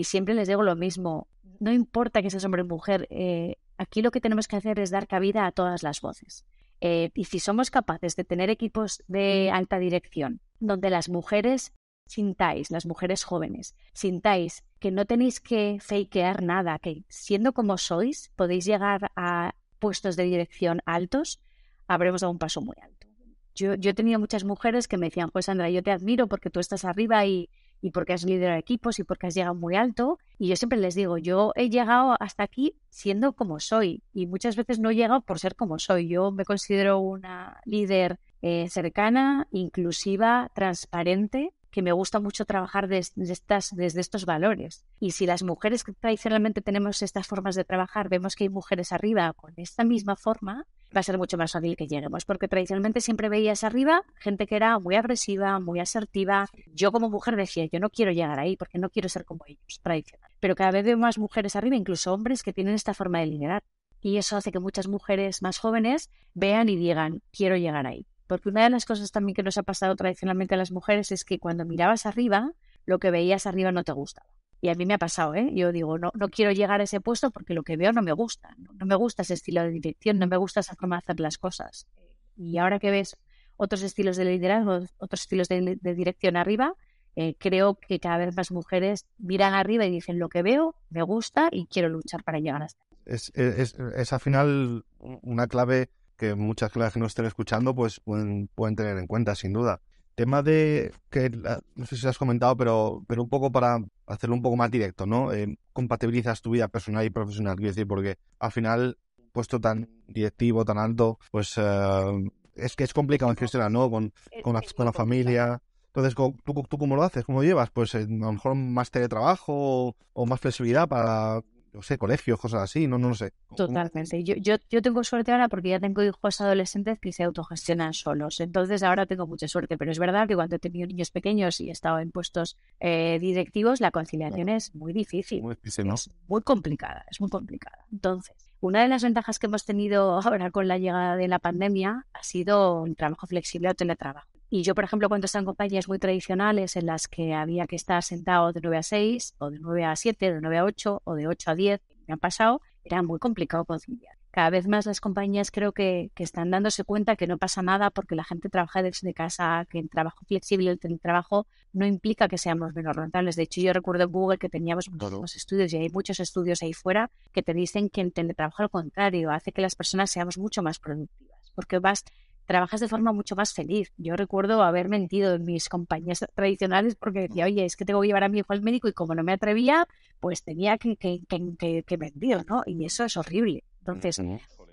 y 0.00 0.04
siempre 0.04 0.34
les 0.34 0.48
digo 0.48 0.62
lo 0.62 0.76
mismo, 0.76 1.28
no 1.58 1.72
importa 1.72 2.22
que 2.22 2.30
seas 2.30 2.44
hombre 2.44 2.62
o 2.62 2.66
mujer, 2.66 3.06
eh, 3.10 3.56
Aquí 3.80 4.02
lo 4.02 4.10
que 4.10 4.20
tenemos 4.20 4.46
que 4.46 4.56
hacer 4.56 4.78
es 4.78 4.90
dar 4.90 5.06
cabida 5.06 5.46
a 5.46 5.52
todas 5.52 5.82
las 5.82 6.02
voces. 6.02 6.44
Eh, 6.82 7.10
y 7.14 7.24
si 7.24 7.38
somos 7.38 7.70
capaces 7.70 8.14
de 8.14 8.24
tener 8.24 8.50
equipos 8.50 9.02
de 9.08 9.50
alta 9.50 9.78
dirección 9.78 10.42
donde 10.58 10.90
las 10.90 11.08
mujeres 11.08 11.72
sintáis, 12.04 12.70
las 12.70 12.84
mujeres 12.84 13.24
jóvenes, 13.24 13.74
sintáis 13.94 14.64
que 14.80 14.90
no 14.90 15.06
tenéis 15.06 15.40
que 15.40 15.78
fakear 15.80 16.42
nada, 16.42 16.78
que 16.78 17.04
siendo 17.08 17.54
como 17.54 17.78
sois 17.78 18.30
podéis 18.36 18.66
llegar 18.66 19.12
a 19.16 19.54
puestos 19.78 20.14
de 20.14 20.24
dirección 20.24 20.82
altos, 20.84 21.40
habremos 21.86 22.20
dado 22.20 22.32
un 22.32 22.38
paso 22.38 22.60
muy 22.60 22.76
alto. 22.82 23.06
Yo, 23.54 23.76
yo 23.76 23.92
he 23.92 23.94
tenido 23.94 24.20
muchas 24.20 24.44
mujeres 24.44 24.88
que 24.88 24.98
me 24.98 25.06
decían, 25.06 25.30
pues 25.30 25.46
Sandra, 25.46 25.70
yo 25.70 25.82
te 25.82 25.90
admiro 25.90 26.26
porque 26.26 26.50
tú 26.50 26.60
estás 26.60 26.84
arriba 26.84 27.24
y, 27.24 27.48
y 27.80 27.90
porque 27.90 28.12
has 28.12 28.24
liderado 28.24 28.58
equipos 28.58 28.98
y 28.98 29.04
porque 29.04 29.26
has 29.26 29.34
llegado 29.34 29.54
muy 29.54 29.76
alto. 29.76 30.18
Y 30.38 30.48
yo 30.48 30.56
siempre 30.56 30.78
les 30.78 30.94
digo, 30.94 31.18
yo 31.18 31.52
he 31.54 31.70
llegado 31.70 32.16
hasta 32.20 32.42
aquí 32.42 32.74
siendo 32.88 33.32
como 33.32 33.60
soy 33.60 34.02
y 34.12 34.26
muchas 34.26 34.56
veces 34.56 34.78
no 34.78 34.90
he 34.90 34.94
llegado 34.94 35.20
por 35.22 35.38
ser 35.38 35.56
como 35.56 35.78
soy. 35.78 36.08
Yo 36.08 36.30
me 36.30 36.44
considero 36.44 36.98
una 36.98 37.60
líder 37.64 38.18
eh, 38.42 38.68
cercana, 38.68 39.48
inclusiva, 39.50 40.50
transparente 40.54 41.52
que 41.70 41.82
me 41.82 41.92
gusta 41.92 42.20
mucho 42.20 42.44
trabajar 42.44 42.88
desde, 42.88 43.32
estas, 43.32 43.74
desde 43.74 44.00
estos 44.00 44.26
valores. 44.26 44.84
Y 44.98 45.12
si 45.12 45.26
las 45.26 45.42
mujeres 45.42 45.84
que 45.84 45.92
tradicionalmente 45.92 46.60
tenemos 46.60 47.02
estas 47.02 47.26
formas 47.26 47.54
de 47.54 47.64
trabajar, 47.64 48.08
vemos 48.08 48.34
que 48.34 48.44
hay 48.44 48.48
mujeres 48.48 48.92
arriba 48.92 49.32
con 49.34 49.52
esta 49.56 49.84
misma 49.84 50.16
forma, 50.16 50.66
va 50.94 51.00
a 51.00 51.02
ser 51.04 51.18
mucho 51.18 51.38
más 51.38 51.52
fácil 51.52 51.76
que 51.76 51.86
lleguemos, 51.86 52.24
porque 52.24 52.48
tradicionalmente 52.48 53.00
siempre 53.00 53.28
veías 53.28 53.64
arriba 53.64 54.02
gente 54.16 54.46
que 54.46 54.56
era 54.56 54.78
muy 54.78 54.96
agresiva, 54.96 55.60
muy 55.60 55.80
asertiva. 55.80 56.48
Yo 56.74 56.92
como 56.92 57.08
mujer 57.08 57.36
decía, 57.36 57.66
yo 57.70 57.78
no 57.78 57.90
quiero 57.90 58.12
llegar 58.12 58.38
ahí 58.38 58.56
porque 58.56 58.78
no 58.78 58.90
quiero 58.90 59.08
ser 59.08 59.24
como 59.24 59.44
ellos, 59.46 59.80
tradicional. 59.82 60.30
Pero 60.40 60.54
cada 60.54 60.72
vez 60.72 60.84
veo 60.84 60.98
más 60.98 61.18
mujeres 61.18 61.56
arriba, 61.56 61.76
incluso 61.76 62.12
hombres 62.12 62.42
que 62.42 62.52
tienen 62.52 62.74
esta 62.74 62.94
forma 62.94 63.20
de 63.20 63.26
liderar. 63.26 63.62
Y 64.00 64.16
eso 64.16 64.36
hace 64.36 64.50
que 64.50 64.58
muchas 64.58 64.88
mujeres 64.88 65.42
más 65.42 65.58
jóvenes 65.58 66.10
vean 66.34 66.68
y 66.68 66.76
digan, 66.76 67.22
quiero 67.30 67.56
llegar 67.56 67.86
ahí. 67.86 68.06
Porque 68.30 68.48
una 68.48 68.62
de 68.62 68.70
las 68.70 68.84
cosas 68.84 69.10
también 69.10 69.34
que 69.34 69.42
nos 69.42 69.58
ha 69.58 69.64
pasado 69.64 69.96
tradicionalmente 69.96 70.54
a 70.54 70.56
las 70.56 70.70
mujeres 70.70 71.10
es 71.10 71.24
que 71.24 71.40
cuando 71.40 71.64
mirabas 71.64 72.06
arriba, 72.06 72.52
lo 72.86 73.00
que 73.00 73.10
veías 73.10 73.44
arriba 73.44 73.72
no 73.72 73.82
te 73.82 73.90
gustaba. 73.90 74.28
Y 74.60 74.68
a 74.68 74.76
mí 74.76 74.86
me 74.86 74.94
ha 74.94 74.98
pasado, 74.98 75.34
¿eh? 75.34 75.50
Yo 75.52 75.72
digo, 75.72 75.98
no, 75.98 76.12
no 76.14 76.28
quiero 76.28 76.52
llegar 76.52 76.80
a 76.80 76.84
ese 76.84 77.00
puesto 77.00 77.32
porque 77.32 77.54
lo 77.54 77.64
que 77.64 77.76
veo 77.76 77.92
no 77.92 78.02
me 78.02 78.12
gusta. 78.12 78.54
No, 78.56 78.86
me 78.86 78.94
gusta 78.94 79.22
ese 79.22 79.34
estilo 79.34 79.64
de 79.64 79.70
dirección, 79.70 80.20
no 80.20 80.28
me 80.28 80.36
gusta 80.36 80.60
esa 80.60 80.76
forma 80.76 80.94
de 80.94 80.98
hacer 81.00 81.18
las 81.18 81.38
cosas. 81.38 81.88
Y 82.36 82.58
ahora 82.58 82.78
que 82.78 82.92
ves 82.92 83.16
otros 83.56 83.82
estilos 83.82 84.16
de 84.16 84.26
liderazgo, 84.26 84.78
otros 84.98 85.22
estilos 85.22 85.48
de, 85.48 85.80
dirección 85.82 86.36
arriba, 86.36 86.74
eh, 87.16 87.34
creo 87.36 87.80
que 87.80 87.98
cada 87.98 88.18
vez 88.18 88.36
más 88.36 88.52
mujeres 88.52 89.06
miran 89.18 89.54
arriba 89.54 89.86
y 89.86 89.90
dicen 89.90 90.20
lo 90.20 90.28
que 90.28 90.42
veo, 90.42 90.76
me 90.88 91.02
gusta 91.02 91.48
y 91.50 91.66
quiero 91.66 91.88
luchar 91.88 92.22
para 92.22 92.38
llegar 92.38 92.62
hasta. 92.62 92.80
Es, 93.06 93.32
es, 93.34 93.74
es 93.74 94.12
al 94.12 94.20
final 94.20 94.84
una 95.00 95.48
clave 95.48 95.90
que 96.20 96.34
muchas 96.34 96.70
claves 96.70 96.92
que 96.92 97.00
nos 97.00 97.12
estén 97.12 97.24
escuchando 97.24 97.74
pues 97.74 97.98
pueden, 97.98 98.50
pueden 98.54 98.76
tener 98.76 98.98
en 98.98 99.06
cuenta, 99.06 99.34
sin 99.34 99.54
duda. 99.54 99.80
Tema 100.14 100.42
de 100.42 100.92
que 101.08 101.30
no 101.30 101.86
sé 101.86 101.96
si 101.96 102.06
has 102.06 102.18
comentado, 102.18 102.54
pero, 102.58 103.02
pero 103.08 103.22
un 103.22 103.30
poco 103.30 103.50
para 103.50 103.78
hacerlo 104.06 104.36
un 104.36 104.42
poco 104.42 104.54
más 104.54 104.70
directo, 104.70 105.06
¿no? 105.06 105.32
Eh, 105.32 105.56
compatibilizas 105.72 106.42
tu 106.42 106.50
vida 106.50 106.68
personal 106.68 107.06
y 107.06 107.10
profesional, 107.10 107.56
quiero 107.56 107.70
decir, 107.70 107.86
porque 107.86 108.18
al 108.38 108.52
final, 108.52 108.98
puesto 109.32 109.58
tan 109.58 109.88
directivo, 110.08 110.66
tan 110.66 110.76
alto, 110.76 111.18
pues 111.30 111.54
eh, 111.56 112.30
es 112.54 112.76
que 112.76 112.84
es 112.84 112.92
complicado 112.92 113.34
gestionar, 113.34 113.70
¿no? 113.70 113.90
Con, 113.90 114.12
con, 114.42 114.52
la, 114.52 114.60
con 114.76 114.84
la 114.84 114.92
familia. 114.92 115.62
Entonces, 115.86 116.14
¿tú, 116.14 116.62
¿tú 116.68 116.76
cómo 116.76 116.96
lo 116.96 117.02
haces? 117.02 117.24
¿Cómo 117.24 117.38
lo 117.40 117.44
llevas? 117.44 117.70
Pues 117.70 117.94
eh, 117.94 118.02
a 118.02 118.26
lo 118.26 118.32
mejor 118.32 118.54
más 118.56 118.90
teletrabajo 118.90 119.96
o 120.12 120.26
más 120.26 120.38
flexibilidad 120.38 120.86
para 120.86 121.40
no 121.72 121.82
sé, 121.82 121.98
colegios, 121.98 122.40
cosas 122.40 122.62
así, 122.62 122.86
no, 122.86 122.98
no 122.98 123.08
lo 123.08 123.14
sé. 123.14 123.32
Totalmente. 123.56 124.22
Yo, 124.24 124.34
yo, 124.36 124.56
yo 124.68 124.82
tengo 124.82 125.04
suerte 125.04 125.32
ahora 125.32 125.48
porque 125.48 125.70
ya 125.70 125.80
tengo 125.80 126.02
hijos 126.02 126.40
adolescentes 126.40 126.98
que 126.98 127.12
se 127.12 127.22
autogestionan 127.22 127.94
solos. 127.94 128.40
Entonces 128.40 128.82
ahora 128.82 129.06
tengo 129.06 129.26
mucha 129.26 129.46
suerte. 129.48 129.78
Pero 129.78 129.92
es 129.92 129.98
verdad 129.98 130.26
que 130.26 130.34
cuando 130.34 130.56
he 130.56 130.58
tenido 130.58 130.86
niños 130.86 131.10
pequeños 131.10 131.60
y 131.60 131.68
he 131.68 131.72
estado 131.72 131.98
en 132.00 132.10
puestos 132.10 132.56
eh, 132.80 133.18
directivos, 133.20 133.80
la 133.80 133.90
conciliación 133.90 134.48
es 134.48 134.74
muy 134.74 134.92
difícil. 134.92 135.42
Muy 135.42 135.54
difícil, 135.54 135.86
¿no? 135.86 135.94
Es 135.94 136.10
muy 136.26 136.42
complicada, 136.42 137.04
es 137.10 137.20
muy 137.20 137.30
complicada. 137.30 137.84
Entonces, 137.92 138.36
una 138.60 138.82
de 138.82 138.88
las 138.88 139.02
ventajas 139.02 139.38
que 139.38 139.46
hemos 139.46 139.64
tenido 139.64 140.20
ahora 140.20 140.50
con 140.50 140.68
la 140.68 140.78
llegada 140.78 141.16
de 141.16 141.28
la 141.28 141.38
pandemia 141.38 142.06
ha 142.12 142.22
sido 142.22 142.84
el 142.84 142.96
trabajo 142.96 143.26
flexible 143.26 143.70
o 143.70 143.74
teletrabajo. 143.74 144.39
Y 144.52 144.64
yo, 144.64 144.74
por 144.74 144.82
ejemplo, 144.82 145.08
cuando 145.08 145.26
están 145.26 145.42
en 145.42 145.46
compañías 145.46 145.86
muy 145.86 146.00
tradicionales 146.00 146.74
en 146.74 146.86
las 146.86 147.06
que 147.06 147.34
había 147.34 147.68
que 147.68 147.76
estar 147.76 148.02
sentado 148.02 148.52
de 148.52 148.60
9 148.60 148.78
a 148.78 148.82
6, 148.82 149.36
o 149.38 149.48
de 149.48 149.60
9 149.60 149.84
a 149.84 149.94
7, 149.94 150.34
de 150.34 150.40
9 150.40 150.58
a 150.58 150.64
8, 150.64 151.02
o 151.04 151.14
de 151.14 151.28
8 151.28 151.50
a 151.52 151.54
10, 151.54 151.80
me 152.08 152.14
han 152.14 152.18
pasado, 152.18 152.60
era 152.82 153.00
muy 153.04 153.20
complicado 153.20 153.64
conciliar. 153.64 154.16
Cada 154.32 154.50
vez 154.50 154.66
más 154.66 154.86
las 154.86 155.00
compañías 155.00 155.52
creo 155.52 155.70
que, 155.70 156.10
que, 156.14 156.24
están 156.24 156.50
dándose 156.50 156.82
cuenta 156.82 157.14
que 157.14 157.28
no 157.28 157.38
pasa 157.38 157.62
nada 157.62 157.90
porque 157.90 158.16
la 158.16 158.24
gente 158.24 158.48
trabaja 158.48 158.82
desde 158.82 159.14
casa, 159.14 159.66
que 159.70 159.78
el 159.78 159.88
trabajo 159.88 160.24
flexible, 160.26 160.70
el 160.70 160.80
teletrabajo, 160.80 161.46
no 161.72 161.86
implica 161.86 162.26
que 162.26 162.38
seamos 162.38 162.74
menos 162.74 162.96
rentables. 162.96 163.36
De 163.36 163.44
hecho, 163.44 163.60
yo 163.60 163.72
recuerdo 163.72 164.04
en 164.04 164.10
Google 164.10 164.38
que 164.38 164.48
teníamos 164.48 164.90
muchos 164.90 165.36
estudios 165.36 165.72
y 165.72 165.76
hay 165.76 165.90
muchos 165.90 166.18
estudios 166.18 166.62
ahí 166.62 166.72
fuera 166.72 167.10
que 167.32 167.42
te 167.42 167.54
dicen 167.54 167.88
que 167.88 168.00
el 168.00 168.12
teletrabajo 168.12 168.64
al 168.64 168.70
contrario 168.70 169.30
hace 169.30 169.52
que 169.52 169.62
las 169.62 169.76
personas 169.76 170.10
seamos 170.10 170.38
mucho 170.38 170.60
más 170.62 170.80
productivas 170.80 171.30
porque 171.54 171.78
vas 171.78 172.04
trabajas 172.50 172.80
de 172.80 172.88
forma 172.88 173.12
mucho 173.12 173.36
más 173.36 173.54
feliz. 173.54 173.92
Yo 173.96 174.16
recuerdo 174.16 174.64
haber 174.64 174.88
mentido 174.88 175.36
en 175.36 175.44
mis 175.44 175.68
compañías 175.68 176.26
tradicionales 176.34 176.96
porque 176.96 177.20
decía, 177.20 177.44
oye, 177.44 177.64
es 177.64 177.76
que 177.76 177.84
tengo 177.84 178.00
que 178.00 178.08
llevar 178.08 178.24
a 178.24 178.28
mi 178.28 178.40
hijo 178.40 178.52
al 178.52 178.60
médico 178.60 178.88
y 178.88 178.92
como 178.92 179.14
no 179.14 179.22
me 179.22 179.30
atrevía, 179.30 179.86
pues 180.18 180.42
tenía 180.42 180.76
que, 180.76 180.96
que, 180.96 181.20
que, 181.28 181.84
que 181.84 181.96
mentir, 181.96 182.44
¿no? 182.48 182.62
Y 182.66 182.84
eso 182.84 183.04
es 183.04 183.16
horrible. 183.16 183.62
Entonces, 183.78 184.20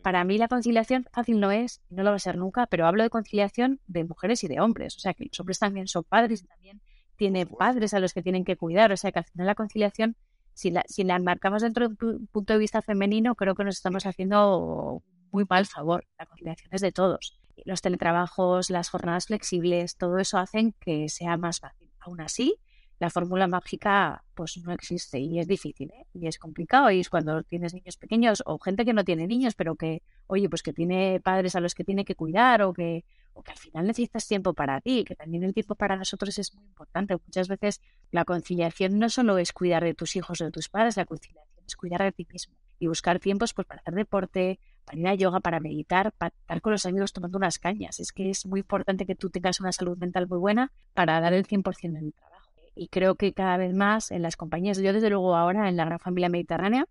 para 0.02 0.24
mí 0.24 0.40
la 0.40 0.48
conciliación 0.48 1.06
fácil 1.14 1.40
no 1.40 1.52
es, 1.52 1.84
no 1.92 2.02
lo 2.02 2.10
va 2.10 2.16
a 2.16 2.20
ser 2.20 2.36
nunca, 2.36 2.66
pero 2.66 2.88
hablo 2.88 3.04
de 3.04 3.12
conciliación 3.12 3.80
de 3.86 4.06
mujeres 4.06 4.44
y 4.44 4.48
de 4.48 4.60
hombres. 4.60 4.96
O 4.98 5.00
sea, 5.00 5.14
que 5.14 5.26
los 5.26 5.40
hombres 5.40 5.60
también 5.60 5.88
son 5.88 6.04
padres 6.04 6.42
y 6.42 6.48
también 6.48 6.82
tiene 7.16 7.46
padres 7.46 7.94
a 7.94 8.00
los 8.00 8.12
que 8.12 8.24
tienen 8.24 8.44
que 8.44 8.58
cuidar. 8.58 8.92
O 8.92 8.98
sea 8.98 9.12
que 9.12 9.20
al 9.20 9.26
final 9.26 9.46
la 9.46 9.54
conciliación, 9.54 10.16
si 10.56 10.72
la, 10.72 10.84
si 10.88 11.04
la 11.04 11.16
enmarcamos 11.16 11.62
dentro 11.62 11.90
de 11.90 12.06
un 12.08 12.26
punto 12.26 12.54
de 12.54 12.60
vista 12.60 12.82
femenino, 12.82 13.36
creo 13.36 13.54
que 13.54 13.64
nos 13.64 13.76
estamos 13.76 14.08
haciendo 14.08 15.04
muy 15.32 15.46
mal 15.48 15.68
favor. 15.68 16.08
La 16.18 16.26
conciliación 16.26 16.70
es 16.72 16.82
de 16.82 16.92
todos. 16.92 17.38
Los 17.66 17.82
teletrabajos, 17.82 18.70
las 18.70 18.90
jornadas 18.90 19.28
flexibles, 19.28 19.98
todo 19.98 20.18
eso 20.18 20.38
hacen 20.38 20.74
que 20.80 21.10
sea 21.10 21.38
más 21.38 21.60
fácil. 21.60 21.92
Aún 22.00 22.22
así, 22.22 22.60
la 23.00 23.10
fórmula 23.10 23.48
mágica 23.48 24.24
pues 24.34 24.58
no 24.58 24.72
existe 24.74 25.20
y 25.20 25.40
es 25.40 25.48
difícil 25.48 25.92
¿eh? 25.92 26.06
y 26.14 26.28
es 26.28 26.40
complicado 26.40 26.90
y 26.92 27.00
es 27.00 27.10
cuando 27.10 27.44
tienes 27.44 27.74
niños 27.74 27.98
pequeños 27.98 28.42
o 28.46 28.58
gente 28.58 28.86
que 28.86 28.94
no 28.94 29.04
tiene 29.04 29.28
niños 29.28 29.54
pero 29.56 29.76
que 29.76 30.02
oye 30.26 30.50
pues 30.50 30.64
que 30.64 30.74
tiene 30.74 31.20
padres 31.20 31.56
a 31.56 31.60
los 31.60 31.76
que 31.76 31.84
tiene 31.84 32.06
que 32.06 32.16
cuidar 32.16 32.62
o 32.64 32.74
que 32.74 33.06
o 33.34 33.44
que 33.44 33.52
al 33.52 33.58
final 33.58 33.86
necesitas 33.86 34.28
tiempo 34.28 34.54
para 34.54 34.82
ti 34.82 35.04
que 35.04 35.16
también 35.16 35.44
el 35.44 35.54
tiempo 35.54 35.76
para 35.76 35.96
nosotros 35.96 36.38
es 36.40 36.54
muy 36.56 36.66
importante 36.66 37.16
muchas 37.24 37.48
veces 37.48 37.82
la 38.12 38.26
conciliación 38.26 38.98
no 38.98 39.10
solo 39.10 39.38
es 39.38 39.54
cuidar 39.54 39.84
de 39.84 39.94
tus 39.94 40.16
hijos 40.16 40.42
o 40.42 40.46
de 40.46 40.52
tus 40.52 40.70
padres 40.70 40.98
la 40.98 41.06
conciliación 41.06 41.66
es 41.68 41.76
cuidar 41.76 42.02
de 42.02 42.12
ti 42.12 42.26
mismo 42.32 42.56
y 42.80 42.88
buscar 42.88 43.20
tiempos 43.20 43.54
pues 43.54 43.68
para 43.68 43.82
hacer 43.82 43.94
deporte 43.94 44.60
para 44.88 45.14
yoga 45.14 45.40
para 45.42 45.60
meditar 45.60 46.12
para 46.14 46.34
estar 46.36 46.62
con 46.62 46.72
los 46.72 46.86
amigos 46.88 47.14
tomando 47.14 47.38
unas 47.38 47.60
cañas 47.60 48.00
es 48.00 48.12
que 48.12 48.32
es 48.32 48.46
muy 48.46 48.62
importante 48.62 49.06
que 49.06 49.16
tú 49.16 49.30
tengas 49.30 49.60
una 49.60 49.72
salud 49.72 49.98
mental 49.98 50.28
muy 50.28 50.40
buena 50.40 50.72
para 50.94 51.20
dar 51.22 51.34
el 51.34 51.46
100% 51.46 51.64
en 51.84 51.98
el 51.98 52.14
trabajo 52.14 52.38
y 52.78 52.88
creo 52.90 53.16
que 53.16 53.34
cada 53.34 53.58
vez 53.58 53.74
más 53.74 54.12
en 54.12 54.22
las 54.22 54.38
compañías, 54.38 54.78
yo 54.78 54.94
desde 54.94 55.10
luego 55.10 55.36
ahora 55.36 55.68
en 55.68 55.78
la 55.78 55.86
gran 55.86 56.00
familia 56.00 56.30
mediterránea, 56.30 56.86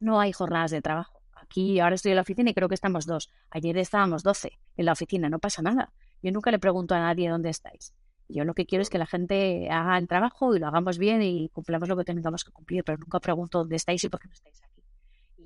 no 0.00 0.18
hay 0.18 0.32
jornadas 0.32 0.70
de 0.70 0.80
trabajo. 0.80 1.20
Aquí 1.34 1.78
ahora 1.78 1.94
estoy 1.94 2.12
en 2.12 2.16
la 2.16 2.22
oficina 2.22 2.50
y 2.50 2.54
creo 2.54 2.68
que 2.68 2.74
estamos 2.74 3.06
dos. 3.06 3.30
Ayer 3.50 3.76
estábamos 3.76 4.22
doce 4.22 4.58
en 4.76 4.86
la 4.86 4.92
oficina, 4.92 5.28
no 5.28 5.38
pasa 5.38 5.62
nada. 5.62 5.92
Yo 6.22 6.32
nunca 6.32 6.50
le 6.50 6.58
pregunto 6.58 6.94
a 6.94 7.00
nadie 7.00 7.28
dónde 7.28 7.50
estáis. 7.50 7.94
Yo 8.28 8.44
lo 8.44 8.54
que 8.54 8.66
quiero 8.66 8.82
es 8.82 8.90
que 8.90 8.98
la 8.98 9.06
gente 9.06 9.68
haga 9.70 9.98
el 9.98 10.08
trabajo 10.08 10.56
y 10.56 10.58
lo 10.58 10.66
hagamos 10.66 10.98
bien 10.98 11.22
y 11.22 11.48
cumplamos 11.50 11.88
lo 11.88 11.96
que 11.96 12.04
tengamos 12.04 12.42
que 12.42 12.50
cumplir, 12.50 12.82
pero 12.82 12.98
nunca 12.98 13.20
pregunto 13.20 13.58
dónde 13.58 13.76
estáis 13.76 14.02
y 14.02 14.08
por 14.08 14.20
qué 14.20 14.28
no 14.28 14.34
estáis 14.34 14.60
aquí. 14.64 14.75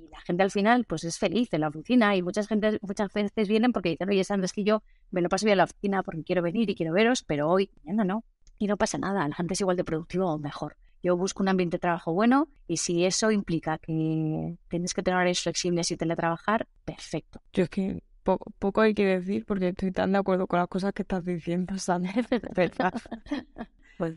La 0.09 0.21
gente 0.21 0.43
al 0.43 0.51
final 0.51 0.85
pues 0.85 1.03
es 1.03 1.17
feliz 1.17 1.53
en 1.53 1.61
la 1.61 1.67
oficina 1.67 2.15
y 2.15 2.21
muchas 2.21 2.47
gente, 2.47 2.79
muchas 2.81 3.11
veces 3.13 3.47
vienen 3.47 3.71
porque 3.71 3.89
dicen, 3.89 4.09
oye 4.09 4.23
Sandra, 4.23 4.45
es 4.45 4.53
que 4.53 4.63
yo 4.63 4.83
me 5.11 5.21
lo 5.21 5.29
paso 5.29 5.45
bien 5.45 5.53
en 5.53 5.57
la 5.59 5.63
oficina 5.65 6.03
porque 6.03 6.23
quiero 6.23 6.41
venir 6.41 6.69
y 6.69 6.75
quiero 6.75 6.93
veros, 6.93 7.23
pero 7.23 7.49
hoy, 7.49 7.69
mañana 7.83 8.03
no 8.03 8.23
y 8.57 8.67
no 8.67 8.77
pasa 8.77 8.97
nada, 8.99 9.27
la 9.27 9.35
gente 9.35 9.55
es 9.55 9.61
igual 9.61 9.75
de 9.75 9.83
productiva 9.83 10.25
o 10.27 10.37
mejor. 10.37 10.77
Yo 11.01 11.17
busco 11.17 11.41
un 11.41 11.49
ambiente 11.49 11.77
de 11.77 11.79
trabajo 11.79 12.13
bueno 12.13 12.47
y 12.67 12.77
si 12.77 13.05
eso 13.05 13.31
implica 13.31 13.79
que 13.79 14.55
tienes 14.69 14.93
que 14.93 15.01
tener 15.01 15.15
horarios 15.15 15.41
flexibles 15.41 15.89
y 15.89 15.97
teletrabajar, 15.97 16.67
perfecto. 16.85 17.41
Yo 17.53 17.63
es 17.63 17.69
que 17.69 18.03
poco, 18.23 18.81
hay 18.81 18.93
que 18.93 19.05
decir 19.05 19.45
porque 19.45 19.69
estoy 19.69 19.91
tan 19.91 20.11
de 20.11 20.19
acuerdo 20.19 20.45
con 20.45 20.59
las 20.59 20.67
cosas 20.67 20.93
que 20.93 21.01
estás 21.01 21.25
diciendo, 21.25 21.77
Sandra. 21.79 22.13
pues, 23.97 24.15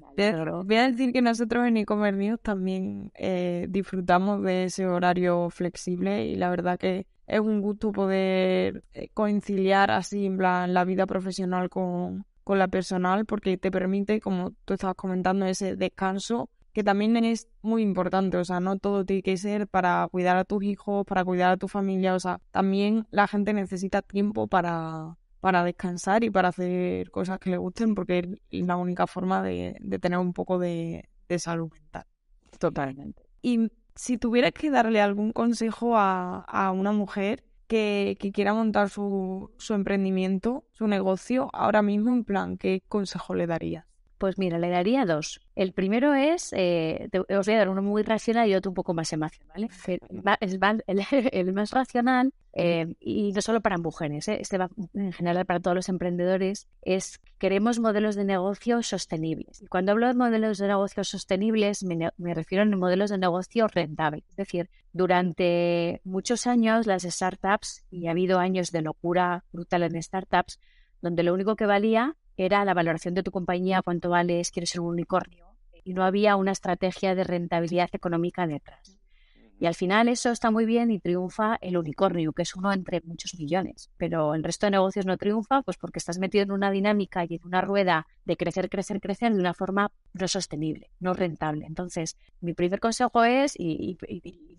voy 0.65 0.77
a 0.77 0.91
decir 0.91 1.13
que 1.13 1.23
nosotros 1.23 1.67
en 1.67 1.77
e-commerce 1.77 2.19
News 2.19 2.41
también 2.41 3.11
eh, 3.15 3.67
disfrutamos 3.69 4.43
de 4.43 4.65
ese 4.65 4.87
horario 4.87 5.51
flexible 5.51 6.27
y 6.27 6.37
la 6.37 6.51
verdad 6.51 6.79
que 6.79 7.07
es 7.27 7.41
un 7.41 7.61
gusto 7.61 7.93
poder 7.93 8.85
eh, 8.93 9.09
conciliar 9.15 9.91
así 9.91 10.27
en 10.27 10.37
plan 10.37 10.75
la 10.75 10.85
vida 10.85 11.07
profesional 11.07 11.71
con, 11.71 12.27
con 12.45 12.59
la 12.59 12.69
personal 12.69 13.25
porque 13.25 13.57
te 13.57 13.71
permite, 13.71 14.21
como 14.21 14.53
tú 14.65 14.75
estabas 14.75 14.97
comentando, 14.97 15.47
ese 15.47 15.77
descanso 15.77 16.51
que 16.75 16.83
también 16.83 17.17
es 17.17 17.49
muy 17.63 17.83
importante, 17.83 18.37
o 18.37 18.45
sea, 18.45 18.59
no 18.59 18.79
todo 18.79 19.05
tiene 19.05 19.23
que 19.23 19.37
ser 19.37 19.69
para 19.69 20.09
cuidar 20.11 20.37
a 20.37 20.45
tus 20.45 20.65
hijos, 20.65 21.07
para 21.07 21.25
cuidar 21.25 21.53
a 21.53 21.57
tu 21.57 21.69
familia, 21.69 22.15
o 22.15 22.21
sea, 22.21 22.41
también 22.51 23.07
la 23.13 23.29
gente 23.29 23.53
necesita 23.53 24.03
tiempo 24.03 24.49
para, 24.49 25.17
para 25.45 25.63
descansar 25.63 26.25
y 26.25 26.31
para 26.31 26.49
hacer 26.49 27.11
cosas 27.11 27.39
que 27.39 27.51
le 27.51 27.59
gusten 27.59 27.95
porque 27.95 28.39
es 28.51 28.67
la 28.67 28.77
única 28.77 29.07
forma 29.07 29.43
de, 29.43 29.79
tener 30.01 30.19
un 30.19 30.33
poco 30.33 30.59
de, 30.59 31.07
salud 31.37 31.71
mental. 31.71 32.07
Totalmente. 32.59 33.27
Y 33.43 33.71
si 33.95 34.17
tuvieras 34.17 34.53
que 34.53 34.71
darle 34.71 35.03
algún 35.03 35.33
consejo 35.33 35.99
a, 35.99 36.39
a 36.49 36.73
una 36.73 36.93
mujer 36.93 37.45
que, 37.69 38.17
quiera 38.33 38.55
montar 38.55 38.89
su, 38.89 39.51
su 39.59 39.75
emprendimiento, 39.75 40.65
su 40.73 40.87
negocio, 40.87 41.51
ahora 41.53 41.83
mismo 41.83 42.09
en 42.09 42.25
plan, 42.25 42.57
¿qué 42.57 42.83
consejo 42.89 43.35
le 43.35 43.47
daría? 43.47 43.87
Pues 44.25 44.39
mira, 44.39 44.59
le 44.59 44.71
daría 44.71 45.05
dos. 45.05 45.39
El 45.55 45.75
primero 45.75 46.15
es, 46.15 46.51
eh, 46.57 47.11
os 47.29 47.45
voy 47.45 47.57
a 47.57 47.59
dar 47.59 47.69
uno 47.69 47.83
muy 47.83 48.03
racional 48.03 48.49
y 48.49 48.55
otro 48.55 48.71
un 48.71 48.75
poco 48.75 48.95
más 48.95 49.13
emocional. 49.13 49.69
El, 50.87 51.53
más 51.53 51.71
racional, 51.73 52.33
eh, 52.55 52.95
y 53.01 53.33
no 53.33 53.43
solo 53.43 53.61
para 53.61 53.77
mujeres, 53.77 54.29
eh, 54.29 54.39
este 54.41 54.57
va 54.57 54.71
en 54.95 55.13
general 55.13 55.45
para 55.45 55.61
todos 55.61 55.75
los 55.75 55.91
emprendedores, 55.91 56.69
es 56.81 57.21
queremos 57.39 57.81
modelos 57.81 58.17
de 58.17 58.25
negocio 58.25 58.83
sostenibles. 58.83 59.61
Y 59.61 59.67
cuando 59.67 59.93
hablo 59.93 60.07
de 60.07 60.15
modelos 60.15 60.57
de 60.57 60.69
negocio 60.69 61.05
sostenibles, 61.05 61.85
me, 61.85 62.09
me 62.17 62.33
refiero 62.33 62.63
a 62.63 62.77
modelos 62.77 63.11
de 63.11 63.19
negocio 63.19 63.69
rentables. 63.69 64.25
Es 64.31 64.37
decir, 64.37 64.71
durante 64.95 66.01
muchos 66.03 66.47
años 66.47 66.87
las 66.87 67.03
startups, 67.03 67.85
y 67.91 68.07
ha 68.07 68.13
habido 68.13 68.39
años 68.39 68.73
de 68.73 68.81
locura 68.81 69.45
brutal 69.53 69.83
en 69.83 70.03
startups, 70.03 70.59
donde 71.03 71.25
lo 71.25 71.35
único 71.35 71.57
que 71.57 71.67
valía 71.67 72.17
era 72.37 72.65
la 72.65 72.75
valoración 72.75 73.15
de 73.15 73.23
tu 73.23 73.31
compañía, 73.31 73.83
cuánto 73.83 74.11
vales, 74.11 74.51
quieres 74.51 74.71
ser 74.71 74.81
un 74.81 74.89
unicornio, 74.89 75.47
y 75.85 75.95
no 75.95 76.05
había 76.05 76.37
una 76.37 76.53
estrategia 76.53 77.15
de 77.15 77.25
rentabilidad 77.25 77.91
económica 77.93 78.47
detrás. 78.47 78.99
Y 79.65 79.67
al 79.67 79.75
final 79.75 80.09
eso 80.09 80.31
está 80.31 80.51
muy 80.51 80.67
bien 80.67 80.91
y 80.91 80.99
triunfa 80.99 81.57
el 81.63 81.79
unicornio, 81.79 82.35
que 82.35 82.43
es 82.43 82.55
uno 82.55 82.71
entre 82.71 83.01
muchos 83.01 83.35
millones. 83.39 83.89
Pero 83.97 84.35
el 84.35 84.45
resto 84.45 84.67
de 84.67 84.73
negocios 84.73 85.07
no 85.07 85.17
triunfa, 85.17 85.63
pues 85.63 85.79
porque 85.79 86.01
estás 86.01 86.19
metido 86.19 86.43
en 86.43 86.53
una 86.53 86.71
dinámica 86.71 87.25
y 87.25 87.37
en 87.37 87.41
una 87.45 87.63
rueda 87.63 88.07
de 88.27 88.37
crecer, 88.37 88.69
crecer, 88.69 89.01
crecer 89.01 89.33
de 89.33 89.41
una 89.41 89.55
forma 89.55 89.91
no 90.13 90.29
sostenible, 90.29 90.91
no 91.01 91.15
rentable. 91.15 91.65
Entonces, 91.65 92.19
mi 92.43 92.53
primer 92.53 92.79
consejo 92.79 93.25
es, 93.25 93.55
y, 93.59 93.97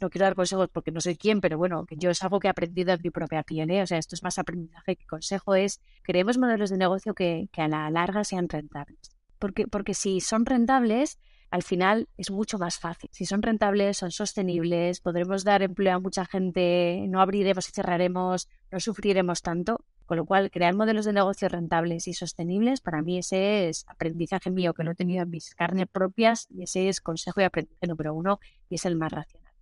no 0.02 0.10
quiero 0.10 0.26
dar 0.26 0.34
consejos 0.34 0.70
porque 0.74 0.92
no 0.92 1.02
soy 1.02 1.18
quien, 1.18 1.40
pero 1.40 1.60
bueno, 1.60 1.86
yo 1.92 2.10
es 2.10 2.24
algo 2.24 2.40
que 2.40 2.48
he 2.48 2.50
aprendido 2.50 2.92
en 2.92 3.02
mi 3.04 3.12
propia 3.12 3.44
piel, 3.44 3.70
o 3.84 3.86
sea, 3.86 4.00
esto 4.00 4.16
es 4.16 4.24
más 4.24 4.40
aprendizaje 4.40 4.96
que 4.96 5.06
consejo, 5.06 5.54
es 5.54 5.82
creemos 6.02 6.40
modelos 6.40 6.72
de 6.72 6.78
negocio 6.78 7.14
que, 7.14 7.48
que 7.52 7.62
a 7.62 7.68
la 7.68 7.92
larga 7.92 8.24
sean 8.24 8.50
rentables. 8.50 9.12
Porque, 9.38 9.68
porque 9.68 9.94
si 9.94 10.20
son 10.20 10.48
rentables, 10.48 11.20
al 11.56 11.64
final 11.64 12.10
es 12.18 12.32
mucho 12.32 12.60
más 12.60 12.80
fácil. 12.80 13.10
Si 13.14 13.26
son 13.26 13.42
rentables, 13.42 13.96
son 13.96 14.12
sostenibles, 14.12 15.00
podremos 15.00 15.46
dar 15.46 15.62
empleo 15.62 15.96
a 15.96 16.00
mucha 16.00 16.26
gente, 16.26 17.06
no 17.08 17.22
abriremos 17.22 17.70
y 17.70 17.72
cerraremos, 17.72 18.50
no 18.74 18.82
sufriremos 18.82 19.42
tanto. 19.42 19.86
Con 20.06 20.18
lo 20.18 20.26
cual, 20.26 20.52
crear 20.52 20.76
modelos 20.76 21.06
de 21.06 21.14
negocio 21.14 21.48
rentables 21.48 22.10
y 22.10 22.14
sostenibles, 22.14 22.82
para 22.82 23.02
mí 23.02 23.20
ese 23.20 23.70
es 23.70 23.86
aprendizaje 23.88 24.52
mío 24.52 24.74
que 24.74 24.84
lo 24.84 24.92
he 24.92 24.96
tenido 24.96 25.24
en 25.24 25.30
mis 25.30 25.56
carnes 25.56 25.88
propias 25.90 26.48
y 26.50 26.64
ese 26.64 26.90
es 26.90 27.00
consejo 27.00 27.40
y 27.40 27.46
aprendizaje 27.46 27.88
número 27.88 28.14
uno 28.14 28.42
y 28.68 28.76
es 28.76 28.84
el 28.84 28.98
más 28.98 29.14
racional. 29.14 29.54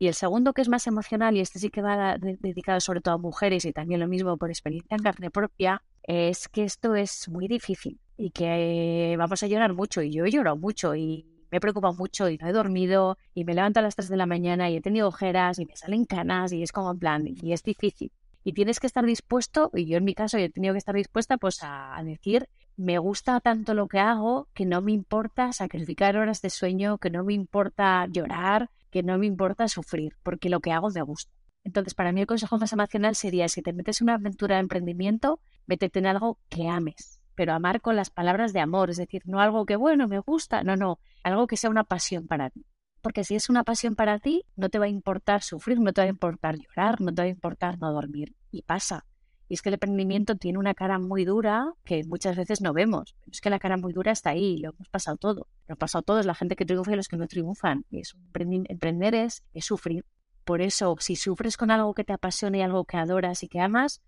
Y 0.00 0.08
el 0.08 0.14
segundo, 0.14 0.54
que 0.54 0.62
es 0.62 0.68
más 0.68 0.88
emocional, 0.88 1.36
y 1.36 1.40
este 1.40 1.60
sí 1.60 1.70
que 1.70 1.82
va 1.82 2.18
dedicado 2.18 2.80
sobre 2.80 3.00
todo 3.00 3.14
a 3.14 3.18
mujeres 3.18 3.64
y 3.64 3.72
también 3.72 4.00
lo 4.00 4.08
mismo 4.08 4.36
por 4.38 4.50
experiencia 4.50 4.96
en 4.96 5.04
carne 5.04 5.30
propia, 5.30 5.84
es 6.08 6.48
que 6.48 6.64
esto 6.64 6.94
es 6.94 7.28
muy 7.28 7.48
difícil 7.48 8.00
y 8.16 8.30
que 8.30 9.14
vamos 9.18 9.42
a 9.42 9.46
llorar 9.46 9.74
mucho 9.74 10.00
y 10.00 10.10
yo 10.10 10.24
he 10.24 10.30
llorado 10.30 10.56
mucho 10.56 10.96
y 10.96 11.26
me 11.50 11.58
he 11.58 11.60
preocupado 11.60 11.92
mucho 11.92 12.30
y 12.30 12.38
no 12.38 12.48
he 12.48 12.52
dormido 12.52 13.18
y 13.34 13.44
me 13.44 13.54
levanto 13.54 13.80
a 13.80 13.82
las 13.82 13.94
3 13.94 14.08
de 14.08 14.16
la 14.16 14.24
mañana 14.24 14.70
y 14.70 14.76
he 14.76 14.80
tenido 14.80 15.08
ojeras 15.08 15.58
y 15.58 15.66
me 15.66 15.76
salen 15.76 16.06
canas 16.06 16.52
y 16.52 16.62
es 16.62 16.72
como 16.72 16.92
en 16.92 16.98
plan, 16.98 17.24
y 17.26 17.52
es 17.52 17.62
difícil. 17.62 18.10
Y 18.42 18.54
tienes 18.54 18.80
que 18.80 18.86
estar 18.86 19.04
dispuesto, 19.04 19.70
y 19.74 19.84
yo 19.84 19.98
en 19.98 20.04
mi 20.04 20.14
caso 20.14 20.38
he 20.38 20.48
tenido 20.48 20.72
que 20.72 20.78
estar 20.78 20.94
dispuesta 20.94 21.36
pues 21.36 21.58
a, 21.60 22.00
decir, 22.02 22.48
me 22.78 22.98
gusta 22.98 23.40
tanto 23.40 23.74
lo 23.74 23.86
que 23.88 23.98
hago 23.98 24.48
que 24.54 24.64
no 24.64 24.80
me 24.80 24.92
importa 24.92 25.52
sacrificar 25.52 26.16
horas 26.16 26.40
de 26.40 26.48
sueño, 26.48 26.96
que 26.96 27.10
no 27.10 27.22
me 27.24 27.34
importa 27.34 28.06
llorar, 28.06 28.70
que 28.90 29.02
no 29.02 29.18
me 29.18 29.26
importa 29.26 29.68
sufrir, 29.68 30.14
porque 30.22 30.48
lo 30.48 30.60
que 30.60 30.72
hago 30.72 30.88
me 30.88 31.02
gusta. 31.02 31.37
Entonces, 31.68 31.92
para 31.92 32.12
mí 32.12 32.22
el 32.22 32.26
consejo 32.26 32.56
más 32.56 32.72
emocional 32.72 33.14
sería, 33.14 33.46
si 33.46 33.60
te 33.60 33.74
metes 33.74 34.00
en 34.00 34.06
una 34.06 34.14
aventura 34.14 34.54
de 34.54 34.62
emprendimiento, 34.62 35.38
métete 35.66 35.98
en 35.98 36.06
algo 36.06 36.38
que 36.48 36.66
ames, 36.66 37.20
pero 37.34 37.52
amar 37.52 37.82
con 37.82 37.94
las 37.94 38.08
palabras 38.08 38.54
de 38.54 38.60
amor, 38.60 38.88
es 38.88 38.96
decir, 38.96 39.20
no 39.26 39.38
algo 39.38 39.66
que, 39.66 39.76
bueno, 39.76 40.08
me 40.08 40.18
gusta, 40.18 40.62
no, 40.62 40.76
no, 40.76 40.98
algo 41.22 41.46
que 41.46 41.58
sea 41.58 41.68
una 41.68 41.84
pasión 41.84 42.26
para 42.26 42.48
ti. 42.48 42.64
Porque 43.02 43.22
si 43.22 43.34
es 43.34 43.50
una 43.50 43.64
pasión 43.64 43.96
para 43.96 44.18
ti, 44.18 44.46
no 44.56 44.70
te 44.70 44.78
va 44.78 44.86
a 44.86 44.88
importar 44.88 45.42
sufrir, 45.42 45.78
no 45.78 45.92
te 45.92 46.00
va 46.00 46.06
a 46.06 46.08
importar 46.08 46.56
llorar, 46.56 47.02
no 47.02 47.12
te 47.12 47.20
va 47.20 47.26
a 47.26 47.28
importar 47.28 47.78
no 47.78 47.92
dormir. 47.92 48.34
Y 48.50 48.62
pasa. 48.62 49.04
Y 49.46 49.52
es 49.52 49.60
que 49.60 49.68
el 49.68 49.74
emprendimiento 49.74 50.36
tiene 50.36 50.58
una 50.58 50.72
cara 50.72 50.98
muy 50.98 51.26
dura 51.26 51.74
que 51.84 52.02
muchas 52.04 52.34
veces 52.34 52.62
no 52.62 52.72
vemos. 52.72 53.14
Es 53.30 53.42
que 53.42 53.50
la 53.50 53.58
cara 53.58 53.76
muy 53.76 53.92
dura 53.92 54.12
está 54.12 54.30
ahí, 54.30 54.56
lo 54.56 54.70
hemos 54.70 54.88
pasado 54.88 55.18
todo. 55.18 55.48
Lo 55.66 55.74
hemos 55.74 55.78
pasado 55.78 56.00
todos, 56.00 56.24
la 56.24 56.34
gente 56.34 56.56
que 56.56 56.64
triunfa 56.64 56.92
y 56.92 56.96
los 56.96 57.08
que 57.08 57.18
no 57.18 57.26
triunfan. 57.26 57.84
Y 57.90 58.00
es 58.00 58.16
emprender 58.34 59.14
es 59.14 59.42
sufrir. 59.60 60.06
Por 60.48 60.62
eso, 60.62 60.96
si 60.98 61.14
sufres 61.14 61.58
con 61.58 61.70
algo 61.70 61.92
que 61.92 62.04
te 62.04 62.14
apasiona 62.14 62.56
y 62.56 62.62
algo 62.62 62.86
que 62.86 62.96
adoras 62.96 63.42
y 63.42 63.48
que 63.48 63.60
amas, 63.60 64.00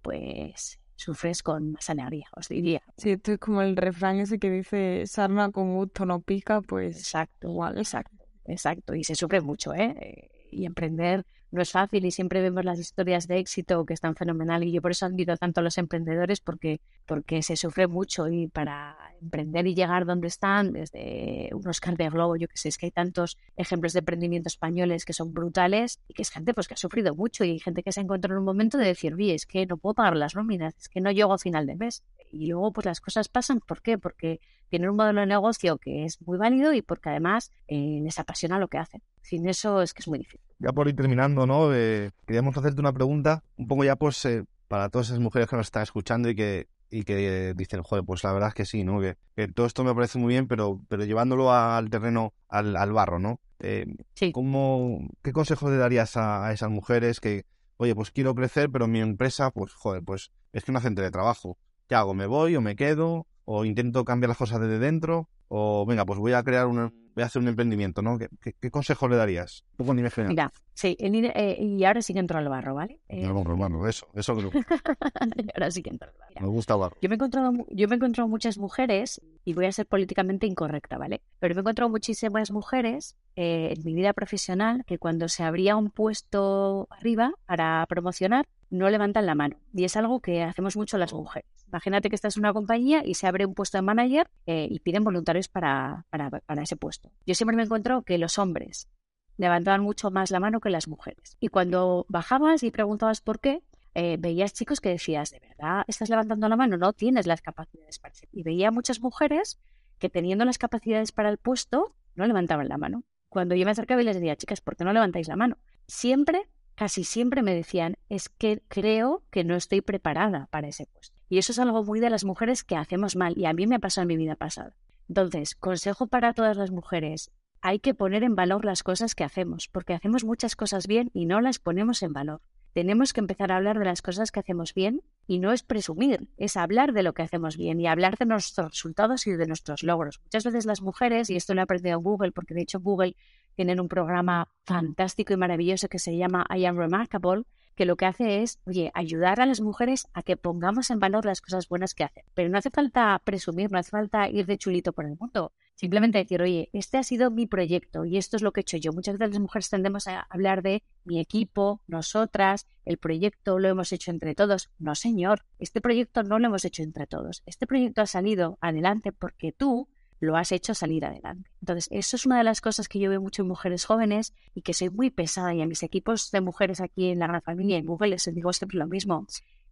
pues 0.00 0.78
sufres 0.94 1.42
con 1.42 1.72
más 1.72 1.90
alegría, 1.90 2.28
os 2.36 2.48
diría. 2.48 2.82
Sí, 2.96 3.10
esto 3.10 3.32
es 3.32 3.38
como 3.40 3.62
el 3.62 3.76
refrán 3.76 4.20
ese 4.20 4.38
que 4.38 4.48
dice 4.48 5.08
sarna 5.08 5.50
con 5.50 5.74
gusto 5.74 6.06
no 6.06 6.20
pica, 6.20 6.60
pues 6.60 6.98
exacto, 6.98 7.48
igual, 7.48 7.78
exacto, 7.78 8.16
exacto, 8.44 8.94
y 8.94 9.02
se 9.02 9.16
sufre 9.16 9.40
mucho, 9.40 9.74
¿eh? 9.74 10.30
y 10.52 10.66
emprender 10.66 11.26
no 11.50 11.62
es 11.62 11.72
fácil 11.72 12.04
y 12.04 12.10
siempre 12.10 12.42
vemos 12.42 12.64
las 12.64 12.78
historias 12.78 13.26
de 13.26 13.38
éxito 13.38 13.84
que 13.86 13.94
están 13.94 14.14
fenomenal 14.14 14.64
y 14.64 14.72
yo 14.72 14.82
por 14.82 14.90
eso 14.90 15.06
admiro 15.06 15.36
tanto 15.36 15.60
a 15.60 15.62
los 15.62 15.78
emprendedores 15.78 16.40
porque, 16.40 16.80
porque 17.06 17.42
se 17.42 17.56
sufre 17.56 17.86
mucho 17.86 18.28
y 18.28 18.48
para 18.48 18.96
emprender 19.20 19.66
y 19.66 19.74
llegar 19.74 20.04
donde 20.04 20.28
están, 20.28 20.72
desde 20.72 21.50
un 21.52 21.66
Oscar 21.66 21.96
de 21.96 22.08
Globo, 22.10 22.36
yo 22.36 22.48
que 22.48 22.56
sé, 22.56 22.68
es 22.68 22.78
que 22.78 22.86
hay 22.86 22.92
tantos 22.92 23.38
ejemplos 23.56 23.92
de 23.92 24.00
emprendimiento 24.00 24.48
españoles 24.48 25.04
que 25.04 25.12
son 25.12 25.32
brutales 25.32 26.00
y 26.06 26.14
que 26.14 26.22
es 26.22 26.30
gente 26.30 26.54
pues 26.54 26.68
que 26.68 26.74
ha 26.74 26.76
sufrido 26.76 27.14
mucho 27.14 27.44
y 27.44 27.50
hay 27.50 27.58
gente 27.58 27.82
que 27.82 27.92
se 27.92 28.00
ha 28.00 28.02
en 28.02 28.32
un 28.32 28.44
momento 28.44 28.78
de 28.78 28.86
decir, 28.86 29.14
oye, 29.14 29.34
es 29.34 29.46
que 29.46 29.66
no 29.66 29.76
puedo 29.76 29.94
pagar 29.94 30.16
las 30.16 30.34
nóminas, 30.34 30.74
es 30.76 30.88
que 30.88 31.00
no 31.00 31.10
llego 31.10 31.32
a 31.32 31.38
final 31.38 31.66
de 31.66 31.76
mes. 31.76 32.02
Y 32.30 32.48
luego 32.48 32.72
pues 32.72 32.84
las 32.84 33.00
cosas 33.00 33.28
pasan, 33.28 33.60
¿por 33.60 33.80
qué? 33.80 33.96
Porque 33.96 34.40
tienen 34.68 34.90
un 34.90 34.96
modelo 34.96 35.20
de 35.20 35.26
negocio 35.26 35.78
que 35.78 36.04
es 36.04 36.20
muy 36.22 36.36
válido 36.36 36.72
y 36.72 36.82
porque 36.82 37.08
además 37.08 37.52
eh, 37.68 38.00
les 38.02 38.18
apasiona 38.18 38.58
lo 38.58 38.68
que 38.68 38.78
hacen. 38.78 39.02
Sin 39.22 39.48
eso 39.48 39.82
es 39.82 39.94
que 39.94 40.02
es 40.02 40.08
muy 40.08 40.18
difícil. 40.18 40.47
Ya 40.58 40.72
por 40.72 40.88
ir 40.88 40.96
terminando, 40.96 41.46
¿no? 41.46 41.72
Eh, 41.74 42.10
queríamos 42.26 42.56
hacerte 42.56 42.80
una 42.80 42.92
pregunta, 42.92 43.44
un 43.56 43.68
poco 43.68 43.84
ya 43.84 43.96
pues 43.96 44.24
eh, 44.24 44.44
para 44.66 44.88
todas 44.88 45.08
esas 45.08 45.20
mujeres 45.20 45.48
que 45.48 45.56
nos 45.56 45.66
están 45.66 45.84
escuchando 45.84 46.28
y 46.28 46.34
que 46.34 46.68
y 46.90 47.04
que 47.04 47.54
dicen, 47.56 47.82
joder, 47.82 48.04
pues 48.04 48.24
la 48.24 48.32
verdad 48.32 48.48
es 48.48 48.54
que 48.54 48.64
sí, 48.64 48.84
¿no? 48.84 49.00
Que, 49.00 49.16
todo 49.48 49.66
esto 49.66 49.84
me 49.84 49.94
parece 49.94 50.18
muy 50.18 50.32
bien, 50.32 50.48
pero, 50.48 50.80
pero 50.88 51.04
llevándolo 51.04 51.52
al 51.52 51.90
terreno, 51.90 52.32
al, 52.48 52.76
al 52.76 52.92
barro, 52.92 53.18
¿no? 53.18 53.40
Eh, 53.60 53.86
sí. 54.14 54.32
¿cómo, 54.32 55.08
¿Qué 55.22 55.32
consejos 55.32 55.70
le 55.70 55.76
darías 55.76 56.16
a, 56.16 56.52
esas 56.52 56.70
mujeres 56.70 57.20
que, 57.20 57.44
oye, 57.76 57.94
pues 57.94 58.10
quiero 58.10 58.34
crecer, 58.34 58.70
pero 58.70 58.86
mi 58.86 59.00
empresa, 59.00 59.50
pues 59.50 59.72
joder, 59.72 60.02
pues 60.02 60.30
es 60.52 60.64
que 60.64 60.72
no 60.72 60.78
hacen 60.78 60.94
teletrabajo. 60.94 61.58
¿Qué 61.88 61.94
hago? 61.94 62.14
¿Me 62.14 62.26
voy 62.26 62.56
o 62.56 62.60
me 62.60 62.76
quedo? 62.76 63.26
¿O 63.44 63.64
intento 63.64 64.04
cambiar 64.04 64.28
las 64.28 64.38
cosas 64.38 64.60
desde 64.60 64.78
dentro? 64.78 65.28
¿O 65.48 65.86
venga, 65.86 66.04
pues 66.04 66.18
voy 66.18 66.32
a 66.32 66.42
crear 66.42 66.66
una, 66.66 66.92
voy 67.18 67.24
a 67.24 67.26
hacer 67.26 67.42
un 67.42 67.48
emprendimiento, 67.48 68.00
¿no? 68.00 68.16
¿Qué, 68.16 68.28
qué, 68.60 68.70
consejo 68.70 69.08
le 69.08 69.16
darías? 69.16 69.64
Un 69.72 69.76
poco 69.78 69.94
nivel 69.94 70.12
general. 70.12 70.30
Mira, 70.30 70.52
sí, 70.72 70.96
eh, 71.00 71.56
y 71.58 71.82
ahora 71.82 72.00
sí 72.00 72.12
que 72.12 72.20
entro 72.20 72.38
al 72.38 72.48
barro, 72.48 72.76
¿vale? 72.76 73.00
Eh... 73.08 73.26
No, 73.26 73.42
barro, 73.42 73.88
eso, 73.88 74.06
eso 74.14 74.36
creo. 74.36 74.52
ahora 75.56 75.70
sí 75.72 75.82
que 75.82 75.90
entro 75.90 76.08
al 76.08 76.16
barro. 76.16 76.40
Me 76.40 76.46
gusta 76.46 76.74
el 76.74 76.80
barro. 76.80 76.96
Yo 77.02 77.08
me 77.08 77.14
he 77.14 77.16
encontrado, 77.16 77.52
yo 77.70 77.88
me 77.88 77.94
he 77.94 77.96
encontrado 77.96 78.28
muchas 78.28 78.56
mujeres, 78.56 79.20
y 79.44 79.52
voy 79.52 79.66
a 79.66 79.72
ser 79.72 79.86
políticamente 79.86 80.46
incorrecta, 80.46 80.96
¿vale? 80.96 81.20
Pero 81.40 81.56
me 81.56 81.58
he 81.58 81.62
encontrado 81.62 81.90
muchísimas 81.90 82.52
mujeres 82.52 83.16
eh, 83.34 83.74
en 83.76 83.84
mi 83.84 83.94
vida 83.94 84.12
profesional 84.12 84.84
que 84.86 84.98
cuando 84.98 85.28
se 85.28 85.42
abría 85.42 85.74
un 85.74 85.90
puesto 85.90 86.86
arriba 86.88 87.32
para 87.46 87.84
promocionar, 87.88 88.46
no 88.70 88.88
levantan 88.90 89.26
la 89.26 89.34
mano. 89.34 89.56
Y 89.74 89.82
es 89.82 89.96
algo 89.96 90.20
que 90.20 90.44
hacemos 90.44 90.76
mucho 90.76 90.98
las 90.98 91.12
mujeres. 91.12 91.50
Imagínate 91.68 92.08
que 92.08 92.14
estás 92.14 92.36
en 92.36 92.40
una 92.40 92.52
compañía 92.52 93.02
y 93.04 93.14
se 93.14 93.26
abre 93.26 93.44
un 93.44 93.54
puesto 93.54 93.78
de 93.78 93.82
manager 93.82 94.30
eh, 94.46 94.66
y 94.70 94.80
piden 94.80 95.04
voluntarios 95.04 95.48
para, 95.48 96.06
para, 96.10 96.62
ese 96.62 96.76
puesto. 96.76 97.10
Yo 97.26 97.34
siempre 97.34 97.56
me 97.56 97.62
encuentro 97.62 98.02
que 98.02 98.16
los 98.18 98.38
hombres 98.38 98.88
levantaban 99.36 99.82
mucho 99.82 100.10
más 100.10 100.30
la 100.30 100.40
mano 100.40 100.60
que 100.60 100.70
las 100.70 100.88
mujeres. 100.88 101.36
Y 101.40 101.48
cuando 101.48 102.06
bajabas 102.08 102.62
y 102.62 102.70
preguntabas 102.70 103.20
por 103.20 103.38
qué, 103.38 103.62
eh, 103.94 104.16
veías 104.18 104.52
chicos 104.54 104.80
que 104.80 104.88
decías, 104.88 105.30
¿de 105.30 105.40
verdad 105.40 105.84
estás 105.88 106.08
levantando 106.08 106.48
la 106.48 106.56
mano? 106.56 106.76
No 106.76 106.92
tienes 106.92 107.26
las 107.26 107.42
capacidades 107.42 107.98
para 107.98 108.12
eso. 108.12 108.26
Y 108.32 108.42
veía 108.42 108.70
muchas 108.70 109.00
mujeres 109.00 109.60
que 109.98 110.08
teniendo 110.08 110.44
las 110.44 110.58
capacidades 110.58 111.12
para 111.12 111.28
el 111.28 111.38
puesto, 111.38 111.94
no 112.14 112.26
levantaban 112.26 112.68
la 112.68 112.78
mano. 112.78 113.04
Cuando 113.28 113.54
yo 113.54 113.64
me 113.64 113.72
acercaba 113.72 114.00
y 114.00 114.04
les 114.04 114.16
decía, 114.16 114.36
chicas, 114.36 114.60
¿por 114.60 114.76
qué 114.76 114.84
no 114.84 114.92
levantáis 114.92 115.28
la 115.28 115.36
mano? 115.36 115.58
Siempre, 115.86 116.48
casi 116.74 117.04
siempre 117.04 117.42
me 117.42 117.54
decían, 117.54 117.96
es 118.08 118.28
que 118.28 118.62
creo 118.68 119.22
que 119.30 119.44
no 119.44 119.54
estoy 119.54 119.82
preparada 119.82 120.46
para 120.50 120.68
ese 120.68 120.86
puesto. 120.86 121.17
Y 121.28 121.38
eso 121.38 121.52
es 121.52 121.58
algo 121.58 121.84
muy 121.84 122.00
de 122.00 122.10
las 122.10 122.24
mujeres 122.24 122.64
que 122.64 122.76
hacemos 122.76 123.16
mal 123.16 123.36
y 123.36 123.46
a 123.46 123.52
mí 123.52 123.66
me 123.66 123.76
ha 123.76 123.80
pasado 123.80 124.02
en 124.02 124.08
mi 124.08 124.16
vida 124.16 124.36
pasada. 124.36 124.74
Entonces, 125.08 125.54
consejo 125.54 126.06
para 126.06 126.32
todas 126.32 126.56
las 126.56 126.70
mujeres, 126.70 127.30
hay 127.60 127.80
que 127.80 127.94
poner 127.94 128.22
en 128.22 128.34
valor 128.34 128.64
las 128.64 128.82
cosas 128.82 129.14
que 129.14 129.24
hacemos, 129.24 129.68
porque 129.68 129.94
hacemos 129.94 130.24
muchas 130.24 130.56
cosas 130.56 130.86
bien 130.86 131.10
y 131.12 131.26
no 131.26 131.40
las 131.40 131.58
ponemos 131.58 132.02
en 132.02 132.12
valor. 132.12 132.40
Tenemos 132.72 133.12
que 133.12 133.20
empezar 133.20 133.50
a 133.50 133.56
hablar 133.56 133.78
de 133.78 133.84
las 133.84 134.02
cosas 134.02 134.30
que 134.30 134.40
hacemos 134.40 134.74
bien 134.74 135.02
y 135.26 135.38
no 135.38 135.52
es 135.52 135.62
presumir, 135.62 136.28
es 136.36 136.56
hablar 136.56 136.92
de 136.92 137.02
lo 137.02 137.12
que 137.14 137.22
hacemos 137.22 137.56
bien 137.56 137.80
y 137.80 137.86
hablar 137.86 138.16
de 138.18 138.26
nuestros 138.26 138.70
resultados 138.70 139.26
y 139.26 139.32
de 139.32 139.46
nuestros 139.46 139.82
logros. 139.82 140.20
Muchas 140.22 140.44
veces 140.44 140.66
las 140.66 140.82
mujeres, 140.82 141.30
y 141.30 141.36
esto 141.36 141.54
lo 141.54 141.60
he 141.60 141.64
aprendido 141.64 141.96
en 141.96 142.04
Google, 142.04 142.32
porque 142.32 142.54
de 142.54 142.62
hecho 142.62 142.80
Google 142.80 143.16
tienen 143.54 143.80
un 143.80 143.88
programa 143.88 144.48
fantástico 144.64 145.32
y 145.32 145.36
maravilloso 145.36 145.88
que 145.88 145.98
se 145.98 146.16
llama 146.16 146.46
I 146.54 146.66
Am 146.66 146.76
Remarkable, 146.76 147.44
que 147.78 147.84
lo 147.84 147.96
que 147.96 148.06
hace 148.06 148.42
es, 148.42 148.58
oye, 148.66 148.90
ayudar 148.92 149.40
a 149.40 149.46
las 149.46 149.60
mujeres 149.60 150.08
a 150.12 150.24
que 150.24 150.36
pongamos 150.36 150.90
en 150.90 150.98
valor 150.98 151.24
las 151.24 151.40
cosas 151.40 151.68
buenas 151.68 151.94
que 151.94 152.02
hacen. 152.02 152.24
Pero 152.34 152.48
no 152.48 152.58
hace 152.58 152.70
falta 152.70 153.16
presumir, 153.24 153.70
no 153.70 153.78
hace 153.78 153.90
falta 153.90 154.28
ir 154.28 154.46
de 154.46 154.58
chulito 154.58 154.92
por 154.92 155.04
el 155.04 155.16
mundo. 155.16 155.52
Simplemente 155.76 156.18
decir, 156.18 156.42
oye, 156.42 156.70
este 156.72 156.98
ha 156.98 157.04
sido 157.04 157.30
mi 157.30 157.46
proyecto 157.46 158.04
y 158.04 158.16
esto 158.16 158.34
es 158.34 158.42
lo 158.42 158.50
que 158.50 158.58
he 158.58 158.62
hecho 158.62 158.78
yo. 158.78 158.92
Muchas 158.92 159.16
veces 159.16 159.34
las 159.34 159.40
mujeres 159.40 159.70
tendemos 159.70 160.08
a 160.08 160.22
hablar 160.22 160.62
de 160.62 160.82
mi 161.04 161.20
equipo, 161.20 161.80
nosotras, 161.86 162.66
el 162.84 162.98
proyecto 162.98 163.60
lo 163.60 163.68
hemos 163.68 163.92
hecho 163.92 164.10
entre 164.10 164.34
todos. 164.34 164.70
No, 164.80 164.96
señor, 164.96 165.44
este 165.60 165.80
proyecto 165.80 166.24
no 166.24 166.40
lo 166.40 166.48
hemos 166.48 166.64
hecho 166.64 166.82
entre 166.82 167.06
todos. 167.06 167.44
Este 167.46 167.68
proyecto 167.68 168.02
ha 168.02 168.06
salido 168.06 168.58
adelante 168.60 169.12
porque 169.12 169.52
tú 169.52 169.88
lo 170.20 170.36
has 170.36 170.52
hecho 170.52 170.74
salir 170.74 171.04
adelante. 171.04 171.50
Entonces, 171.60 171.88
eso 171.90 172.16
es 172.16 172.26
una 172.26 172.38
de 172.38 172.44
las 172.44 172.60
cosas 172.60 172.88
que 172.88 172.98
yo 172.98 173.10
veo 173.10 173.20
mucho 173.20 173.42
en 173.42 173.48
mujeres 173.48 173.84
jóvenes 173.84 174.34
y 174.54 174.62
que 174.62 174.74
soy 174.74 174.90
muy 174.90 175.10
pesada 175.10 175.54
y 175.54 175.62
a 175.62 175.66
mis 175.66 175.82
equipos 175.82 176.30
de 176.30 176.40
mujeres 176.40 176.80
aquí 176.80 177.10
en 177.10 177.18
la 177.18 177.26
gran 177.26 177.42
familia 177.42 177.78
en 177.78 177.86
Google 177.86 178.10
les 178.10 178.24
digo 178.34 178.52
siempre 178.52 178.78
lo 178.78 178.86
mismo. 178.86 179.26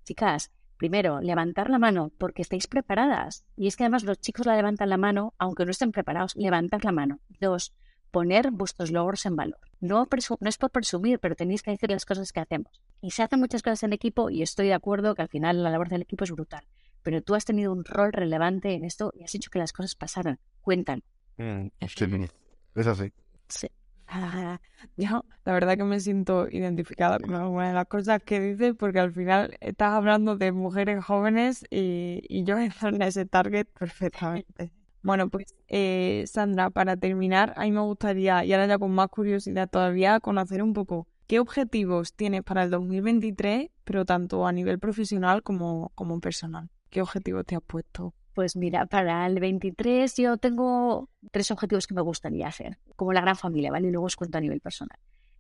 Chicas, 0.05 0.53
primero, 0.76 1.20
levantar 1.20 1.70
la 1.70 1.78
mano 1.78 2.12
porque 2.18 2.42
estáis 2.42 2.66
preparadas. 2.66 3.44
Y 3.57 3.66
es 3.66 3.76
que 3.76 3.84
además 3.84 4.05
los 4.05 4.20
chicos 4.20 4.47
la 4.47 4.57
levantan 4.57 4.88
la 4.88 4.97
mano 4.97 5.34
aunque 5.38 5.64
no 5.64 5.70
estén 5.70 5.92
preparados. 5.92 6.36
Levantar 6.36 6.84
la 6.84 6.92
mano. 6.92 7.20
Dos, 7.40 7.74
poner 8.11 8.51
vuestros 8.51 8.92
logros 8.92 9.26
en 9.26 9.36
valor. 9.36 9.61
No, 9.80 10.07
no 10.40 10.49
es 10.49 10.59
por 10.59 10.70
presumir, 10.70 11.18
pero 11.18 11.34
tenéis 11.34 11.62
que 11.62 11.72
decir 11.72 11.90
las 11.90 12.07
cosas 12.07 12.32
que 12.32 12.40
hacemos. 12.40 12.80
Y 13.01 13.11
se 13.11 13.22
hacen 13.22 13.40
muchas 13.40 13.62
cosas 13.62 13.82
en 13.82 13.92
equipo 13.92 14.30
y 14.30 14.42
estoy 14.42 14.68
de 14.68 14.74
acuerdo 14.74 15.14
que 15.14 15.22
al 15.22 15.28
final 15.28 15.62
la 15.62 15.70
labor 15.70 15.88
del 15.88 16.03
equipo 16.03 16.24
es 16.24 16.30
brutal 16.30 16.64
pero 17.07 17.22
tú 17.22 17.36
has 17.36 17.44
tenido 17.44 17.70
un 17.72 17.84
rol 17.84 18.12
relevante 18.12 18.74
en 18.74 18.84
esto 18.84 19.12
y 19.14 19.22
has 19.22 19.32
hecho 19.32 19.48
que 19.48 19.61
las 19.61 19.72
cosas 19.72 19.94
pasaran. 19.94 20.40
Cuentan. 20.61 21.04
Mm, 21.36 21.68
es 21.78 22.86
así. 22.88 23.12
Sí. 23.48 23.68
Ah, 24.09 24.61
yo, 24.96 25.24
la 25.44 25.52
verdad 25.52 25.76
que 25.76 25.84
me 25.84 26.00
siento 26.00 26.48
identificada 26.50 27.20
con 27.20 27.32
algunas 27.36 27.68
de 27.68 27.74
las 27.74 27.86
cosas 27.86 28.20
que 28.24 28.40
dices, 28.40 28.74
porque 28.76 28.98
al 28.98 29.12
final 29.12 29.57
estás 29.61 29.92
hablando 29.92 30.36
de 30.36 30.50
mujeres 30.50 31.04
jóvenes 31.04 31.64
y, 31.70 32.22
y 32.28 32.42
yo 32.42 32.59
entro 32.59 32.88
en 32.88 33.00
ese 33.00 33.24
target 33.24 33.68
perfectamente. 33.68 34.72
Bueno, 35.02 35.28
pues 35.30 35.54
eh, 35.68 36.24
Sandra, 36.26 36.70
para 36.70 36.96
terminar, 36.96 37.52
a 37.54 37.62
mí 37.62 37.70
me 37.70 37.82
gustaría, 37.82 38.44
y 38.44 38.52
ahora 38.52 38.66
ya 38.66 38.78
con 38.78 38.90
más 38.90 39.11
curiosidad 39.11 39.70
todavía, 39.70 40.18
conocer 40.18 40.61
un 40.61 40.72
poco 40.72 41.07
qué 41.28 41.38
objetivos 41.38 42.14
tienes 42.14 42.42
para 42.42 42.64
el 42.64 42.70
2023, 42.70 43.70
pero 43.84 44.04
tanto 44.04 44.44
a 44.44 44.50
nivel 44.50 44.80
profesional 44.80 45.44
como, 45.44 45.92
como 45.94 46.18
personal. 46.18 46.68
¿Qué 46.91 47.03
objetivo 47.03 47.45
te 47.45 47.57
has 47.57 47.62
puesto? 47.62 48.14
Pues 48.34 48.57
mira, 48.57 48.87
para 48.87 49.26
el 49.26 49.41
23 49.41 50.14
yo 50.16 50.37
tengo 50.37 51.09
tres 51.30 51.51
objetivos 51.51 51.87
que 51.87 51.95
me 51.95 52.03
gustaría 52.03 52.49
hacer, 52.49 52.78
como 52.95 53.12
la 53.12 53.22
gran 53.22 53.37
familia, 53.37 53.70
¿vale? 53.70 53.89
Y 53.89 53.91
luego 53.91 54.07
os 54.07 54.16
cuento 54.16 54.39
a 54.39 54.41
nivel 54.41 54.61
personal. 54.61 54.99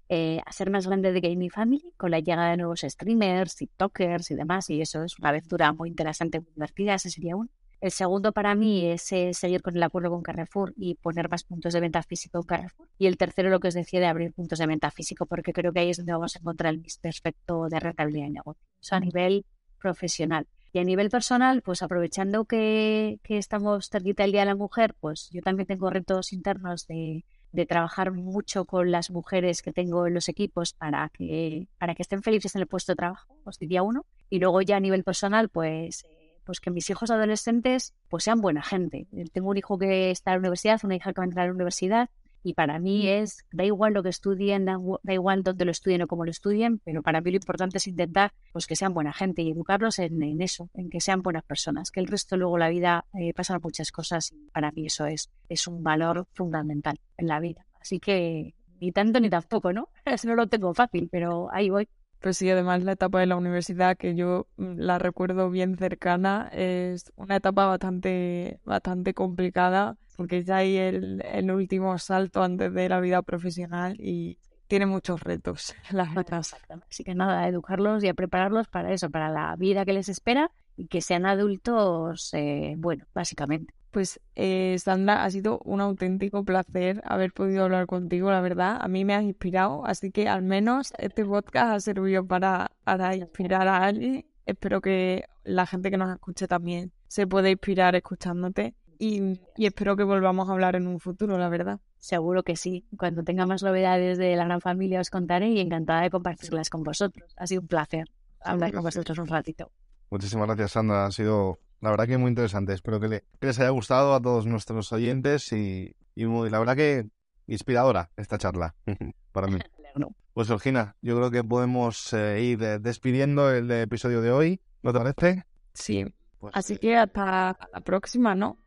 Eh, 0.08 0.40
hacer 0.46 0.70
más 0.70 0.86
grande 0.86 1.12
de 1.12 1.20
Gaming 1.20 1.50
Family 1.50 1.92
con 1.96 2.12
la 2.12 2.20
llegada 2.20 2.50
de 2.50 2.56
nuevos 2.56 2.80
streamers, 2.80 3.56
TikTokers 3.56 4.30
y 4.30 4.34
demás, 4.34 4.70
y 4.70 4.80
eso 4.80 5.02
es 5.02 5.18
una 5.18 5.30
aventura 5.30 5.72
muy 5.72 5.88
interesante, 5.88 6.40
muy 6.40 6.52
divertida, 6.54 6.94
ese 6.94 7.10
sería 7.10 7.36
uno. 7.36 7.50
El 7.80 7.90
segundo 7.90 8.32
para 8.32 8.54
mí 8.54 8.86
es 8.86 9.12
eh, 9.12 9.34
seguir 9.34 9.60
con 9.62 9.76
el 9.76 9.82
acuerdo 9.82 10.10
con 10.10 10.22
Carrefour 10.22 10.72
y 10.76 10.94
poner 10.94 11.28
más 11.28 11.44
puntos 11.44 11.74
de 11.74 11.80
venta 11.80 12.02
físico 12.02 12.38
en 12.38 12.44
Carrefour. 12.44 12.88
Y 12.96 13.06
el 13.06 13.18
tercero, 13.18 13.50
lo 13.50 13.60
que 13.60 13.68
os 13.68 13.74
decía, 13.74 14.00
de 14.00 14.06
abrir 14.06 14.32
puntos 14.32 14.58
de 14.58 14.66
venta 14.66 14.90
físico, 14.90 15.26
porque 15.26 15.52
creo 15.52 15.72
que 15.72 15.80
ahí 15.80 15.90
es 15.90 15.98
donde 15.98 16.12
vamos 16.12 16.34
a 16.36 16.38
encontrar 16.38 16.72
el 16.72 16.82
perfecto 17.02 17.68
de 17.68 17.78
rentabilidad 17.78 18.24
de 18.24 18.30
negocio. 18.30 18.62
A 18.90 19.00
nivel 19.00 19.44
profesional. 19.78 20.46
Y 20.76 20.78
a 20.78 20.84
nivel 20.84 21.08
personal, 21.08 21.62
pues 21.62 21.82
aprovechando 21.82 22.44
que, 22.44 23.18
estamos 23.30 23.88
cerquita 23.88 24.24
el 24.24 24.32
Día 24.32 24.42
de 24.42 24.48
la 24.48 24.54
Mujer, 24.54 24.94
pues 25.00 25.30
yo 25.32 25.40
también 25.40 25.66
tengo 25.66 25.88
retos 25.88 26.34
internos 26.34 26.86
de, 26.86 27.24
trabajar 27.66 28.12
mucho 28.12 28.66
con 28.66 28.90
las 28.90 29.10
mujeres 29.10 29.62
que 29.62 29.72
tengo 29.72 30.06
en 30.06 30.12
los 30.12 30.28
equipos 30.28 30.74
para 30.74 31.08
que, 31.08 31.66
para 31.78 31.94
que 31.94 32.02
estén 32.02 32.22
felices 32.22 32.56
en 32.56 32.60
el 32.60 32.66
puesto 32.66 32.92
de 32.92 32.96
trabajo, 32.96 33.34
os 33.44 33.58
diría 33.58 33.82
uno. 33.82 34.04
Y 34.28 34.38
luego 34.38 34.60
ya 34.60 34.76
a 34.76 34.80
nivel 34.80 35.02
personal, 35.02 35.48
pues, 35.48 36.04
eh, 36.04 36.36
pues 36.44 36.60
que 36.60 36.70
mis 36.70 36.90
hijos 36.90 37.10
adolescentes 37.10 37.94
pues 38.10 38.24
sean 38.24 38.42
buena 38.42 38.62
gente. 38.62 39.06
Tengo 39.32 39.48
un 39.48 39.56
hijo 39.56 39.78
que 39.78 40.10
está 40.10 40.32
en 40.32 40.34
la 40.34 40.40
universidad, 40.40 40.78
una 40.84 40.96
hija 40.96 41.14
que 41.14 41.20
va 41.22 41.24
a 41.24 41.28
entrar 41.28 41.44
a 41.44 41.48
la 41.48 41.54
universidad 41.54 42.10
y 42.46 42.54
para 42.54 42.78
mí 42.78 43.08
es, 43.08 43.44
da 43.50 43.64
igual 43.64 43.92
lo 43.92 44.04
que 44.04 44.08
estudien, 44.08 44.66
da, 44.66 44.78
igual 45.12 45.42
dónde 45.42 45.64
lo 45.64 45.72
estudien 45.72 46.02
o 46.02 46.06
cómo 46.06 46.24
lo 46.24 46.30
estudien, 46.30 46.78
pero 46.84 47.02
para 47.02 47.20
mí 47.20 47.32
lo 47.32 47.38
importante 47.38 47.78
es 47.78 47.88
intentar 47.88 48.32
pues 48.52 48.68
que 48.68 48.76
sean 48.76 48.94
buena 48.94 49.12
gente 49.12 49.42
y 49.42 49.50
educarlos 49.50 49.98
en, 49.98 50.40
eso, 50.40 50.70
en 50.74 50.88
que 50.88 51.00
sean 51.00 51.22
buenas 51.22 51.42
personas, 51.42 51.90
que 51.90 51.98
el 51.98 52.06
resto 52.06 52.36
luego 52.36 52.56
la 52.56 52.68
vida 52.68 53.04
eh, 53.14 53.34
pasan 53.34 53.58
muchas 53.60 53.90
cosas 53.90 54.30
y 54.30 54.48
para 54.52 54.70
mí 54.70 54.86
eso 54.86 55.06
es, 55.06 55.28
es 55.48 55.66
un 55.66 55.82
valor 55.82 56.28
fundamental 56.34 57.00
en 57.16 57.26
la 57.26 57.40
vida. 57.40 57.66
Así 57.80 57.98
que 57.98 58.54
ni 58.80 58.92
tanto 58.92 59.18
ni 59.18 59.28
tampoco, 59.28 59.72
¿no? 59.72 59.88
Eso 60.04 60.28
no 60.28 60.36
lo 60.36 60.46
tengo 60.46 60.72
fácil, 60.72 61.08
pero 61.10 61.48
ahí 61.52 61.68
voy. 61.68 61.88
Pues 62.20 62.38
sí, 62.38 62.48
además 62.48 62.84
la 62.84 62.92
etapa 62.92 63.18
de 63.18 63.26
la 63.26 63.36
universidad 63.36 63.96
que 63.96 64.14
yo 64.14 64.46
mm, 64.56 64.78
la 64.78 65.00
recuerdo 65.00 65.50
bien 65.50 65.76
cercana 65.76 66.48
es 66.52 67.12
una 67.16 67.36
etapa 67.36 67.66
bastante, 67.66 68.60
bastante 68.64 69.14
complicada 69.14 69.96
porque 70.16 70.38
es 70.38 70.50
ahí 70.50 70.76
el, 70.76 71.22
el 71.24 71.50
último 71.50 71.96
salto 71.98 72.42
antes 72.42 72.72
de 72.72 72.88
la 72.88 73.00
vida 73.00 73.22
profesional 73.22 73.96
y 74.00 74.38
tiene 74.66 74.86
muchos 74.86 75.22
retos, 75.22 75.74
la 75.90 76.04
verdad. 76.12 76.42
Así 76.88 77.04
que 77.04 77.14
nada, 77.14 77.46
educarlos 77.48 78.02
y 78.04 78.08
a 78.08 78.14
prepararlos 78.14 78.68
para 78.68 78.92
eso, 78.92 79.10
para 79.10 79.30
la 79.30 79.54
vida 79.56 79.84
que 79.84 79.92
les 79.92 80.08
espera 80.08 80.50
y 80.76 80.88
que 80.88 81.00
sean 81.00 81.26
adultos, 81.26 82.30
eh, 82.34 82.74
bueno, 82.76 83.04
básicamente. 83.14 83.72
Pues 83.90 84.20
eh, 84.34 84.76
Sandra, 84.78 85.24
ha 85.24 85.30
sido 85.30 85.58
un 85.64 85.80
auténtico 85.80 86.44
placer 86.44 87.00
haber 87.06 87.32
podido 87.32 87.64
hablar 87.64 87.86
contigo, 87.86 88.30
la 88.30 88.42
verdad. 88.42 88.76
A 88.78 88.88
mí 88.88 89.06
me 89.06 89.14
has 89.14 89.22
inspirado, 89.22 89.86
así 89.86 90.10
que 90.10 90.28
al 90.28 90.42
menos 90.42 90.92
este 90.98 91.24
podcast 91.24 91.72
ha 91.72 91.80
servido 91.80 92.26
para, 92.26 92.72
para 92.84 93.16
inspirar 93.16 93.66
a 93.68 93.84
alguien. 93.84 94.26
Espero 94.44 94.82
que 94.82 95.24
la 95.44 95.64
gente 95.64 95.90
que 95.90 95.96
nos 95.96 96.12
escuche 96.12 96.46
también 96.46 96.92
se 97.08 97.26
pueda 97.26 97.48
inspirar 97.48 97.96
escuchándote 97.96 98.74
y, 98.98 99.40
y 99.56 99.66
espero 99.66 99.96
que 99.96 100.04
volvamos 100.04 100.48
a 100.48 100.52
hablar 100.52 100.76
en 100.76 100.86
un 100.86 101.00
futuro, 101.00 101.38
la 101.38 101.48
verdad. 101.48 101.80
Seguro 101.98 102.42
que 102.42 102.56
sí. 102.56 102.84
Cuando 102.98 103.22
tenga 103.24 103.46
más 103.46 103.62
novedades 103.62 104.18
de 104.18 104.36
la 104.36 104.44
gran 104.44 104.60
familia 104.60 105.00
os 105.00 105.10
contaré 105.10 105.48
y 105.50 105.60
encantada 105.60 106.02
de 106.02 106.10
compartirlas 106.10 106.70
con 106.70 106.82
vosotros. 106.82 107.32
Ha 107.36 107.46
sido 107.46 107.62
un 107.62 107.68
placer 107.68 108.08
hablar 108.40 108.72
con 108.72 108.82
vosotros 108.82 109.18
un 109.18 109.26
ratito. 109.26 109.70
Muchísimas 110.10 110.46
gracias, 110.46 110.72
Sandra. 110.72 111.06
Ha 111.06 111.10
sido, 111.10 111.58
la 111.80 111.90
verdad, 111.90 112.06
que 112.06 112.16
muy 112.18 112.28
interesante. 112.28 112.72
Espero 112.72 113.00
que, 113.00 113.08
le- 113.08 113.24
que 113.40 113.46
les 113.48 113.58
haya 113.58 113.70
gustado 113.70 114.14
a 114.14 114.20
todos 114.20 114.46
nuestros 114.46 114.92
oyentes 114.92 115.52
y, 115.52 115.94
y 116.14 116.26
muy, 116.26 116.48
la 116.50 116.58
verdad 116.60 116.76
que 116.76 117.08
inspiradora 117.46 118.10
esta 118.16 118.38
charla 118.38 118.74
para 119.32 119.46
mí. 119.48 119.58
No. 119.96 120.10
Pues, 120.34 120.48
Georgina, 120.48 120.94
yo 121.00 121.16
creo 121.16 121.30
que 121.30 121.42
podemos 121.42 122.12
eh, 122.12 122.42
ir 122.42 122.62
eh, 122.62 122.78
despidiendo 122.78 123.50
el 123.50 123.70
episodio 123.70 124.20
de 124.20 124.30
hoy. 124.30 124.60
¿No 124.82 124.92
te 124.92 124.98
parece? 124.98 125.44
Sí. 125.72 126.04
Pues, 126.38 126.54
Así 126.54 126.74
eh, 126.74 126.78
que 126.78 126.96
hasta 126.98 127.56
la 127.72 127.80
próxima, 127.80 128.34
¿no? 128.34 128.58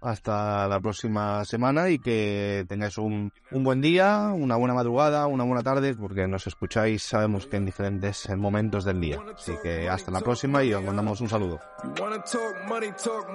Hasta 0.00 0.68
la 0.68 0.80
próxima 0.80 1.44
semana 1.44 1.90
y 1.90 1.98
que 1.98 2.64
tengáis 2.68 2.96
un, 2.98 3.32
un 3.50 3.64
buen 3.64 3.80
día, 3.80 4.30
una 4.34 4.56
buena 4.56 4.74
madrugada, 4.74 5.26
una 5.26 5.44
buena 5.44 5.62
tarde, 5.62 5.94
porque 5.94 6.26
nos 6.26 6.46
escucháis, 6.46 7.02
sabemos 7.02 7.46
que 7.46 7.56
en 7.56 7.66
diferentes 7.66 8.28
momentos 8.36 8.84
del 8.84 9.00
día. 9.00 9.18
Así 9.34 9.52
que 9.62 9.88
hasta 9.88 10.10
la 10.10 10.20
próxima 10.20 10.62
y 10.64 10.72
os 10.72 10.82
mandamos 10.82 11.20
un 11.20 11.28
saludo. 11.28 11.58
You 11.82 12.02
wanna 12.02 12.22
talk 12.22 12.54
money, 12.68 12.92
talk 12.92 13.30